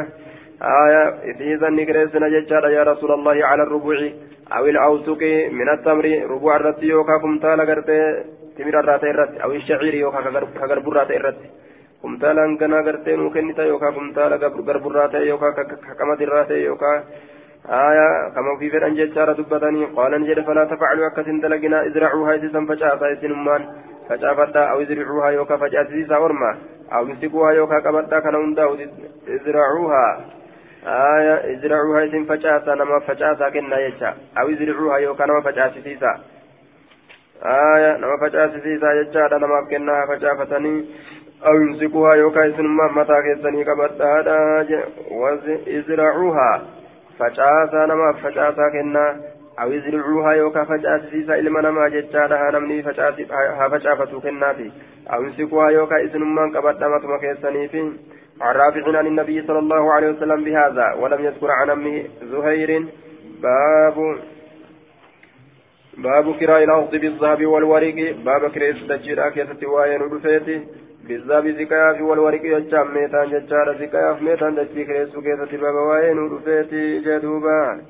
آية 0.83 1.03
إذا 1.53 1.69
نكريسنا 1.79 2.27
ججار 2.33 2.63
يا 2.77 2.83
رسول 2.91 3.11
الله 3.17 3.37
على 3.49 3.63
الربوع 3.63 3.97
أو 4.57 4.65
الأوسق 4.73 5.21
من 5.59 5.67
التمر 5.75 6.05
ربوع 6.33 6.55
الرتي 6.55 6.85
يوكا 6.85 7.17
كمتالا 7.23 7.63
قرتي 7.69 7.97
تمر 8.57 8.75
الراتي 8.79 9.09
الرتي 9.13 9.43
أو 9.43 9.51
الشعير 9.51 9.93
يوكا 10.03 10.19
كغرب 10.59 10.87
الراتي 10.89 11.17
الرتي 11.17 11.49
ganaa 12.59 12.83
gartee 12.83 13.15
nuu 13.17 13.29
kennita 13.29 13.63
yookaan 13.63 13.93
kumtaala 13.93 14.37
garburraa 14.37 15.07
ta'e 15.07 15.27
yookaan 15.27 15.53
kakamadurraa 15.87 16.45
ta'e 16.49 16.63
yookaan 16.65 17.03
آية 17.69 18.29
كما 18.35 18.57
في 18.59 18.69
فرن 18.69 18.95
جتشارة 18.95 19.33
دبتني 19.33 19.85
قال 19.85 20.21
نجد 20.21 20.39
فلا 20.45 20.63
تفعلوا 20.65 21.07
أكسن 21.07 21.39
دلقنا 21.39 21.85
ازرعوها 21.87 22.35
إسسا 22.35 22.65
فجأة 22.65 23.13
إسنمان. 23.13 23.61
فجأة 24.09 24.59
أو 24.71 24.81
ازرعوها 24.81 25.29
يوكا 25.29 25.57
فجأة 25.57 25.87
إسسا 26.01 26.17
ورما. 26.17 26.57
أو 26.93 27.07
يمسكوها 27.07 27.51
يوكا 27.51 27.79
كبتا 27.79 28.19
كان 28.19 28.55
ازرعوها 29.27 30.25
آية 30.87 31.35
ازرعوها 31.53 32.05
إسن 32.05 32.23
فجأة 32.25 32.75
نما 32.75 32.99
فجأة 32.99 33.49
كنا 33.49 33.79
يجا. 33.79 34.13
أو 34.39 34.49
ازرعوها 34.49 34.97
يوكا 34.97 35.25
نما 35.25 35.41
فجأة 35.41 35.73
إسسا. 35.77 36.13
آية 37.45 37.97
نما 37.97 38.17
فجأة 38.21 38.45
إسسا 38.45 38.93
يجا 38.93 39.37
نما 39.37 39.67
كنا 39.71 40.05
فجأة 40.09 40.33
فتني 40.33 40.85
أو 41.45 41.53
يمسكوها 41.53 42.15
يوكا 42.15 42.47
إسنما 42.49 42.91
متى 42.95 43.21
كيسني 43.21 43.63
كبتا 43.63 44.11
وازرعوها 45.11 46.61
facaasaa 47.19 47.87
namaaf 47.87 48.21
facaasaa 48.25 48.71
kennaa 48.77 49.11
awi 49.65 49.79
zircuuhaa 49.85 50.35
yookaan 50.41 50.67
facaasisiisa 50.67 51.37
ilma 51.43 51.61
namaa 51.67 51.89
jechaadha 51.95 52.37
haa 52.37 52.51
namni 52.57 52.81
haa 52.81 53.69
facaafatu 53.75 54.21
kennaafi 54.21 54.73
awimsikuhaa 55.17 55.71
yookaan 55.77 56.05
isinummaan 56.05 56.51
qabadha 56.57 56.89
matuma 56.89 57.23
keessaniifi 57.25 57.85
عن 58.41 58.55
رافع 58.55 58.97
عن 58.97 59.07
النبي 59.07 59.41
صلى 59.47 59.59
الله 59.59 59.93
عليه 59.93 60.09
وسلم 60.09 60.43
بهذا 60.43 60.93
ولم 60.93 61.25
يذكر 61.25 61.51
عن 61.51 61.69
أمه 61.69 62.03
زهير 62.31 62.85
باب 63.41 63.97
باب 65.97 66.35
كراء 66.39 66.63
الأرض 66.63 66.95
بالذهب 66.95 67.45
والورق 67.45 68.15
باب 68.25 68.51
كراء 68.51 68.69
الدجيرة 68.69 69.29
كيسة 69.29 69.67
وآية 69.67 69.97
ندفيته 69.97 70.61
بالذهب 71.07 71.47
زكايا 71.47 71.93
في 71.93 72.03
والورق 72.03 72.41
يجام 72.45 72.93
ميتان 72.93 73.29
ججار 73.29 73.77
زكايا 73.79 74.13
في 74.13 74.23
ميتان 74.23 74.55
دجي 74.55 74.85
كريسو 74.85 75.21
كيسة 75.21 75.57
بابا 75.57 75.81
وين 75.89 76.19
ودفيتي 76.19 76.99
جدوبا 76.99 77.81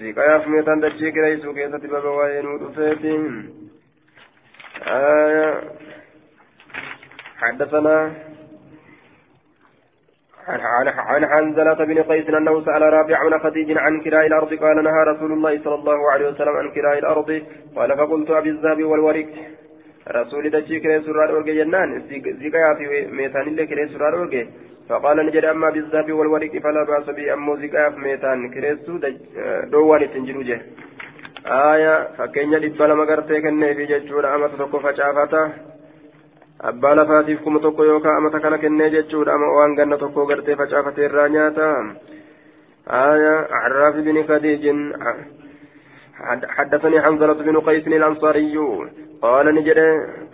زكايا 0.00 0.38
في 0.38 0.50
ميتان 0.50 0.80
دجي 0.80 1.10
كريسو 1.10 1.54
كيسة 1.54 1.78
بابا 1.78 2.10
وين 2.10 2.46
ودفيتي 2.46 3.14
آية 4.88 5.60
حدثنا 7.36 8.12
عن 10.48 10.88
عن 10.88 11.26
حنزلة 11.26 11.74
بن 11.74 12.02
قيس 12.02 12.28
أنه 12.28 12.64
سأل 12.64 12.82
رافع 12.82 13.28
بن 13.28 13.38
خديج 13.38 13.78
عن 13.78 14.00
كراء 14.00 14.26
الأرض 14.26 14.54
قال 14.54 14.84
نهى 14.84 15.02
رسول 15.12 15.32
الله 15.32 15.62
صلى 15.64 15.74
الله 15.74 16.10
عليه 16.10 16.28
وسلم 16.28 16.56
عن 16.56 16.70
كراء 16.70 16.98
الأرض 16.98 17.42
قال 17.76 17.96
فقلت 17.96 18.30
أبي 18.30 18.50
الذهب 18.50 18.84
والورق 18.84 19.26
رسول 20.08 20.50
دجي 20.50 20.80
كري 20.80 21.00
سرار 21.02 21.30
أورجي 21.30 21.54
جنان 21.58 22.02
زكايا 22.42 22.74
في 22.74 23.06
ميتان 23.18 23.48
اللي 23.48 23.66
كري 23.66 23.88
سرار 23.88 24.14
أورجي 24.18 24.46
فقال 24.88 25.26
نجد 25.26 25.44
أما 25.44 25.70
بالذهب 25.70 26.12
والورق 26.12 26.58
فلا 26.64 26.82
بأس 26.84 27.10
به. 27.16 27.32
أمو 27.34 27.56
زكايا 27.56 27.90
في 27.90 28.00
ميتان 28.00 28.50
كريسو 28.54 28.98
دوان 29.72 30.10
تنجلو 30.12 30.42
جه. 30.42 30.58
آية 31.46 31.94
فكينيا 32.16 32.58
دبالا 32.58 32.94
مغرتي 32.94 33.40
كنه 33.40 33.72
في 33.72 33.84
ججولا 33.90 34.34
أما 34.34 34.46
تتوقف 34.48 34.86
فشافتا 34.86 35.42
abbaa 36.68 36.94
lafaatiif 36.94 37.40
kuma 37.44 37.60
tokko 37.60 37.84
yookaan 37.84 38.16
amata 38.16 38.40
kana 38.40 38.58
kennee 38.58 38.90
jechuudha 38.90 39.34
ama 39.34 39.46
waan 39.56 39.74
ganna 39.76 39.98
tokko 39.98 40.24
gartee 40.26 40.56
facaafate 40.56 41.04
irraa 41.04 41.28
nyaata 41.28 41.66
آية 42.86 43.46
عراف 43.50 43.94
بن 43.94 44.22
خديج 44.28 44.64
حدثني 46.48 47.02
حنظلة 47.02 47.32
بن 47.32 47.60
قيس 47.60 47.86
الأنصاري. 47.86 48.58
قال 49.22 49.54
نجد 49.54 49.78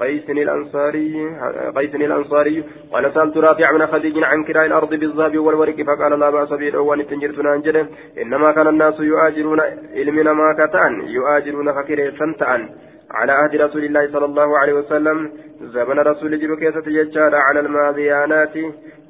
قيس 0.00 0.30
الأنصاري 0.30 1.28
قيس 1.76 1.94
الأنصاري. 1.94 2.64
قال 2.92 3.14
سألت 3.14 3.36
رافع 3.36 3.70
بن 3.72 3.86
خديج 3.86 4.24
عن 4.24 4.44
كراء 4.44 4.66
الأرض 4.66 4.94
بالذهب 4.94 5.38
والورق 5.38 5.82
فقال 5.82 6.20
لا 6.20 6.30
بأس 6.30 6.48
به 6.48 6.78
وأن 6.78 7.06
تنجرت 7.06 7.38
نانجد 7.38 7.86
إنما 8.22 8.52
كان 8.52 8.68
الناس 8.68 9.00
يؤاجرون 9.00 9.60
علمنا 9.96 10.32
ما 10.32 10.48
كتان 10.58 10.92
يؤاجرون 11.08 11.72
فكره 11.72 12.10
سنتان 12.18 12.68
على 13.10 13.32
عهد 13.32 13.56
رسول 13.56 13.84
الله 13.84 14.12
صلى 14.12 14.24
الله 14.24 14.58
عليه 14.58 14.72
وسلم 14.72 15.32
زمن 15.60 15.98
رسول 15.98 16.40
جلو 16.40 16.56
كيسة 16.56 16.80
ججارة 16.80 17.36
على 17.36 17.60
الماضيانات 17.60 18.56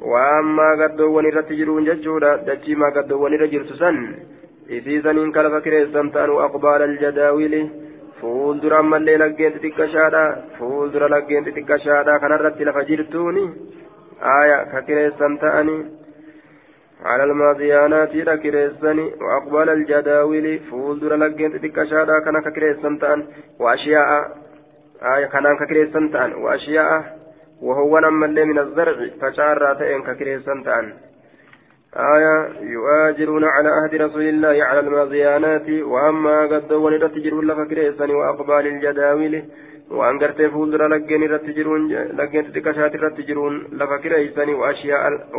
وأما 0.00 0.68
قدوان 0.80 1.26
رتجرون 1.26 1.84
ججورة 1.84 2.36
دجي 2.36 2.74
ما 2.74 2.88
سن 2.94 3.42
إذن 3.42 4.31
كلف 5.32 5.54
كريسان 5.64 6.12
تانوا 6.12 6.44
أقبال 6.44 6.82
الجداول 6.82 7.54
fuuldura 8.22 8.78
ammallee 8.78 9.18
laggeen 9.18 9.52
xixiqqashaadha. 9.54 10.22
Fuuldura 10.58 11.08
laggeen 11.14 11.44
xixiqqashaadha 11.46 12.20
kanarratti 12.22 12.64
lafa 12.68 12.84
jirtuuni. 12.90 13.44
Aya 14.34 14.58
ka 14.70 14.82
kireessan 14.86 15.38
ta'ani. 15.42 15.78
على 17.04 17.24
الماضيانات 17.24 18.12
كريسني 18.42 19.14
وأقبال 19.20 19.68
الجداول 19.70 20.58
فولدر 20.58 21.16
لجين 21.16 21.52
تتكشادا 21.52 22.18
كان 22.24 22.52
كريسن 22.54 22.98
تان 22.98 23.26
وأشياء 23.60 24.08
آية 25.16 25.26
كان 25.26 25.56
كريسن 25.68 26.10
تان 26.12 26.32
وأشياء 26.32 27.18
وهو 27.62 27.98
نما 27.98 28.26
من 28.26 28.58
الزرع 28.58 28.96
فشار 29.20 29.74
تين 29.74 30.02
كريسن 30.02 30.62
تان 30.64 30.92
آية 31.96 32.36
يؤاجرون 32.60 33.44
على 33.44 33.68
عهد 33.68 33.94
رسول 33.94 34.22
الله 34.22 34.64
على 34.64 34.80
الماضيانات 34.80 35.70
وأما 35.70 36.46
قد 36.46 36.72
ولدت 36.72 37.14
تجرون 37.14 37.46
لك 37.46 37.68
كريسني 37.68 38.14
وأقبال 38.14 38.66
الجداول 38.66 39.42
fuuldura 40.52 40.88
laggeen 40.88 41.22
irratti 41.26 41.52
jiruun 41.52 41.82
laggeen 42.18 42.46
xixiqqashaati 42.46 42.96
irratti 42.98 43.26
jiruun 43.28 43.54
lafa 43.80 43.98
kireeysanii 44.04 44.54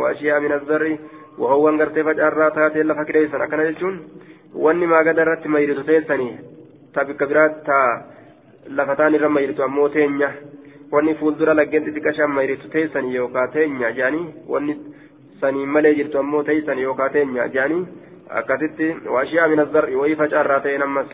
waashiyaa 0.02 0.40
min 0.44 0.52
azzarri 0.58 0.98
وهو 1.38 1.68
ان 1.68 1.80
غرتي 1.82 2.02
فجارا 2.04 2.48
تاتي 2.48 2.82
لفا 2.82 3.02
كريسن 3.02 3.40
اكنا 3.42 3.70
جتون 3.70 3.94
wanni 4.54 4.86
maagada 4.86 5.22
irratti 5.22 5.48
mayritu 5.48 5.82
teessanii 5.82 6.38
ta 6.94 7.04
bikka 7.04 7.26
biraatti 7.26 7.64
ta 7.66 7.78
lafataan 8.78 9.14
irra 9.16 9.28
mayritu 9.28 9.64
ammoo 9.66 9.88
teenya 9.88 10.28
wanni 10.92 11.14
fuuldura 11.20 11.56
laggeen 11.58 11.86
xixiqqashaan 11.86 12.30
mayritu 12.36 12.70
teessanii 12.74 13.16
yookaan 13.16 13.50
teenya 13.56 13.90
jedhanii 13.96 14.26
wanni 14.52 14.74
saniin 15.44 15.68
malee 15.76 15.94
jirtu 16.00 16.18
ammoo 16.24 16.42
teessan 16.50 16.82
yookaan 16.86 17.12
teenya 17.18 17.48
jedhanii 17.54 17.84
akkasitti 18.40 18.90
waashiyaa 19.14 19.48
mina 19.54 19.64
zar'i 19.76 19.96
wayii 20.02 20.18
facaarraa 20.22 20.60
ta'een 20.66 20.82
ammas 20.88 21.10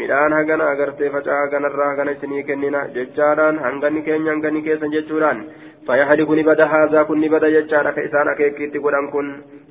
midhaan 0.00 0.32
hagana 0.38 0.64
agartee 0.72 1.10
facaa 1.14 1.36
haganarraa 1.42 1.88
hagana 1.90 2.12
isinii 2.16 2.42
kennina 2.48 2.80
jechaadhaan 2.96 3.58
hanganni 3.66 4.02
keenya 4.08 4.32
hanganni 4.34 4.62
keessan 4.66 4.92
jechuudhaan 4.94 5.38
fayyahadi 5.86 6.26
kun 6.30 6.42
bada 6.48 6.66
haazaa 6.72 7.04
kun 7.10 7.20
ni 7.24 7.28
bada 7.34 7.50
jechaadha 7.56 7.92
ka 7.98 8.04
isaan 8.08 8.28
akeekiitti 8.32 8.82
godhan 8.86 9.08
kun 9.14 9.28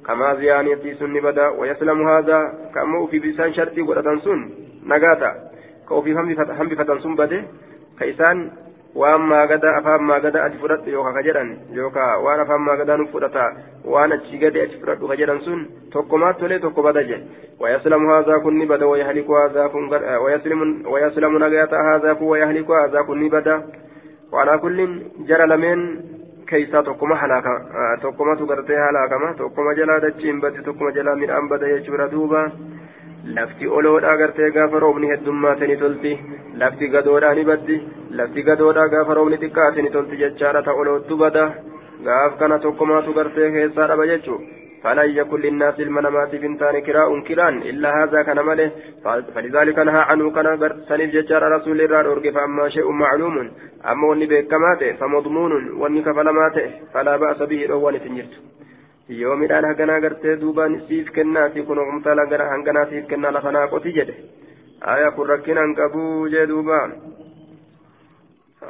kamaa 0.08 0.34
ziyaaniitii 0.42 0.96
sun 1.02 1.14
ni 1.18 1.22
bada 1.28 1.46
wayaslamu 1.60 2.08
haazaa 2.10 2.44
ka 2.74 2.82
ammoo 2.86 3.04
ufiif 3.08 3.26
isaan 3.32 3.54
shartii 3.60 3.88
godhatan 3.90 4.22
sun 4.28 4.42
nagaata 4.94 5.32
ka 5.90 5.96
ufiif 6.02 6.18
hambifatan 6.62 7.02
sun 7.06 7.16
bade 7.22 7.40
ka 8.00 8.06
isaan 8.14 8.46
waan 9.02 9.22
maagada 9.32 9.70
afaan 9.78 10.04
maagada 10.10 10.44
ati 10.46 10.58
fudhadhu 10.64 10.90
yookaan 10.96 11.16
ka 11.18 11.24
jedhan 11.28 11.50
yookaan 11.78 12.24
waan 12.26 12.40
afaan 12.44 12.62
maagadaa 12.68 12.98
nuuf 12.98 13.12
fudhata 13.16 13.46
waan 13.94 14.12
achi 14.18 14.38
gade 14.44 14.60
achi 14.66 14.78
fudhadhu 14.82 15.08
ka 15.12 15.16
jedhan 15.22 15.40
sun 15.48 15.66
tokkomaat 15.96 16.38
tolee 16.44 16.60
tokko 16.66 16.82
bada 16.88 17.04
je 17.10 17.18
wayaslamu 17.60 18.10
haazaa 18.14 18.40
kun 18.46 18.56
ni 18.60 18.66
bada 18.72 18.88
wayahliku 18.94 19.34
haazaa 19.40 19.70
kun 19.70 19.90
wayaslamu 20.94 21.40
nagaata 21.46 21.84
haazaa 21.90 22.16
kun 22.16 22.28
wayahliku 22.34 22.72
haazaa 22.80 23.04
kun 23.10 23.20
ni 23.24 23.30
bada 23.30 23.56
waanaa 24.32 24.58
kullin 24.64 24.94
jara 25.28 25.48
lameen 25.54 25.84
keeysaa 26.50 26.84
tokkoma 26.84 27.16
halaaka 27.16 27.54
tokkomatu 28.02 28.46
gartee 28.48 28.80
halaakama 28.86 29.34
tokkoma 29.34 29.76
jalaa 29.76 30.00
dachiin 30.08 30.42
badde 30.42 30.62
tokkoma 30.70 30.92
jalaa 30.98 31.16
midhaan 31.16 31.50
bada 31.50 31.68
jechuudha 31.74 32.08
duuba 32.12 32.42
lafti 33.34 33.68
oloodhaa 33.68 34.18
gartee 34.18 34.50
gaafa 34.56 34.80
roobni 34.80 35.08
heddummaate 35.12 35.68
ni 35.68 35.78
tolti 35.78 36.12
lafti 36.64 36.90
gadoodhaa 36.96 37.34
ni 37.36 37.46
baddi 37.46 37.78
lafti 38.20 38.44
gadoodhaa 38.50 38.88
gaafa 38.94 39.14
roobni 39.20 39.42
xiqqaate 39.44 39.82
ni 39.82 39.90
tolti 39.96 40.22
jechaadha 40.24 40.62
ta 40.68 40.78
oloottu 40.82 41.18
bada 41.24 41.46
gaaf 42.08 42.38
kana 42.40 42.60
tokkomaatu 42.60 43.18
gartee 43.18 43.50
keessaa 43.56 43.88
dhaba 43.88 44.12
jechuu 44.12 44.40
فلن 44.86 45.10
يكن 45.20 45.40
للناس 45.40 45.80
المنامات 45.80 46.36
بنتان 46.36 46.80
كراء 46.80 47.20
كران 47.28 47.56
إلا 47.62 47.90
هذا 48.04 48.22
كان 48.24 48.40
ماله 48.40 48.72
فلذلك 49.36 49.78
نهى 49.80 50.02
عنه 50.10 50.32
كان 50.32 50.48
سنف 50.90 51.10
ججار 51.16 51.44
رسول 51.56 51.82
الله 51.82 52.00
أرقى 52.00 52.32
فأما 52.32 52.70
شيء 52.70 52.92
معلوم 52.92 53.36
أما 53.92 54.08
وني 54.08 54.26
بكماته 54.32 54.92
فمضمون 55.00 55.52
وني 55.82 56.02
كفلماته 56.02 56.66
فلا 56.94 57.18
بأس 57.18 57.40
به 57.42 57.62
روان 57.70 57.96
تنجرت 58.04 58.34
yoo 59.10 59.36
midhaan 59.36 59.66
haganaa 59.66 60.00
gartee 60.00 60.40
duubaan 60.42 60.82
siif 60.88 61.12
kennaati 61.12 61.64
kun 61.64 62.02
gara 62.30 62.50
hanganaa 62.50 62.86
siif 62.86 63.08
kennaa 63.08 63.32
lafanaa 63.34 63.68
qoti 63.68 63.94
jedhe. 63.94 64.16
Aya 64.82 65.12
kun 65.12 65.30
rakkinaan 65.30 65.76
qabuu 65.76 66.28
jee 66.30 66.48
duuba. 66.48 66.80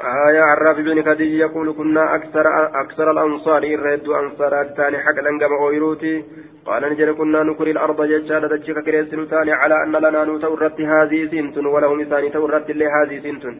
آية 0.04 0.42
عراف 0.42 0.78
بن 0.78 1.04
خديج 1.04 1.34
يقول 1.40 1.74
كنا 1.74 2.16
أكثر 2.16 2.46
أكثر 2.82 3.12
الأنصار 3.12 3.64
الرد 3.64 4.08
أنصار 4.10 4.62
الثاني 4.62 4.98
حق 4.98 5.20
لنقم 5.20 5.54
أويروتي 5.54 6.24
قال 6.66 6.84
نجد 6.92 7.10
كنا 7.10 7.44
نكري 7.44 7.72
الأرض 7.72 8.02
ججالة 8.12 8.48
تجيك 8.48 8.80
كريس 8.86 9.08
ثاني 9.32 9.52
على 9.52 9.76
أن 9.84 9.96
لنا 10.04 10.22
نتورت 10.26 10.82
هذه 10.82 11.20
سنتن 11.32 11.66
ولهم 11.66 12.04
ثاني 12.04 12.30
تورت 12.30 12.72
لي 12.80 12.88
هذه 12.96 13.20
سنتن 13.26 13.56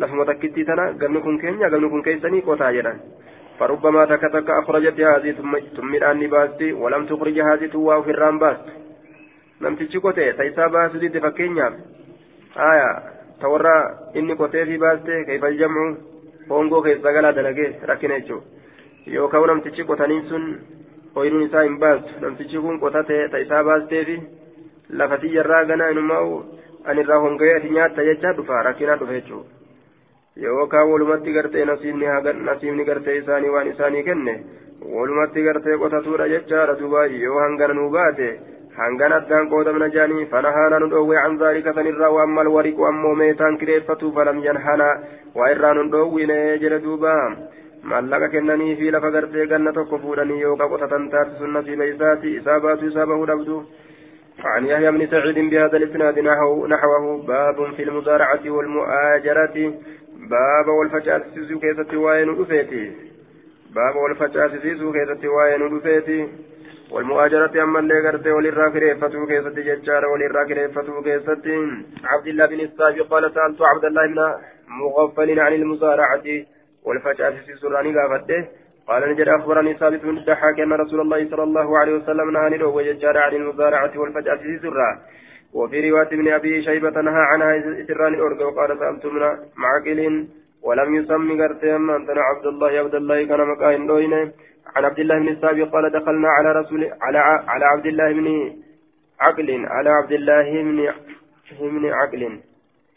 لفما 0.00 0.24
تكتي 0.24 0.64
تنا 0.68 0.84
قلنكم 1.00 1.38
كينيا 1.42 1.68
قلنكم 1.72 2.02
كيسني 2.02 2.40
قوتا 2.46 2.70
جدا 2.76 2.92
فربما 3.58 4.04
تكتك 4.04 4.50
أخرجت 4.50 5.00
هذه 5.00 5.30
ثم 5.76 5.94
الآن 5.94 6.26
باستي 6.26 6.72
ولم 6.72 7.06
تخرج 7.06 7.40
هذه 7.40 7.66
توا 7.66 8.02
في 8.02 8.10
الرام 8.10 8.38
باست. 8.38 8.66
لم 9.60 9.76
تشكوتي 9.76 10.32
تيسا 10.32 10.66
باست 10.66 10.96
دي 10.96 11.20
فكينيا. 11.20 11.68
آية 12.56 12.90
تورا 13.40 13.76
إني 14.16 14.34
كوتي 14.34 14.64
في 14.64 14.76
باستي 14.76 15.24
كيف 15.24 15.44
الجمع؟ 15.44 15.96
هونغو 16.50 16.82
كيف 16.82 17.02
سغلا 17.02 17.30
دلقي 17.30 17.72
ركنا 17.88 18.16
يجو 18.16 18.40
يوكاو 19.06 19.46
لم 19.46 19.60
تشكوتنين 19.60 20.22
سن 20.22 20.44
oyruun 21.14 21.42
isaa 21.46 21.62
hin 21.62 21.78
baastu 21.78 22.20
namtichi 22.20 22.58
kun 22.62 22.78
qotate 22.80 23.18
ta 23.32 23.38
isaa 23.42 23.64
baasteefi 23.64 24.16
lafati 25.00 25.28
jarraa 25.34 25.64
gana 25.64 25.90
inumaa 25.94 26.22
ani 26.84 27.04
irraa 27.04 27.18
honga'ee 27.24 27.56
ati 27.58 27.70
nyaatta 27.76 28.06
jechaa 28.08 28.34
yookaan 30.36 30.90
walumatti 30.90 31.32
gartee 31.32 31.64
nasiibni 31.64 32.84
gartee 32.84 33.16
isaanii 33.16 33.54
waan 33.54 33.68
isaanii 33.72 34.02
kenne 34.02 34.34
walumatti 34.94 35.44
gartee 35.44 35.76
qotatuudha 35.82 36.28
jechaadha 36.32 36.74
duuba 36.80 37.06
yoo 37.06 37.38
hangana 37.38 37.74
nuu 37.74 37.90
baate 37.90 38.28
hangana 38.76 39.16
addaan 39.20 39.48
qoodamna 39.52 39.88
jaanii 39.96 40.26
fanahaana 40.32 40.80
nu 40.80 40.90
dhoowwee 40.94 41.20
an 41.20 41.38
zaalika 41.42 41.74
sanirraa 41.74 42.10
waan 42.16 42.34
mal 42.38 42.50
wariqu 42.56 42.86
ammoo 42.90 43.14
meetaan 43.20 43.58
kireeffatu 43.58 44.12
falam 44.16 44.42
yanhana 44.46 44.88
waa 45.34 45.52
irraa 45.54 45.74
nu 45.78 45.86
dhoowwine 45.94 46.58
jedhe 46.64 46.82
duuba 46.88 47.14
mallaqa 47.92 48.32
kennanii 48.34 48.76
fi 48.82 48.90
lafa 48.90 49.14
gartee 49.16 49.46
ganna 49.54 49.76
tokko 49.78 50.02
fuudhanii 50.02 50.40
yookaan 50.42 50.74
qotatan 50.74 51.10
taasisun 51.14 51.56
nasiiba 51.58 51.90
isaati 51.94 52.36
isaa 52.42 52.60
baatu 52.66 52.92
isaa 52.92 53.06
bahuu 53.12 53.32
dhabdu 53.32 53.64
عن 54.44 54.66
يحيى 54.66 54.90
بن 54.90 55.06
سعيد 55.06 55.38
بهذا 55.50 55.76
الاسناد 55.76 56.18
نحوه 56.72 57.22
باب 57.26 57.74
في 57.76 57.82
المزارعة 57.82 58.44
والمؤاجرة 58.46 59.74
baaba 60.32 60.72
wal 60.78 60.90
facaasisuu 60.96 61.60
keessatti 61.66 62.02
waa'ee 62.06 62.24
nu 62.24 62.34
dhufeeti. 62.40 62.82
Baaba 63.74 64.00
wal 64.06 64.16
facaasisuu 64.24 64.92
keessatti 64.98 65.36
waa'ee 65.36 65.58
nu 65.58 65.70
dhufeeti. 65.76 66.18
والمؤاجرة 66.90 67.62
أما 67.62 67.78
اللي 67.78 68.08
قرتي 68.08 68.30
وللرا 68.30 68.68
كريفتو 68.68 69.26
كيستي 69.26 69.62
ججارة 69.62 70.06
وللرا 70.12 70.44
كريفتو 70.44 71.02
كيستي 71.02 71.56
عبد 72.04 72.26
الله 72.26 72.46
بن 72.46 72.60
الصافي 72.60 73.00
قال 73.00 73.24
سألت 73.34 73.62
عبد 73.62 73.84
الله 73.84 74.06
بن 74.06 74.18
مغفل 74.68 75.40
عن 75.40 75.52
المزارعة 75.52 76.26
والفجأة 76.84 77.30
في 77.30 77.54
سراني 77.60 77.92
قال 78.88 79.10
نجد 79.10 79.28
أخبرني 79.28 79.74
ثابت 79.74 80.02
بن 80.02 80.18
الضحاك 80.18 80.60
أن 80.60 80.72
رسول 80.72 81.00
الله 81.00 81.30
صلى 81.30 81.42
الله 81.42 81.78
عليه 81.78 81.94
وسلم 81.94 82.30
نهى 82.30 82.46
عن 83.16 83.34
المزارعة 83.34 83.92
والفجأة 83.96 84.36
في 84.36 84.58
سرا 84.62 84.90
وفي 85.54 85.90
رواية 85.90 86.06
ابن 86.06 86.28
أبي 86.32 86.62
شيبة 86.62 87.00
نهى 87.00 87.22
عنها 87.32 87.58
إسران 87.82 88.14
الأرض 88.14 88.40
وقال 88.40 88.78
سألت 88.78 89.06
من 89.06 89.20
معقل 89.56 90.26
ولم 90.62 90.94
يسمي 90.94 91.42
قرتهم 91.42 91.90
أنت 91.90 92.10
عبد 92.10 92.46
الله 92.46 92.68
عبد 92.68 92.94
الله 92.94 93.24
كان 93.26 93.40
مكاين 93.48 93.86
دوينة. 93.86 94.32
عن 94.76 94.84
عبد 94.84 94.98
الله 94.98 95.18
بن 95.18 95.28
السابق 95.28 95.72
قال 95.72 95.92
دخلنا 95.92 96.28
على 96.28 96.52
رسول 96.60 96.90
على 97.02 97.18
على 97.52 97.64
عبد 97.64 97.86
الله 97.86 98.12
بن 98.12 98.28
عقل 99.20 99.66
على 99.66 99.90
عبد 99.90 100.12
الله 100.12 100.62
بن 100.62 100.78
بن 101.60 101.84
عقل. 101.86 102.40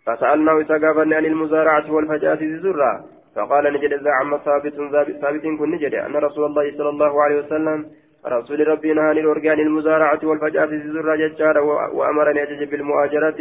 فسألناه 0.06 0.64
سقافا 0.64 1.02
عن 1.02 1.26
المزارعة 1.26 1.92
والفجاة 1.92 2.40
زرا 2.64 3.06
فقال 3.36 3.74
نجد 3.74 4.04
زعم 4.04 4.38
ثابت 4.38 4.74
ثابت 5.22 5.44
كن 5.60 5.72
نجد 5.72 5.94
أن 5.94 6.16
رسول 6.16 6.46
الله 6.46 6.78
صلى 6.78 6.90
الله 6.90 7.24
عليه 7.24 7.40
وسلم 7.40 7.86
رسول 8.26 8.68
ربي 8.68 8.94
نهاني 8.94 9.20
الأرجان 9.20 9.60
المزارعة 9.60 10.20
والفجاة 10.24 10.72
زرا 10.94 11.16
ججارا 11.16 11.62
وأمرني 11.98 12.44
أجج 12.44 12.64
بالمؤاجرة 12.72 13.40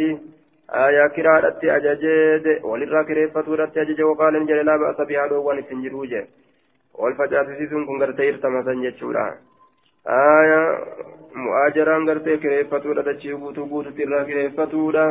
آية 0.69 1.07
كرادت 1.07 1.63
أججد 1.63 2.45
وللرا 2.63 3.03
كريفتورت 3.03 3.77
أجج 3.77 4.01
وقال 4.01 4.33
نجد 4.43 4.59
لا 4.67 4.77
بأس 4.77 4.99
بها 5.09 5.27
دوان 5.27 5.63
سنجروجه 5.69 6.27
walfacaasisiisuun 6.97 7.85
kun 7.85 7.99
gartee 8.01 8.27
irtamasan 8.29 8.79
jechuudha 8.83 9.25
aya 10.13 10.61
mu'aajaraan 11.43 12.07
gartee 12.09 12.37
kireeffatuudha 12.45 13.03
dachii 13.07 13.35
guutuu 13.41 13.65
guututti 13.73 14.05
irraa 14.05 14.23
kireeffatuudha 14.29 15.03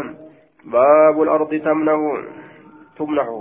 baabul 0.72 1.30
ardi 1.34 1.60
tamnahu 1.66 2.08
tumnahu 2.96 3.36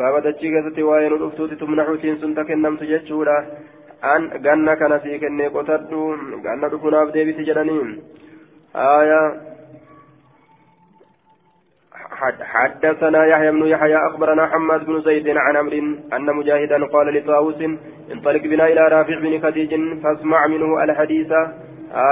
baaba 0.00 0.24
dachii 0.26 0.52
keessatti 0.54 0.88
waa'ee 0.88 1.12
nu 1.12 1.20
dhuftuuti 1.22 1.60
tumnahuutiin 1.62 2.18
sun 2.24 2.34
ta 2.38 2.46
kennamtu 2.50 2.90
jechuudha 2.92 3.36
an 4.02 4.30
ganna 4.42 4.76
kana 4.76 5.00
sii 5.04 5.18
kennee 5.18 5.50
qotadhu 5.50 6.00
ganna 6.42 6.68
dhufunaaf 6.68 7.12
deebisi 7.12 7.44
jedhanii 7.50 8.00
aya 8.74 9.20
حدثنا 12.18 13.26
يحيى 13.26 13.50
بن 13.50 13.66
يحيى 13.66 13.96
أخبرنا 13.96 14.46
حماد 14.46 14.86
بن 14.86 15.00
زيد 15.00 15.28
عن 15.28 15.56
أمر 15.56 15.74
أن 16.12 16.26
مجاهدا 16.36 16.86
قال 16.86 17.14
لطاووس 17.14 17.60
انطلق 18.12 18.42
بنا 18.42 18.66
إلى 18.66 18.88
رافع 18.88 19.18
بن 19.18 19.40
خديج 19.42 19.72
فاسمع 20.02 20.46
منه 20.46 20.82
الحديث. 20.84 21.32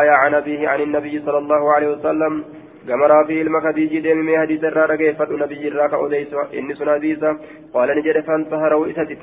آية 0.00 0.10
عن 0.10 0.34
أبيه 0.34 0.68
عن 0.68 0.80
النبي 0.80 1.22
صلى 1.26 1.38
الله 1.38 1.72
عليه 1.74 1.88
وسلم. 1.88 2.44
كما 2.88 3.06
رافع 3.06 3.34
المخديج 3.34 3.98
ديم 3.98 4.18
من 4.26 4.38
حديث 4.38 4.64
الرارة 4.64 5.12
فت 5.18 5.30
نبي 5.30 5.68
الراك 5.68 5.92
أوديس 5.94 6.34
إني 6.54 6.74
سناديسا 6.74 7.38
قال 7.74 7.88
نجد 7.98 8.20
فانتهر 8.20 8.90
إستت 8.90 9.22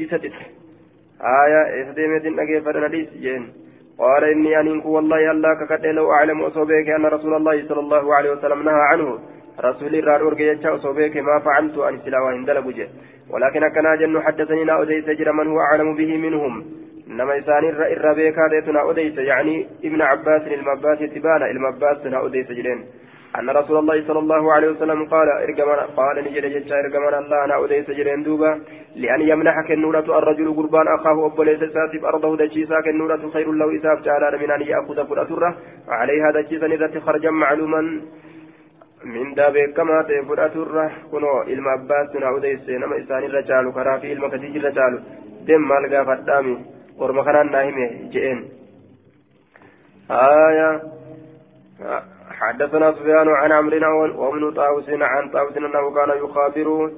إستت 0.00 0.32
آية 1.20 1.90
دين 1.92 2.40
أجيب 2.40 2.68
نديس 2.68 3.08
جين. 3.12 3.52
قال 3.98 4.24
إني 4.24 4.60
أنك 4.60 4.86
والله 4.86 5.30
الله 5.30 5.54
ككد 5.54 5.86
لو 5.86 6.12
أعلم 6.12 6.42
أصوبك 6.42 6.88
أن 6.88 7.06
رسول 7.06 7.34
الله 7.34 7.68
صلى 7.68 7.80
الله 7.80 8.14
عليه 8.14 8.30
وسلم 8.30 8.62
نهى 8.62 8.82
عنه. 8.92 9.18
رسول 9.60 9.94
الله 9.94 10.16
أرجع 10.16 10.44
يجا 10.44 10.74
أصوبك 10.74 11.16
ما 11.16 11.40
فعلت 11.44 11.78
أن 11.78 11.98
سلا 12.04 12.20
وإن 12.20 12.44
دلبجه 12.44 12.88
ولكن 13.30 13.60
كان 13.74 13.98
جن 13.98 14.20
حدثني 14.20 14.64
لا 14.64 14.82
أديس 14.82 15.04
جرى 15.04 15.32
من 15.32 15.46
هو 15.48 15.60
أعلم 15.60 15.94
به 15.94 16.16
منهم. 16.16 16.64
نما 17.08 17.38
إسان 17.38 17.64
الربيكا 17.96 18.48
ديتنا 18.48 18.90
أديس 18.90 19.18
يعني 19.18 19.66
ابن 19.84 20.02
عباس 20.02 20.42
المباس 20.42 20.98
تبانا 21.14 21.50
المباس 21.50 22.02
تنا 22.04 22.26
أديس 22.26 22.46
جلين 22.46 22.84
أن 23.36 23.50
رسول 23.50 23.78
الله 23.78 24.06
صلى 24.08 24.18
الله 24.18 24.52
عليه 24.52 24.68
وسلم 24.68 25.04
قال 25.04 25.28
إرجمنا 25.28 25.84
قال 25.96 26.16
نجد 26.24 26.44
جتشا 26.54 26.76
إرجمنا 26.80 27.18
الله 27.18 27.44
أنا 27.44 27.64
أديس 27.64 27.90
جلين 27.90 28.22
دوبا 28.22 28.60
لأن 28.96 29.20
يمنحك 29.20 29.70
النورة 29.70 30.18
الرجل 30.18 30.56
قربان 30.56 30.86
أخاه 30.88 31.26
أبوليس 31.26 31.58
ساتب 31.58 32.04
أرضه 32.04 32.36
دجيسا 32.36 32.80
كالنورة 32.80 33.22
خير 33.34 33.52
له 33.52 33.76
إساف 33.76 34.04
تعالى 34.04 34.38
من 34.38 34.50
أن 34.50 34.62
يأخذ 34.62 34.98
فرأتره 35.08 35.56
عليها 35.88 36.30
دجيسا 36.30 36.66
إذا 36.66 37.00
خرجا 37.00 37.30
معلوما 37.30 37.80
من 39.04 39.34
داب 39.34 39.56
كما 39.76 40.02
فرأتره 40.28 40.90
كنو 41.12 41.42
إلما 41.42 41.74
أباس 41.74 42.12
تنا 42.12 42.36
أديس 42.36 42.68
نما 42.68 42.98
إسان 42.98 43.22
الرجال 43.24 43.72
كرافي 43.74 44.12
إلما 44.12 44.28
كتيج 44.28 44.56
الرجال. 44.56 45.02
دم 45.46 45.62
مالغا 45.68 46.04
فتامي 46.08 46.54
ورمخنا 46.98 47.42
ناهمه 47.42 47.88
جئين. 48.12 48.38
آية. 50.10 50.70
حدثنا 52.30 52.92
سفيان 52.92 53.28
عن 53.28 53.52
عمرو 53.52 54.22
وابن 54.22 54.52
طاووس 54.52 54.88
عن 54.88 55.30
طاووس 55.30 55.56
أنه 55.56 55.94
كان 55.94 56.10
يخابر 56.24 56.90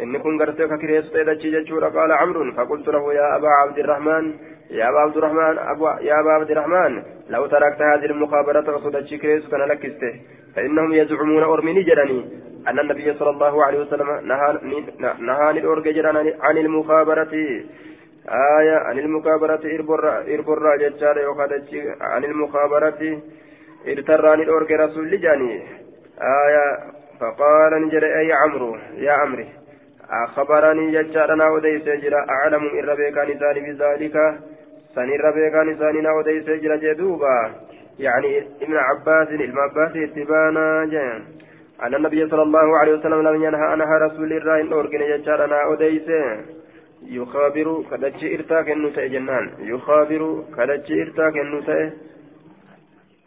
إن 0.00 0.18
كن 0.18 0.38
قرتك 0.38 0.78
كريس 0.80 1.12
تيدتشي 1.12 1.50
جتشورا 1.50 1.88
قال 1.88 2.12
عمرو 2.12 2.52
فقلت 2.52 2.88
له 2.88 3.14
يا 3.14 3.36
أبا 3.36 3.48
عبد 3.48 3.78
الرحمن 3.78 4.34
يا 4.70 4.88
أبا 4.88 4.98
عبد 4.98 5.16
الرحمن 5.16 5.58
أبو 5.58 5.86
يا 5.86 6.20
أبا 6.20 6.30
عبد 6.32 6.50
الرحمن 6.50 7.02
لو 7.28 7.46
تركت 7.46 7.82
هذه 7.82 8.04
المخابرة 8.04 8.78
فصدتشي 8.78 9.18
كريس 9.18 9.48
كان 9.50 9.60
لكسته 9.60 10.12
فإنهم 10.56 10.92
يزعمون 10.92 11.42
أرمني 11.42 11.82
جرني 11.82 12.42
أن 12.68 12.78
النبي 12.80 13.14
صلى 13.14 13.30
الله 13.30 13.64
عليه 13.64 13.78
وسلم 13.80 14.08
نهاني 15.20 15.58
الأورج 15.60 15.88
جران 15.88 16.16
عن 16.40 16.58
المخابرة. 16.58 17.32
آية 18.58 18.76
عن 18.76 18.98
المخابرة 18.98 19.60
إربرا 20.28 20.76
جتشار 20.76 21.16
عن 22.00 22.24
المخابرة. 22.24 23.18
إرتراني 23.88 24.42
الأورج 24.42 24.72
رسول 24.72 25.10
لجاني 25.10 25.62
آية 26.20 26.66
فقال 27.20 27.72
نجري 27.86 28.18
أي 28.20 28.32
عمرو 28.32 28.76
يا 28.96 29.12
عمري 29.12 29.48
أخبرني 30.10 30.92
جتشارنا 30.92 31.48
وديس 31.48 31.84
جرا 31.84 32.26
أعلم 32.30 32.62
إن 32.78 32.84
ربيكان 32.84 33.38
ثاني 33.38 33.60
بذلك. 33.60 34.16
سني 34.94 35.16
ربيكان 35.16 35.76
ثاني 35.78 36.08
وديس 36.08 36.44
جرا 36.62 36.76
جدوبا. 36.76 37.50
يعني 37.98 38.38
ابن 38.62 38.76
عباس 38.76 39.28
المعباس 39.28 39.96
اتبانا 39.96 40.84
جان. 40.84 41.22
أن 41.82 41.94
النبي 41.94 42.28
صلى 42.28 42.42
الله 42.42 42.78
عليه 42.78 42.92
وسلم 42.92 43.28
لم 43.28 43.44
ينهى 43.44 43.66
عنها 43.72 43.98
رسول 44.06 44.32
الله 44.32 44.60
إن 44.60 44.72
أورجن 44.72 45.02
جتشارنا 45.10 45.66
وديس. 45.66 46.08
يخابر 47.06 47.84
كدتش 47.90 48.24
إرتاك 48.24 48.70
النساء 48.70 49.06
جنان 49.06 49.50
يخابر 49.58 50.44
كدتش 50.56 50.90
إرتاك 50.92 51.36
النساء 51.36 51.92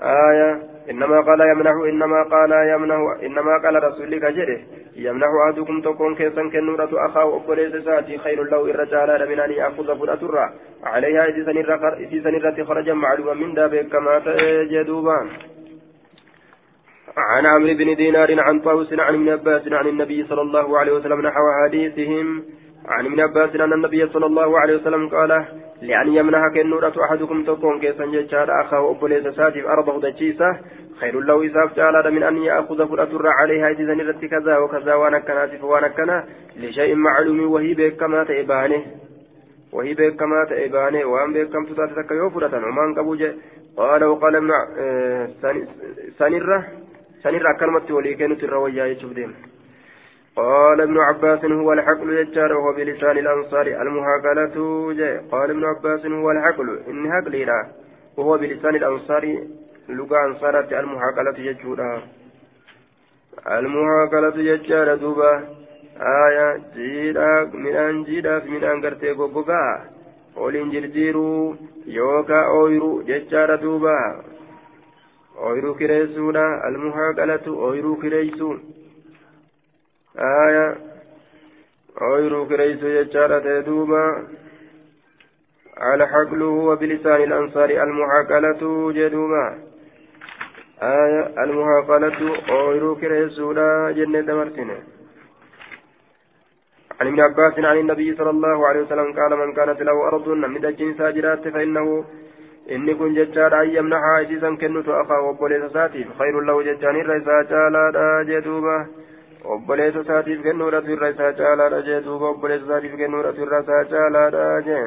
آية 0.01 0.61
إنما 0.89 1.21
قال 1.21 1.41
يمنح 1.41 1.71
إنما 1.89 2.23
قال 2.23 2.51
يمنح 2.51 3.23
إنما 3.23 3.57
قال 3.63 3.83
رسولك 3.83 4.25
جده 4.25 4.59
يمنح 4.95 5.27
أحدكم 5.45 5.81
تكون 5.81 6.15
كيسا 6.15 6.49
كنورة 6.49 6.89
أخاه 6.93 7.35
أبوليس 7.35 7.75
ساتي 7.85 8.17
خير 8.17 8.43
له 8.43 8.65
الرجال 8.65 9.29
من 9.29 9.39
أن 9.39 9.51
يأخذ 9.51 9.99
فرأة 9.99 10.49
عليها 10.83 11.25
إذ 11.25 12.23
سنرة 12.23 12.63
خرج 12.63 12.89
معلوما 12.89 13.33
من 13.33 13.53
دابك 13.53 13.87
كما 13.87 14.19
تجدوبان 14.19 15.29
عن 17.17 17.45
عمرو 17.45 17.73
بن 17.73 17.95
دينار 17.95 18.39
عن 18.39 18.59
طاووس 18.59 18.93
عن 18.93 19.13
ابن 19.13 19.29
عباس 19.29 19.67
عن 19.67 19.87
النبي 19.87 20.23
صلى 20.23 20.41
الله 20.41 20.79
عليه 20.79 20.91
وسلم 20.91 21.21
نحو 21.21 21.41
حديثهم 21.63 22.43
عن 22.87 23.05
ابن 23.05 23.19
عباس 23.19 23.55
أن 23.55 23.73
النبي 23.73 24.07
صلى 24.07 24.25
الله 24.25 24.59
عليه 24.59 24.75
وسلم 24.75 25.09
قال 25.09 25.45
لأن 25.81 26.07
يمنحك 26.07 26.57
النورة 26.57 26.93
أحدكم 27.05 27.43
تكون 27.43 27.79
كيسا 27.79 28.05
ججار 28.05 28.61
أخاه 28.61 28.91
أبوليس 28.91 29.27
ساتف 29.27 29.65
أرضه 29.65 30.01
دجيسة 30.01 30.59
خير 30.99 31.19
له 31.19 31.45
إساف 31.45 31.75
تعالى 31.75 32.11
من 32.11 32.23
أن 32.23 32.37
يأخذ 32.37 32.87
فرأة 32.89 33.09
عليها 33.39 33.69
إذا 33.69 33.93
نرت 33.93 34.25
كذا 34.25 34.57
وكذا 34.57 34.93
وأنا 34.93 35.19
كنا 35.19 35.63
وأنا 35.63 35.87
كنا 35.87 36.25
لشيء 36.57 36.95
معلوم 36.95 37.51
وهي 37.51 37.73
بك 37.73 37.95
كما 37.95 38.23
تئبانه 38.23 38.85
وهي 39.73 39.93
بك 39.93 40.15
كما 40.15 40.45
تئبانه 40.49 41.05
وأن 41.05 41.33
بك 41.33 41.49
كم 41.49 41.65
تتاتك 41.65 42.11
يوفرة 42.11 42.57
ومن 42.67 42.95
قبوج 42.95 43.23
قال 43.77 44.03
وقال 44.03 44.35
ابن 44.35 44.51
آه، 44.79 45.29
سنرة 46.19 46.65
سنرة 47.23 47.53
كلمة 47.59 47.95
وليكن 47.95 48.37
تروي 48.37 48.77
يشوف 48.77 49.13
ديم 49.13 49.33
قال 50.35 50.81
ابن 50.81 50.97
عباس 50.97 51.45
هو 51.45 51.73
الحقل 51.73 52.09
يجار 52.09 52.53
وهو 52.53 52.73
بلسان 52.73 53.17
الأنصار 53.17 53.67
المهاقلة. 53.67 54.55
قال 55.31 55.49
ابن 55.49 55.65
عباس 55.65 56.05
هو 56.05 56.31
الحقل. 56.31 56.79
إن 56.87 57.11
هقلي 57.11 57.45
لا 57.45 57.67
وهو 58.17 58.37
بلسان 58.37 58.75
الأنصار 58.75 59.37
لغة 59.89 60.25
أنصارة 60.25 60.79
المهاقلة 60.79 61.39
يجورا 61.39 62.01
المهاقلة 63.47 64.37
يجار 64.37 64.95
دوبا. 64.95 65.43
آية. 65.99 66.61
جيدا 66.75 67.51
من 67.53 67.75
أن 67.75 68.03
جيدا 68.03 68.43
من 68.45 68.63
أن 68.63 68.85
قرتي 68.85 69.13
بوبوغا 69.13 69.81
ولين 70.37 70.69
جرجيرو 70.69 71.55
يوكا 71.87 72.45
أويرو 72.45 73.01
ججار 73.01 73.55
دوبا. 73.55 73.99
أويرو 75.37 75.73
كريسونا. 75.73 76.67
المهاقلة 76.67 77.45
أويرو 77.47 77.95
كريسون. 77.95 78.74
آية 80.19 80.75
أويرو 82.01 82.47
كريس 82.47 82.83
يجارة 82.83 83.59
دوبا 83.59 84.27
على 85.77 86.07
حقله 86.07 86.45
وبلسان 86.45 87.23
الأنصار 87.23 87.69
المحاكلة 87.69 88.91
جدوبا 88.91 89.57
آية 90.81 91.43
المحاكلة 91.43 92.19
أويرو 92.49 92.95
كريس 92.95 93.39
لا 93.39 93.91
جنة 93.91 94.35
مرتنة 94.35 94.77
عن 97.01 97.07
ابن 97.07 97.19
عباس 97.19 97.59
عن 97.59 97.77
النبي 97.77 98.15
صلى 98.15 98.29
الله 98.29 98.67
عليه 98.67 98.81
وسلم 98.81 99.13
قال 99.19 99.37
من 99.37 99.53
كانت 99.53 99.81
له 99.81 100.07
أرض 100.07 100.27
الجنس 100.27 100.97
ساجرات 100.97 101.47
فإنه 101.47 102.05
inni 102.67 102.95
kun 102.97 103.13
jechaadha 103.13 103.57
an 103.61 103.69
yamnahaa 103.69 104.21
isiisan 104.21 104.57
kennutu 104.57 104.93
akaa 104.99 105.19
obboleessa 105.29 105.67
isaatiif 105.67 106.07
khayrun 106.17 106.47
lahu 106.49 106.63
jechaan 106.65 106.97
irra 106.97 107.17
isaa 107.21 107.43
obboleessa 109.53 109.99
isaatiif 110.05 110.39
kennuudhatu 110.43 110.93
irra 110.95 111.09
isaa 111.15 111.33
caalaadha 111.39 111.81
jee 111.87 111.99
duuba 112.07 112.31
obboleessa 112.33 112.65
isaatiif 112.65 112.95
kennuudhatu 113.01 113.45
irra 113.45 113.59
isaa 113.65 113.83
caalaadha 113.93 114.47
jee. 114.69 114.85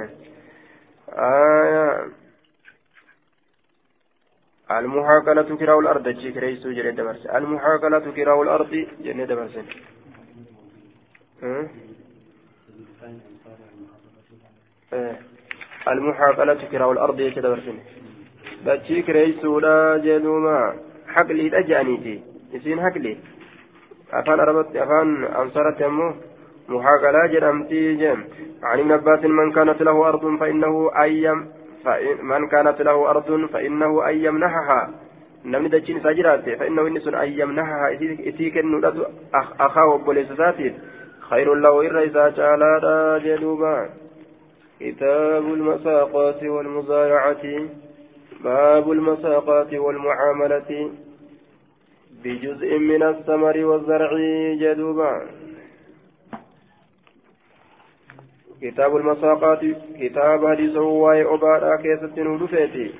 المحاكلة 4.71 5.57
كراء 5.57 5.79
الأرض 5.81 6.09
جي 6.09 6.33
كريسو 6.33 6.71
جنة 6.73 6.91
دبرس 6.91 7.27
المحاكلة 7.27 8.07
كراء 8.17 8.43
الأرض 8.43 8.87
جنة 9.01 9.25
دبرس 9.25 9.59
المحاكلة 15.89 16.61
كراء 16.73 16.93
الأرض 16.93 17.17
جنة 17.17 17.43
دبرس 17.43 17.67
دجي 18.67 19.03
كريسو 19.03 19.59
لا 19.59 19.97
جنوما 20.05 20.59
حقلي 21.09 21.59
أجانيتي 21.59 22.23
يسين 22.53 22.81
حقلي 22.81 23.17
أفان 24.13 24.41
أربت 24.41 24.77
أفان 24.77 25.25
أنصرت 25.25 25.83
أمه 25.83 26.15
محاكلة 26.69 27.27
جرمتي 27.27 27.95
جم. 27.95 28.25
عن 28.63 28.79
ابن 28.81 28.93
عباس 28.93 29.25
من 29.25 29.53
كانت 29.53 29.83
له 29.83 30.09
أرض 30.09 30.37
فإنه 30.41 30.91
أيم 31.03 31.47
فإن 31.85 32.25
من 32.25 32.49
كانت 32.49 32.83
له 32.83 33.11
أرض 33.11 33.49
فإنه 33.53 33.91
namni 35.45 35.71
dachiin 35.71 35.99
isaa 35.99 36.15
jiraatte 36.19 36.57
fa'innahu 36.59 36.89
inni 36.91 37.01
sun 37.01 37.15
ayyamnaha 37.15 37.91
isii 38.31 38.51
kennuudhatu 38.51 39.07
akaa 39.67 39.85
obboleessa 39.95 40.35
isaatiif 40.35 40.75
khayrun 41.29 41.63
lahu 41.63 41.85
irra 41.87 42.03
isaa 42.11 42.31
caalaadha 42.41 43.21
jedhuuba 43.27 43.75
كتاب 44.79 45.45
المساقات 45.55 46.43
والمزارعة. 46.43 47.45
باب 48.45 48.93
المساقات 48.93 49.75
والمعاملة. 49.75 50.91
بجزء 52.25 52.79
من 52.79 53.03
الثمر 53.03 53.65
والزرع 53.65 54.11
جدوبا. 54.63 55.13
كتاب 58.63 58.97
المساقات 58.97 59.61
كتاب 60.01 60.47
حديث 60.47 60.77
واي 60.77 61.23
أبارا 61.25 61.77
كيست 61.77 62.19
نودفيتي 62.19 62.91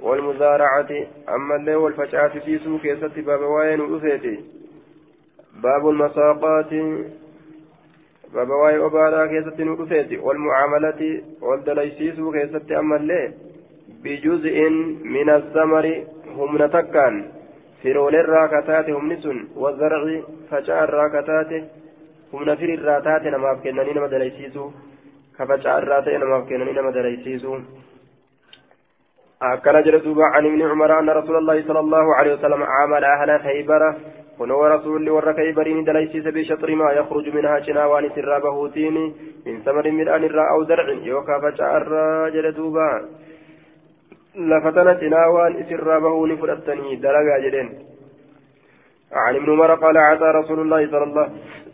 والمزارعة 0.00 0.90
أما 1.28 1.56
اللي 1.56 1.74
والفشاة 1.74 2.32
سيسو 2.44 2.78
كيست 2.78 3.18
باب 3.18 3.40
واي 3.40 3.76
نودفيتي 3.76 4.40
باب 5.62 5.88
المساقات 5.88 6.72
باب 8.34 8.50
واي 8.50 8.76
أبارا 8.76 9.26
كيست 9.26 9.60
نودفيتي 9.60 10.16
والمعاملة 10.18 11.22
والدليسيسو 11.40 12.32
كيست 12.32 12.72
أما 12.72 12.96
اللي 12.96 13.32
بجزء 14.04 14.56
من 15.04 15.30
الثمر 15.30 16.04
هم 16.36 16.62
نتكان. 16.62 17.24
Firoole 17.82 18.18
irraa 18.24 18.46
kataate 18.54 18.96
humni 18.98 19.20
sun 19.26 19.38
wazarci 19.64 20.16
facaa 20.50 20.86
irraa 20.86 21.10
kataate 21.16 21.58
humna 22.32 22.56
firi 22.56 22.80
irraa 22.80 23.00
taate 23.08 23.36
namaaf 23.36 23.62
kennanii 23.66 23.98
nama 23.98 24.14
dalaysiisu 24.14 24.72
كفجاء 25.38 25.78
الراتين 25.78 26.24
ما 26.24 26.40
كان 26.40 26.62
إنما 26.68 26.90
دريسيسو 26.90 27.58
أكل 29.42 29.82
جلد 29.82 30.18
عن 30.18 30.46
ابن 30.46 30.62
عمر 30.62 30.98
أن 30.98 31.10
رسول 31.10 31.36
الله 31.36 31.62
صلى 31.62 31.80
الله 31.80 32.14
عليه 32.14 32.34
وسلم 32.34 32.62
عامل 32.62 33.04
أهل 33.04 33.40
خيبر 33.40 33.94
ونو 34.38 34.66
رسول 34.66 35.10
ور 35.10 35.32
خيبرين 35.32 35.84
دليسيس 35.84 36.26
بشطر 36.26 36.74
ما 36.74 36.92
يخرج 36.92 37.28
منها 37.34 37.60
شناوان 37.60 38.10
سرابه 38.14 38.68
تيني 38.68 39.14
من 39.46 39.62
ثمر 39.64 39.90
من 39.90 40.08
أن 40.08 40.24
الراء 40.24 40.50
أو 40.50 40.64
زرع 40.64 40.88
يوكا 40.88 41.38
الراجل 44.36 44.64
دوبا 44.64 44.68
لفتنا 44.68 45.00
شناوان 45.00 45.64
سرابه 45.68 46.26
نفرتني 46.26 46.96
دلقا 46.96 47.38
جدين 47.38 47.68
عن 49.12 49.36
ابن 49.36 49.50
عمر 49.52 49.74
قال 49.74 49.96
عطى 49.98 50.24
رسول 50.24 50.60
الله 50.60 50.86
صلى 50.90 51.04
الله 51.04 51.28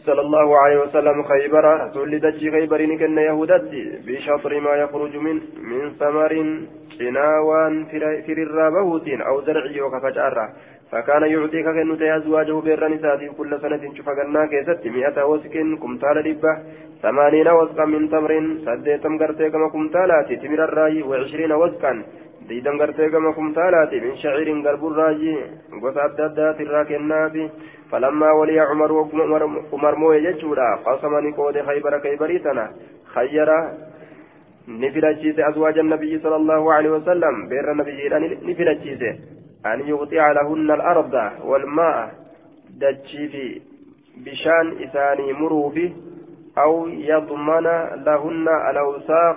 صلى 0.07 0.21
الله 0.21 0.59
عليه 0.59 0.79
وسلم 0.81 1.23
خيبر 1.23 1.65
رسول 1.85 2.19
دجي 2.19 2.51
خيبر 2.51 2.81
كن 3.01 3.19
يهودتي 3.19 3.83
بشطر 4.07 4.61
ما 4.61 4.75
يخرج 4.83 5.17
من 5.17 5.37
من 5.71 5.91
ثمر 6.01 6.33
شناوان 6.99 7.85
في 8.27 8.33
الرابوت 8.33 9.09
أو 9.09 9.41
زرع 9.47 9.85
وكفجارة 9.85 10.47
فكان 10.93 11.23
يعطيك 11.23 11.69
كنت 11.77 12.03
أزواجه 12.03 12.61
بير 12.61 12.89
نساتي 12.89 13.29
كل 13.39 13.51
سنة 13.63 13.83
شوف 13.97 14.09
قلنا 14.09 14.47
كيست 14.47 14.87
مئة 14.87 15.19
وسك 15.31 15.55
كمتال 15.83 16.17
لبة 16.27 16.53
ثمانين 17.03 17.49
وسقا 17.49 17.85
من 17.85 18.11
تمر 18.11 18.33
سديتم 18.67 19.19
قرتي 19.21 19.51
كما 19.51 19.69
كمتالاتي 19.75 20.37
تمر 20.43 20.61
الرأي 20.65 21.03
وعشرين 21.03 21.53
وسقا 22.49 22.55
ديدم 22.55 22.79
قرتي 22.79 23.09
كما 23.11 23.33
كمتالاتي 23.33 24.01
من 24.01 24.17
شعير 24.17 24.49
قلب 24.69 24.87
الراي 24.87 25.37
قصة 25.83 26.07
الدادات 26.07 26.61
الراكنابي 26.61 27.51
فلما 27.91 28.33
ولي 28.33 28.61
عمر 28.61 28.93
عمر 29.73 29.95
موي 29.95 30.21
جتشورا 30.21 30.77
قسمني 30.87 31.33
قود 31.33 31.63
خيبر 31.63 31.99
كيبريتنا 31.99 32.71
خير 33.15 33.49
نفلتشيس 34.69 35.39
أزواج 35.39 35.79
النبي 35.79 36.19
صلى 36.19 36.37
الله 36.37 36.73
عليه 36.73 36.91
وسلم 36.91 37.49
بير 37.49 37.73
النبي 37.73 38.09
نفلتشيس 38.43 39.03
أن 39.67 39.81
يغطي 39.89 40.17
لهن 40.17 40.71
الأرض 40.71 41.15
والماء 41.45 42.15
دتشي 42.81 43.29
في 43.29 43.61
بشان 44.25 44.67
إساني 44.85 45.33
مروفي 45.33 45.93
أو 46.59 46.89
يضمن 46.89 47.67
لهن 48.07 48.49
الأوساق 48.71 49.37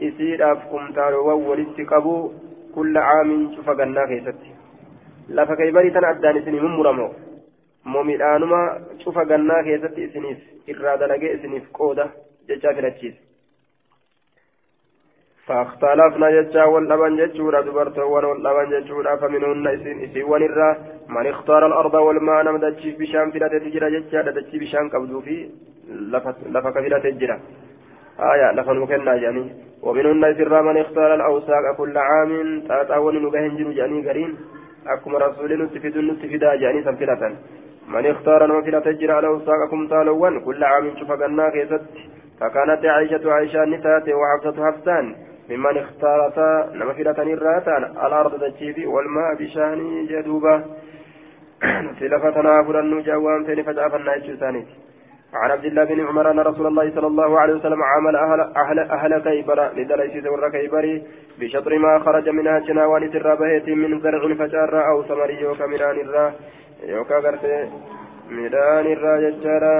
يوكا 0.00 0.16
إسير 0.16 0.52
أفكم 0.52 0.92
تاروا 0.92 1.32
ولتقبوا 1.32 2.30
كل 2.74 2.98
عام 2.98 3.52
شفقنا 3.56 4.06
كيستي 4.06 4.60
lafa 5.30 5.56
kaybarii 5.56 5.90
tana 5.94 6.08
addaan 6.08 6.36
isinii 6.36 6.60
mummuramo 6.60 7.14
moo 7.84 8.02
midhaanuma 8.04 8.60
cufa 9.02 9.24
gannaa 9.24 9.62
keessatti 9.62 10.02
isiniif 10.06 10.38
irraa 10.72 10.96
dalagee 11.02 11.34
isiniif 11.36 11.66
qooda 11.78 12.08
jechaa 12.48 12.74
filachiise 12.74 13.20
فاختلفنا 15.46 16.30
جتا 16.30 16.64
واللبن 16.64 17.16
جتشورا 17.16 17.60
دبرتوان 17.60 18.24
واللبن 18.24 18.70
جتشورا 18.70 19.16
فمنهن 19.16 19.66
إسيوان 20.06 20.42
الرا 20.42 20.70
من 21.08 21.26
اختار 21.26 21.66
الأرض 21.66 21.94
والماء 21.94 22.42
نمدتشي 22.42 22.90
بشام 22.90 23.30
فلا 23.30 23.48
تجرى 23.48 24.00
جتا 24.00 24.20
دتشي 24.22 24.58
بشام 24.58 24.88
قبضو 24.88 25.20
في 25.20 25.50
لفك 26.54 26.74
فلا 26.84 26.98
تجرى 26.98 27.36
آية 28.20 28.52
لفن 28.52 28.78
مكنا 28.78 29.14
يعني 29.14 29.52
ومنهن 29.82 30.24
إسرا 30.24 30.62
من 30.62 30.76
اختار 30.76 31.14
الأوساق 31.14 31.76
كل 31.76 31.98
عام. 31.98 32.62
تاتاون 32.68 33.22
نبهن 33.24 33.56
جنو 33.56 33.72
جاني 33.72 34.08
قرين 34.08 34.36
أكما 34.86 35.18
رسول 35.18 35.62
نتفد 35.62 35.96
نتفدا 35.98 36.54
جاني 36.56 36.82
سنفلة 36.84 37.22
من 37.88 38.06
اختار 38.06 38.46
نوفلة 38.46 38.78
تجرى 38.78 39.12
على 39.12 39.28
وساقكم 39.28 39.86
تالوان. 39.86 40.40
كل 40.40 40.64
عام 40.64 40.96
شفقنا 41.00 41.50
كيست. 41.50 41.82
فكانت 42.40 42.82
عائشة 42.86 43.32
عائشة 43.32 43.64
نتات 43.64 44.06
وحفصة 44.08 44.56
حفصان. 44.66 45.06
ممن 45.50 45.76
اختارتا 45.78 46.48
نمفلة 46.78 47.18
نراتان. 47.28 47.82
الأرض 48.06 48.32
تجيبي 48.44 48.86
والماء 48.86 49.34
بشاني 49.40 50.06
جدوبة. 50.06 50.54
سلفتنا 52.00 52.62
فرن 52.66 53.02
جوان 53.02 53.44
فين 53.44 53.62
فجأفنا 53.62 54.14
يجوسانيت 54.16 54.68
عن 55.34 55.50
عبد 55.50 55.64
الله 55.64 55.84
بن 55.84 56.06
عمر 56.06 56.30
أن 56.30 56.40
رسول 56.40 56.66
الله 56.66 56.90
صلى 56.94 57.06
الله 57.06 57.40
عليه 57.40 57.54
وسلم 57.54 57.82
عمل 57.82 58.16
أهل, 58.16 58.40
أهل, 58.40 58.78
أهل 58.78 59.18
كيبر 59.18 59.72
لدليس 59.76 60.26
ور 60.26 60.48
كيبري 60.50 61.02
بشطر 61.38 61.78
ما 61.78 61.98
خرج 61.98 62.28
منها 62.28 62.58
جناوان 62.58 63.12
سر 63.12 63.34
بهيت 63.34 63.68
من 63.68 64.00
زرع 64.00 64.34
فجار 64.34 64.88
أو 64.90 65.02
ثمر 65.02 65.30
يوكا 65.30 65.66
ميدان 65.66 65.96
الرا 66.00 66.32
يوكا 66.82 67.18
غرتي 67.18 67.70
ميدان 68.30 68.86
الرا 68.94 69.14
ججارا 69.24 69.76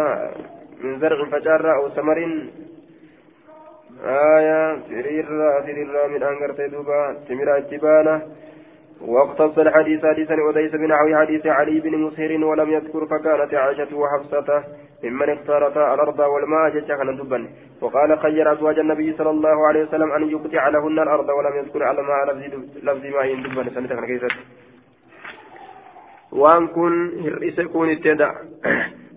من 0.84 0.98
زرع 1.00 1.24
فجار 1.24 1.74
أو 1.76 1.88
ثمر. 1.88 2.18
آية 4.04 4.78
سرير 4.88 5.26
سرير 5.66 6.08
من 6.08 6.22
أنغرتي 6.22 6.68
دوبا 6.68 7.16
تمرا 7.28 7.58
جبانة 7.58 8.22
واقتص 9.00 9.58
الحديث 9.58 10.00
حديثا 10.06 10.34
بن 10.76 10.92
عوي 10.92 11.16
حديث 11.16 11.46
علي 11.46 11.80
بن 11.80 11.98
مسهر 11.98 12.44
ولم 12.44 12.70
يذكر 12.70 13.06
فكانت 13.06 13.54
عائشة 13.54 13.96
وحفصة 13.96 14.64
ممن 15.04 15.30
اختارتا 15.30 15.94
الأرض 15.94 16.18
والماء 16.18 16.80
كان 16.80 17.16
دبا 17.16 17.48
وقال 17.80 18.18
خير 18.18 18.52
أزواج 18.52 18.78
النبي 18.78 19.12
صلى 19.18 19.30
الله 19.30 19.66
عليه 19.66 19.82
وسلم 19.82 20.12
أن 20.12 20.30
يقطع 20.30 20.68
لهن 20.68 20.98
الأرض 20.98 21.28
ولم 21.28 21.56
يذكر 21.56 21.82
على 21.82 22.02
ما 22.02 22.32
لفظ 22.82 23.04
ماء 23.06 23.34
دبا 23.34 23.70
سنة 23.74 23.88
كان 23.88 24.06
كيست 24.06 24.36
وأن 26.32 26.66
كن 26.66 27.10
هرئس 27.24 27.60
كون 27.60 27.90
اتدع 27.90 28.32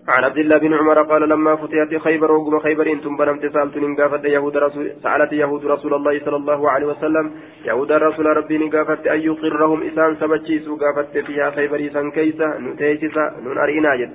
عن 0.08 0.24
عبد 0.24 0.38
الله 0.38 0.58
بن 0.58 0.74
عمر 0.74 1.02
قال 1.02 1.28
لما 1.28 1.56
فتحت 1.56 1.96
خيبر 1.96 2.32
وقم 2.32 2.58
خيبر 2.58 2.86
أنتم 2.92 3.16
بنمت 3.16 3.46
سالت 3.46 3.76
نقافت 3.76 4.24
يهود 4.24 4.56
رسول 4.56 4.90
سألت 5.02 5.32
يهود 5.32 5.66
رسول 5.66 5.94
الله 5.94 6.20
صلى 6.24 6.36
الله 6.36 6.70
عليه 6.70 6.86
وسلم. 6.86 7.30
يهود 7.64 7.92
رسول 7.92 8.26
ربي 8.26 8.58
نقافت 8.58 9.06
أن 9.06 9.20
يقرهم 9.20 9.82
إسان 9.82 10.16
سبتشيسو 10.16 10.76
قافت 10.76 11.18
فيها 11.18 11.50
خيبر 11.50 11.86
إسان 11.86 12.10
كيسا 12.10 12.58
نتيسسا 12.58 13.34
نون 13.44 13.58
أرينا 13.58 13.96
جد. 13.96 14.12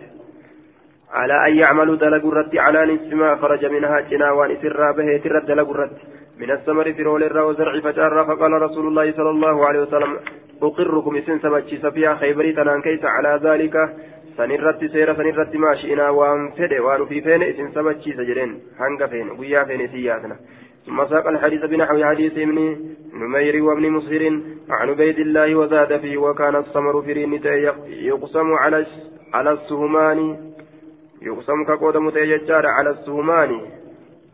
على 1.11 1.47
أن 1.47 1.53
يعملوا 1.57 1.95
دلق 1.95 2.25
الرد 2.25 2.57
على 2.57 2.93
نصف 2.93 3.13
ما 3.13 3.35
خرج 3.35 3.65
منها 3.65 3.99
جناوان 3.99 4.57
سرا 4.61 4.91
به 4.91 5.17
ترد 5.23 5.45
دلق 5.45 5.69
الرد. 5.69 5.97
من 6.39 6.51
الثمر 6.51 6.93
في 6.93 7.03
رول 7.03 7.23
الرا 7.23 7.43
وزرع 7.43 7.79
فجار 7.79 8.25
فقال 8.25 8.51
رسول 8.51 8.87
الله 8.87 9.11
صلى 9.11 9.29
الله 9.29 9.65
عليه 9.67 9.79
وسلم 9.79 10.17
أقركم 10.61 11.15
إسن 11.15 11.39
سبتشيس 11.39 11.85
فيها 11.85 12.15
خيبري 12.15 12.53
تنان 12.53 12.81
كيس 12.81 13.05
على 13.05 13.39
ذلك 13.43 13.75
sanirratti 14.39 14.89
seera 14.95 15.15
sanirratti 15.19 15.61
maashi'inaa 15.65 16.09
waan 16.21 16.47
fedhe 16.61 16.79
waan 16.87 17.05
ufii 17.05 17.21
feene 17.27 17.51
isin 17.53 17.71
sabachiisa 17.77 18.27
jedheen. 18.31 18.57
Hanga 18.81 19.11
feene 19.13 19.37
guyyaa 19.41 19.67
feene 19.71 19.91
isin 19.91 20.05
yaasna 20.07 20.39
ثم 20.89 21.05
ساق 21.05 21.27
الحديث 21.27 21.65
بنحو 21.65 22.03
حديث 22.03 22.37
ابن 22.37 22.57
نمير 23.13 23.63
وابن 23.63 23.89
مسهر 23.89 24.23
عن 24.69 24.89
عبيد 24.89 25.19
الله 25.19 25.55
وزاد 25.55 25.97
فيه 25.99 26.17
وكان 26.17 26.55
الثمر 26.55 27.01
في 27.01 27.11
يقسم 28.09 28.53
على 28.53 28.85
على 29.33 29.51
السهمان 29.51 30.37
يقسم 31.21 31.63
كقود 31.63 31.97
متيجار 31.97 32.65
على 32.65 32.89
السهمان 32.89 33.61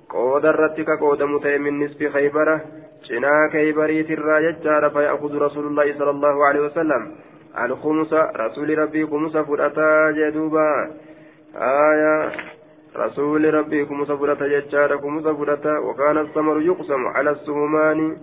قود 0.10 0.46
الرت 0.46 0.82
كقود 0.82 1.24
من 1.24 1.86
نصف 1.86 2.14
خيبرة 2.14 2.62
شنا 3.04 3.50
خيبريت 3.52 4.12
الراججار 4.12 4.90
فيأخذ 4.90 5.38
رسول 5.38 5.66
الله 5.68 5.98
صلى 5.98 6.10
الله 6.10 6.46
عليه 6.46 6.60
وسلم 6.60 7.16
الخمس 7.64 8.14
رسول 8.14 8.78
ربي 8.78 9.06
خمس 9.08 9.38
فرأتا 9.38 10.12
جدوبا. 10.12 10.92
آية 11.56 12.32
رسول 12.98 13.54
ربي 13.54 13.86
خمس 13.86 14.12
فرأتا 14.12 14.48
ججارة 14.48 14.98
خمس 14.98 15.24
فرأتا 15.24 15.78
وكان 15.78 16.18
الثمر 16.18 16.62
يقسم 16.62 17.08
على 17.08 17.30
السهمان. 17.30 18.18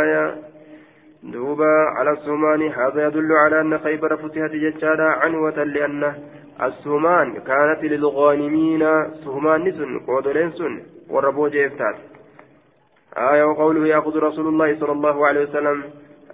آية 0.00 0.34
دوبا 1.22 1.74
على 1.96 2.10
السهمان. 2.10 2.62
هذا 2.62 3.06
يدل 3.06 3.32
على 3.32 3.60
أن 3.60 3.78
خيبر 3.78 4.16
فتحت 4.16 4.50
ججارة 4.50 5.02
عنوة 5.02 5.64
لأن 5.64 6.14
السهمان 6.62 7.32
كانت 7.32 7.84
للغانمين. 7.84 8.82
سهمان 9.24 9.64
نسن 9.64 9.98
قودلين 9.98 10.52
وربو 11.10 11.48
جيفتات. 11.48 11.96
آية 13.16 13.44
وقوله 13.44 13.86
يأخذ 13.86 14.18
رسول 14.18 14.46
الله 14.48 14.80
صلى 14.80 14.92
الله 14.92 15.26
عليه 15.26 15.42
وسلم 15.42 15.84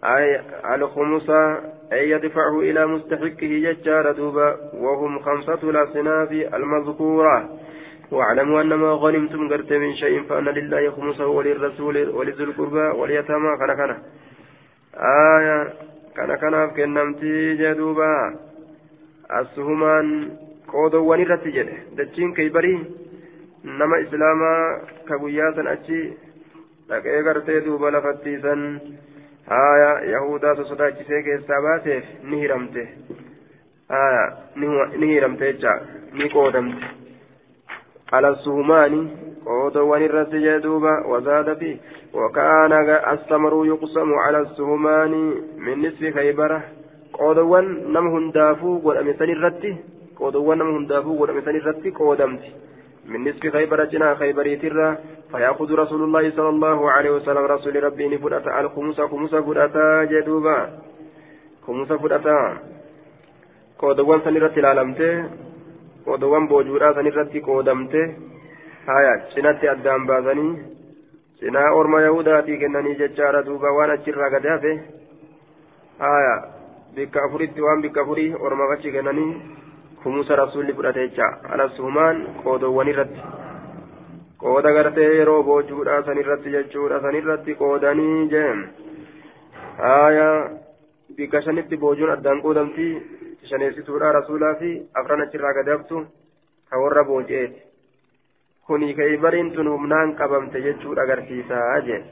آية 0.05 0.45
الخمس 0.75 1.31
أي 1.93 2.11
يدفعه 2.11 2.61
إلى 2.61 2.87
مستحقه 2.87 3.53
ججار 3.65 4.13
دوبا 4.13 4.57
وهم 4.75 5.19
خمسة 5.19 5.71
الأصناف 5.71 6.33
المذكورة. 6.33 7.59
واعلموا 8.11 8.61
أن 8.61 8.75
ما 8.75 8.93
غنمتم 8.93 9.49
قرت 9.49 9.73
من 9.73 9.95
شيء 9.95 10.23
فأن 10.23 10.45
لله 10.45 10.91
خمسه 10.91 11.27
وللرسول 11.27 12.09
ولذي 12.09 12.45
القربى 12.45 12.87
واليتامى. 12.99 13.57
كان 13.59 13.77
كان 13.77 13.97
آية. 14.97 15.73
كان 16.17 16.37
كان 16.37 16.71
كنمتي 16.77 17.55
جدوبا 17.55 18.35
السهمان 19.41 20.31
قودوان 20.73 21.21
الرتجل 21.23 21.69
دجين 21.97 22.35
كيبري. 22.35 22.85
نما 23.65 24.03
إسلاما 24.03 24.81
كبياسا 25.09 25.73
أتشي 25.73 26.13
لكي 26.91 27.23
قرتي 27.23 27.61
دوبا 27.61 27.89
لفتيسا 27.91 28.55
haya 28.55 28.85
yahudaatu 28.85 28.85
sodaachisee 28.87 29.16
keessaa 31.23 31.63
baateef 31.63 32.05
ni 32.23 32.41
hiramte. 32.41 32.89
Haya 33.89 34.37
ni 34.99 35.07
hiramte 35.07 35.53
jecha 35.53 35.81
ni 36.13 36.31
qoodamte. 36.31 36.87
Ala 38.13 38.35
suhumaani 38.35 39.27
قودوان 39.47 40.03
الرت 40.03 40.35
جدوبا 40.35 41.07
وزاد 41.07 41.59
فيه 41.59 41.77
وكان 42.15 42.73
الثمر 43.15 43.67
يقسم 43.67 44.15
على 44.15 44.39
السهمان 44.39 45.13
من 45.59 45.87
نصف 45.87 46.15
خيبرة 46.15 46.61
قودوان 47.13 47.67
نم 47.95 48.07
هندافو 48.15 48.71
ودمسن 48.87 49.31
الرت 49.37 49.65
قودوان 50.17 50.59
نم 50.59 50.71
هندافو 50.77 51.23
ودمسن 51.23 51.57
الرت 51.57 51.85
قودمت 51.99 52.45
من 53.11 53.21
نصف 53.29 53.43
خيبرة 53.57 53.85
جنا 53.85 54.15
خيبري 54.15 54.57
ترى 54.57 54.89
فيأخذ 55.33 55.69
رسول 55.75 56.03
الله 56.03 56.31
صلى 56.31 56.49
الله 56.49 56.91
عليه 56.91 57.11
وسلم 57.11 57.45
رسول 57.45 57.85
ربي 57.85 58.09
نفرة 58.09 58.47
الخمس 58.61 59.01
خمس 59.01 59.35
فرأتا 59.35 60.05
جدوبا 60.05 60.59
خمس 61.67 61.91
فرأتا 61.93 62.39
قودوان 63.79 64.21
سنرت 64.21 64.59
العالمته 64.59 65.13
قودوان 66.07 66.43
بوجورا 66.49 66.93
سنرت 66.93 67.37
قودمته 67.47 68.05
haya 68.87 69.13
cinatti 69.35 69.67
addaan 69.69 70.07
baasanii 70.07 70.53
cinaa 71.39 71.71
orma 71.75 72.01
yahudaatii 72.03 72.59
kennanii 72.59 72.95
jechaadha 73.01 73.43
duuba 73.47 73.73
waan 73.77 73.91
achirraa 73.95 74.29
gad 74.35 74.47
hafe 74.51 74.75
haya 76.03 76.35
bikka 76.95 77.25
afuritti 77.29 77.65
waan 77.67 77.83
bikka 77.83 78.01
afurii 78.05 78.35
ormaaf 78.49 78.75
achi 78.77 78.93
kennanii 78.97 79.33
kumusa 80.03 80.39
rasuulli 80.43 80.77
fudhate 80.79 81.09
jecha 81.09 81.27
alassuhumaan 81.57 82.23
qoodowwan 82.45 82.93
irratti 82.93 83.27
qooda 84.43 84.73
gartee 84.77 85.09
yeroo 85.19 85.43
boojuudha 85.43 86.03
sanirratti 86.07 86.55
jechuudha 86.55 87.01
sanirratti 87.05 87.55
qoodanii 87.61 88.29
jeen 88.33 88.59
haya 89.79 90.29
bikka 91.17 91.43
shanitti 91.47 91.81
boojuun 91.85 92.13
addaan 92.15 92.43
qoodamti 92.43 92.89
shaneessituudha 93.51 94.13
rasuulaa 94.19 94.55
fi 94.61 94.71
afran 95.01 95.25
achirraa 95.25 95.55
gad 95.59 95.73
haftu 95.75 96.05
ka 96.71 96.83
warra 96.83 97.05
booji'eeti 97.11 97.63
kuni 98.67 98.95
kaybariin 98.95 99.51
tun 99.57 99.73
humnaan 99.75 100.15
qabamte 100.21 100.63
jechuudha 100.67 101.03
agarsiisaa 101.03 101.81
jee 101.89 102.03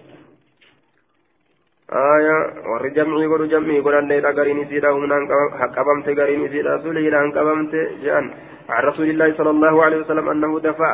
aya 2.05 2.37
warri 2.71 2.95
jamcii 2.97 3.29
godhu 3.33 3.53
jamcii 3.55 3.83
godhanneedha 3.87 4.33
gariin 4.33 4.65
isiidha 4.65 4.97
humnaan 4.97 5.29
qabamte 5.77 6.15
gariin 6.21 6.47
isiidha 6.49 6.83
suliidhaan 6.83 7.33
qabamte 7.39 7.87
jean 8.07 8.35
عن 8.69 8.85
رسول 8.85 9.09
الله 9.11 9.37
صلى 9.37 9.51
الله 9.51 9.85
عليه 9.85 9.97
وسلم 9.97 10.29
أنه 10.29 10.61
دفع 10.61 10.93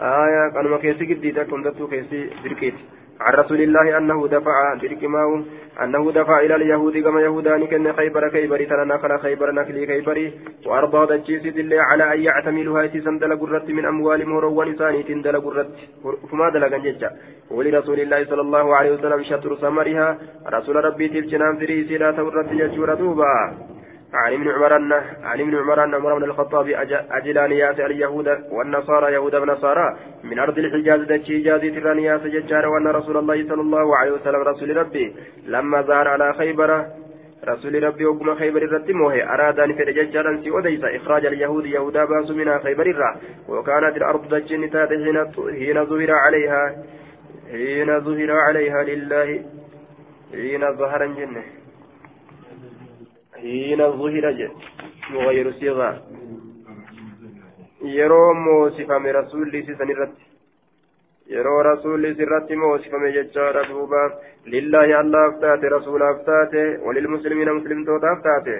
آية 0.00 0.52
قالوا 0.54 0.78
كيسي 0.78 1.14
قديت 1.14 1.38
كنت 1.40 1.68
كيسي 1.90 2.30
بركيت. 2.44 2.74
عن 3.20 3.34
رسول 3.34 3.60
الله 3.60 3.98
أنه 3.98 4.28
دفع 4.28 4.74
بركماه 4.82 5.42
أنه 5.82 6.12
دفع 6.12 6.40
إلى 6.40 6.54
اليهود 6.56 6.98
كما 6.98 7.20
يهودان 7.20 7.66
كن 7.66 7.92
خيبر 7.92 8.30
خيبر 8.30 8.64
ترى 8.64 8.84
نخل 8.84 9.18
خيبر 9.18 9.52
نخلي 9.52 9.86
خيبر 9.86 10.30
وأرضى 10.66 11.16
دجيس 11.16 11.42
دل 11.42 11.72
على 11.74 12.14
أن 12.14 12.20
يعتملها 12.22 12.82
يتسن 12.82 13.18
دل 13.18 13.36
قرت 13.40 13.70
من 13.70 13.84
أموالهم 13.84 14.32
وروان 14.32 14.76
ثاني 14.76 15.02
دل 15.02 15.40
قرت. 15.40 15.76
فما 16.30 16.48
دل 16.54 16.64
ججا 16.84 17.10
ولرسول 17.50 18.00
الله 18.00 18.24
صلى 18.24 18.40
الله 18.40 18.76
عليه 18.76 18.90
وسلم 18.94 19.22
شطر 19.22 19.54
ثمرها 19.54 20.18
رسول 20.56 20.76
ربي 20.84 21.08
تلجنان 21.08 21.56
فريسي 21.60 21.98
لا 21.98 22.10
تورت 22.10 22.52
ججور 22.52 22.94
دوبا. 22.94 23.34
عن 24.14 24.32
ابن 24.32 24.48
عمر 24.48 24.76
أن 24.76 24.92
عن 25.22 25.40
ابن 25.40 25.56
عمر 25.56 25.84
أن 25.84 25.94
عمر 25.94 26.18
بن 26.18 26.24
الخطاب 26.24 26.68
أجلانيات 27.10 27.80
اليهود 27.80 28.28
والنصارى 28.50 29.12
يهود 29.12 29.34
ونصارى 29.34 29.96
من 30.24 30.38
أرض 30.38 30.58
الحجاز 30.58 31.00
دتشي 31.00 31.38
جازي 31.38 31.70
ترانياس 31.70 32.20
ججار 32.20 32.66
وأن 32.68 32.86
رسول 32.88 33.16
الله 33.16 33.48
صلى 33.48 33.60
الله 33.60 33.96
عليه 33.96 34.12
وسلم 34.12 34.40
رسول 34.40 34.76
ربي 34.76 35.14
لما 35.46 35.82
ظهر 35.82 36.08
على 36.08 36.32
خيبر 36.32 36.86
رسول 37.48 37.82
ربي 37.82 38.06
وكما 38.06 38.34
خيبر 38.34 38.62
الرتموه 38.62 39.14
أراد 39.34 39.60
أن 39.60 39.74
في 39.74 39.84
ججارا 39.84 40.40
سي 40.42 40.50
وديس 40.50 40.84
إخراج 40.84 41.26
اليهود 41.26 41.66
يهودا 41.66 42.04
باس 42.04 42.30
منها 42.30 42.58
خيبر 42.58 42.86
الرا 42.86 43.16
وكانت 43.48 43.96
الأرض 43.96 44.34
دجن 44.34 44.70
تات 44.70 44.88
حين 45.58 45.84
ظهر 45.84 46.10
عليها 46.10 46.76
حين 47.50 48.00
ظهر 48.00 48.30
عليها 48.30 48.82
لله 48.82 49.44
حين 50.32 50.76
ظهر 50.76 51.04
الجنة. 51.04 51.42
حين 53.40 53.80
ظهر 54.00 54.50
مغير 55.10 55.52
صيغة 55.52 55.90
yeroo 57.96 58.34
moosifame 58.34 59.12
rasuulli 59.12 59.62
sisan 59.66 59.88
irratti. 59.88 60.24
Yeroo 61.34 61.62
rasuulli 61.62 62.14
sirratti 62.14 62.56
moosifame 62.56 63.12
jechaadha 63.12 63.62
duuba. 63.70 64.02
Lillaahi 64.54 64.92
allaaf 65.02 65.40
taate 65.40 65.72
rasuulaaf 65.76 66.18
taate 66.28 66.62
walilmuslimiina 66.86 67.56
muslimtootaaf 67.58 68.22
taate. 68.28 68.56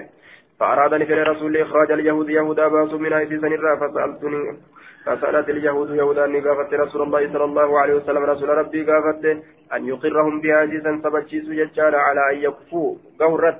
فأراد 0.61 0.93
أن 0.93 1.01
يفعل 1.01 1.27
رسول 1.27 1.57
إخراج 1.57 1.91
اليهود 1.91 2.29
يهودا 2.29 2.67
باسوا 2.67 2.99
من 2.99 3.13
أيدي 3.13 3.39
سنرا 3.39 3.75
فسألتني 3.75 4.57
فسألت 5.05 5.49
اليهود 5.49 5.89
يهودا 5.89 6.25
أني 6.25 6.39
قافت 6.39 6.73
رسول 6.73 7.01
الله 7.01 7.33
صلى 7.33 7.43
الله 7.43 7.79
عليه 7.79 7.93
وسلم 7.93 8.23
رسول 8.23 8.49
ربي 8.49 8.83
قافت 8.83 9.25
أن 9.73 9.87
يقرهم 9.87 10.41
بها 10.41 10.65
جيسا 10.65 11.01
سبتشيس 11.03 11.45
ججالا 11.45 11.97
على 11.97 12.21
أن 12.31 12.37
يكفوا 12.45 12.95
قهرت 13.19 13.57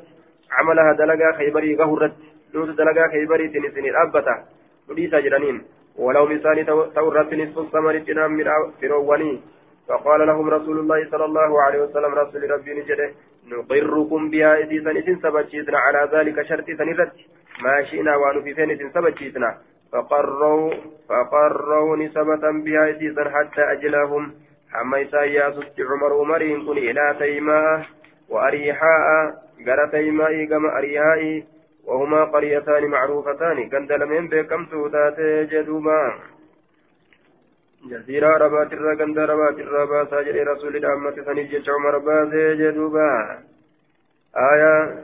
عملها 0.51 0.93
دلقا 0.93 1.37
خيبري 1.37 1.75
قهرت 1.75 2.13
نوت 2.53 2.69
دلقا 2.69 3.07
خيبري 3.11 3.47
تنسني 3.47 3.89
الأبتا 3.89 4.35
وليس 4.89 5.13
جرانين. 5.15 5.57
ولو 5.97 6.25
مثال 6.25 6.65
تورت 6.95 7.33
نصف 7.33 7.57
الثمر 7.59 7.95
جنام 7.97 8.31
من 8.31 8.47
فقال 9.87 10.27
لهم 10.27 10.49
رسول 10.49 10.79
الله 10.79 11.09
صلى 11.11 11.25
الله 11.25 11.61
عليه 11.61 11.79
وسلم 11.83 12.13
رسول 12.13 12.51
ربي 12.51 12.73
نجده 12.73 13.09
نقركم 13.51 14.29
بها 14.29 14.57
إذن 14.57 14.87
إذن 14.87 15.15
سبتشيتنا 15.23 15.77
على 15.77 16.09
ذلك 16.13 16.41
شرط 16.41 16.65
سنرت 16.65 17.11
ما 17.63 17.83
شئنا 17.83 18.15
ونفيفين 18.15 18.69
إذن 18.71 18.89
سبتشيتنا 18.95 19.57
فقروا 19.91 20.73
فقروا 21.09 21.97
نسبة 21.97 22.43
بها 22.65 22.89
إذن 22.89 23.29
حتى 23.35 23.61
أجلهم. 23.71 24.33
حما 24.71 25.01
إسايا 25.01 25.53
عمر 25.89 26.11
عمرين 26.19 26.65
كن 26.65 26.77
إلى 26.77 27.15
تيماء 27.19 27.85
وأريحاء. 28.29 29.33
قال 29.67 29.91
تيماء 29.91 30.45
كما 30.45 30.77
أريحاء 30.77 31.43
وهما 31.87 32.23
قريتان 32.23 32.83
معروفتان 32.85 33.69
كند 33.69 33.91
لمن 33.91 34.27
بكم 34.27 34.65
سودات 34.71 35.19
جدوبا 35.51 36.01
جزيرة 37.89 38.37
ربات 38.37 38.73
الرا 38.73 38.95
كند 38.95 39.19
ربات 39.19 39.59
الرا 39.59 39.85
باسا 39.85 40.21
جري 40.21 40.43
رسول 40.43 40.75
الأمة 40.75 41.15
سنجي 41.25 41.59
جدوبا 42.61 43.11
آية 44.51 45.03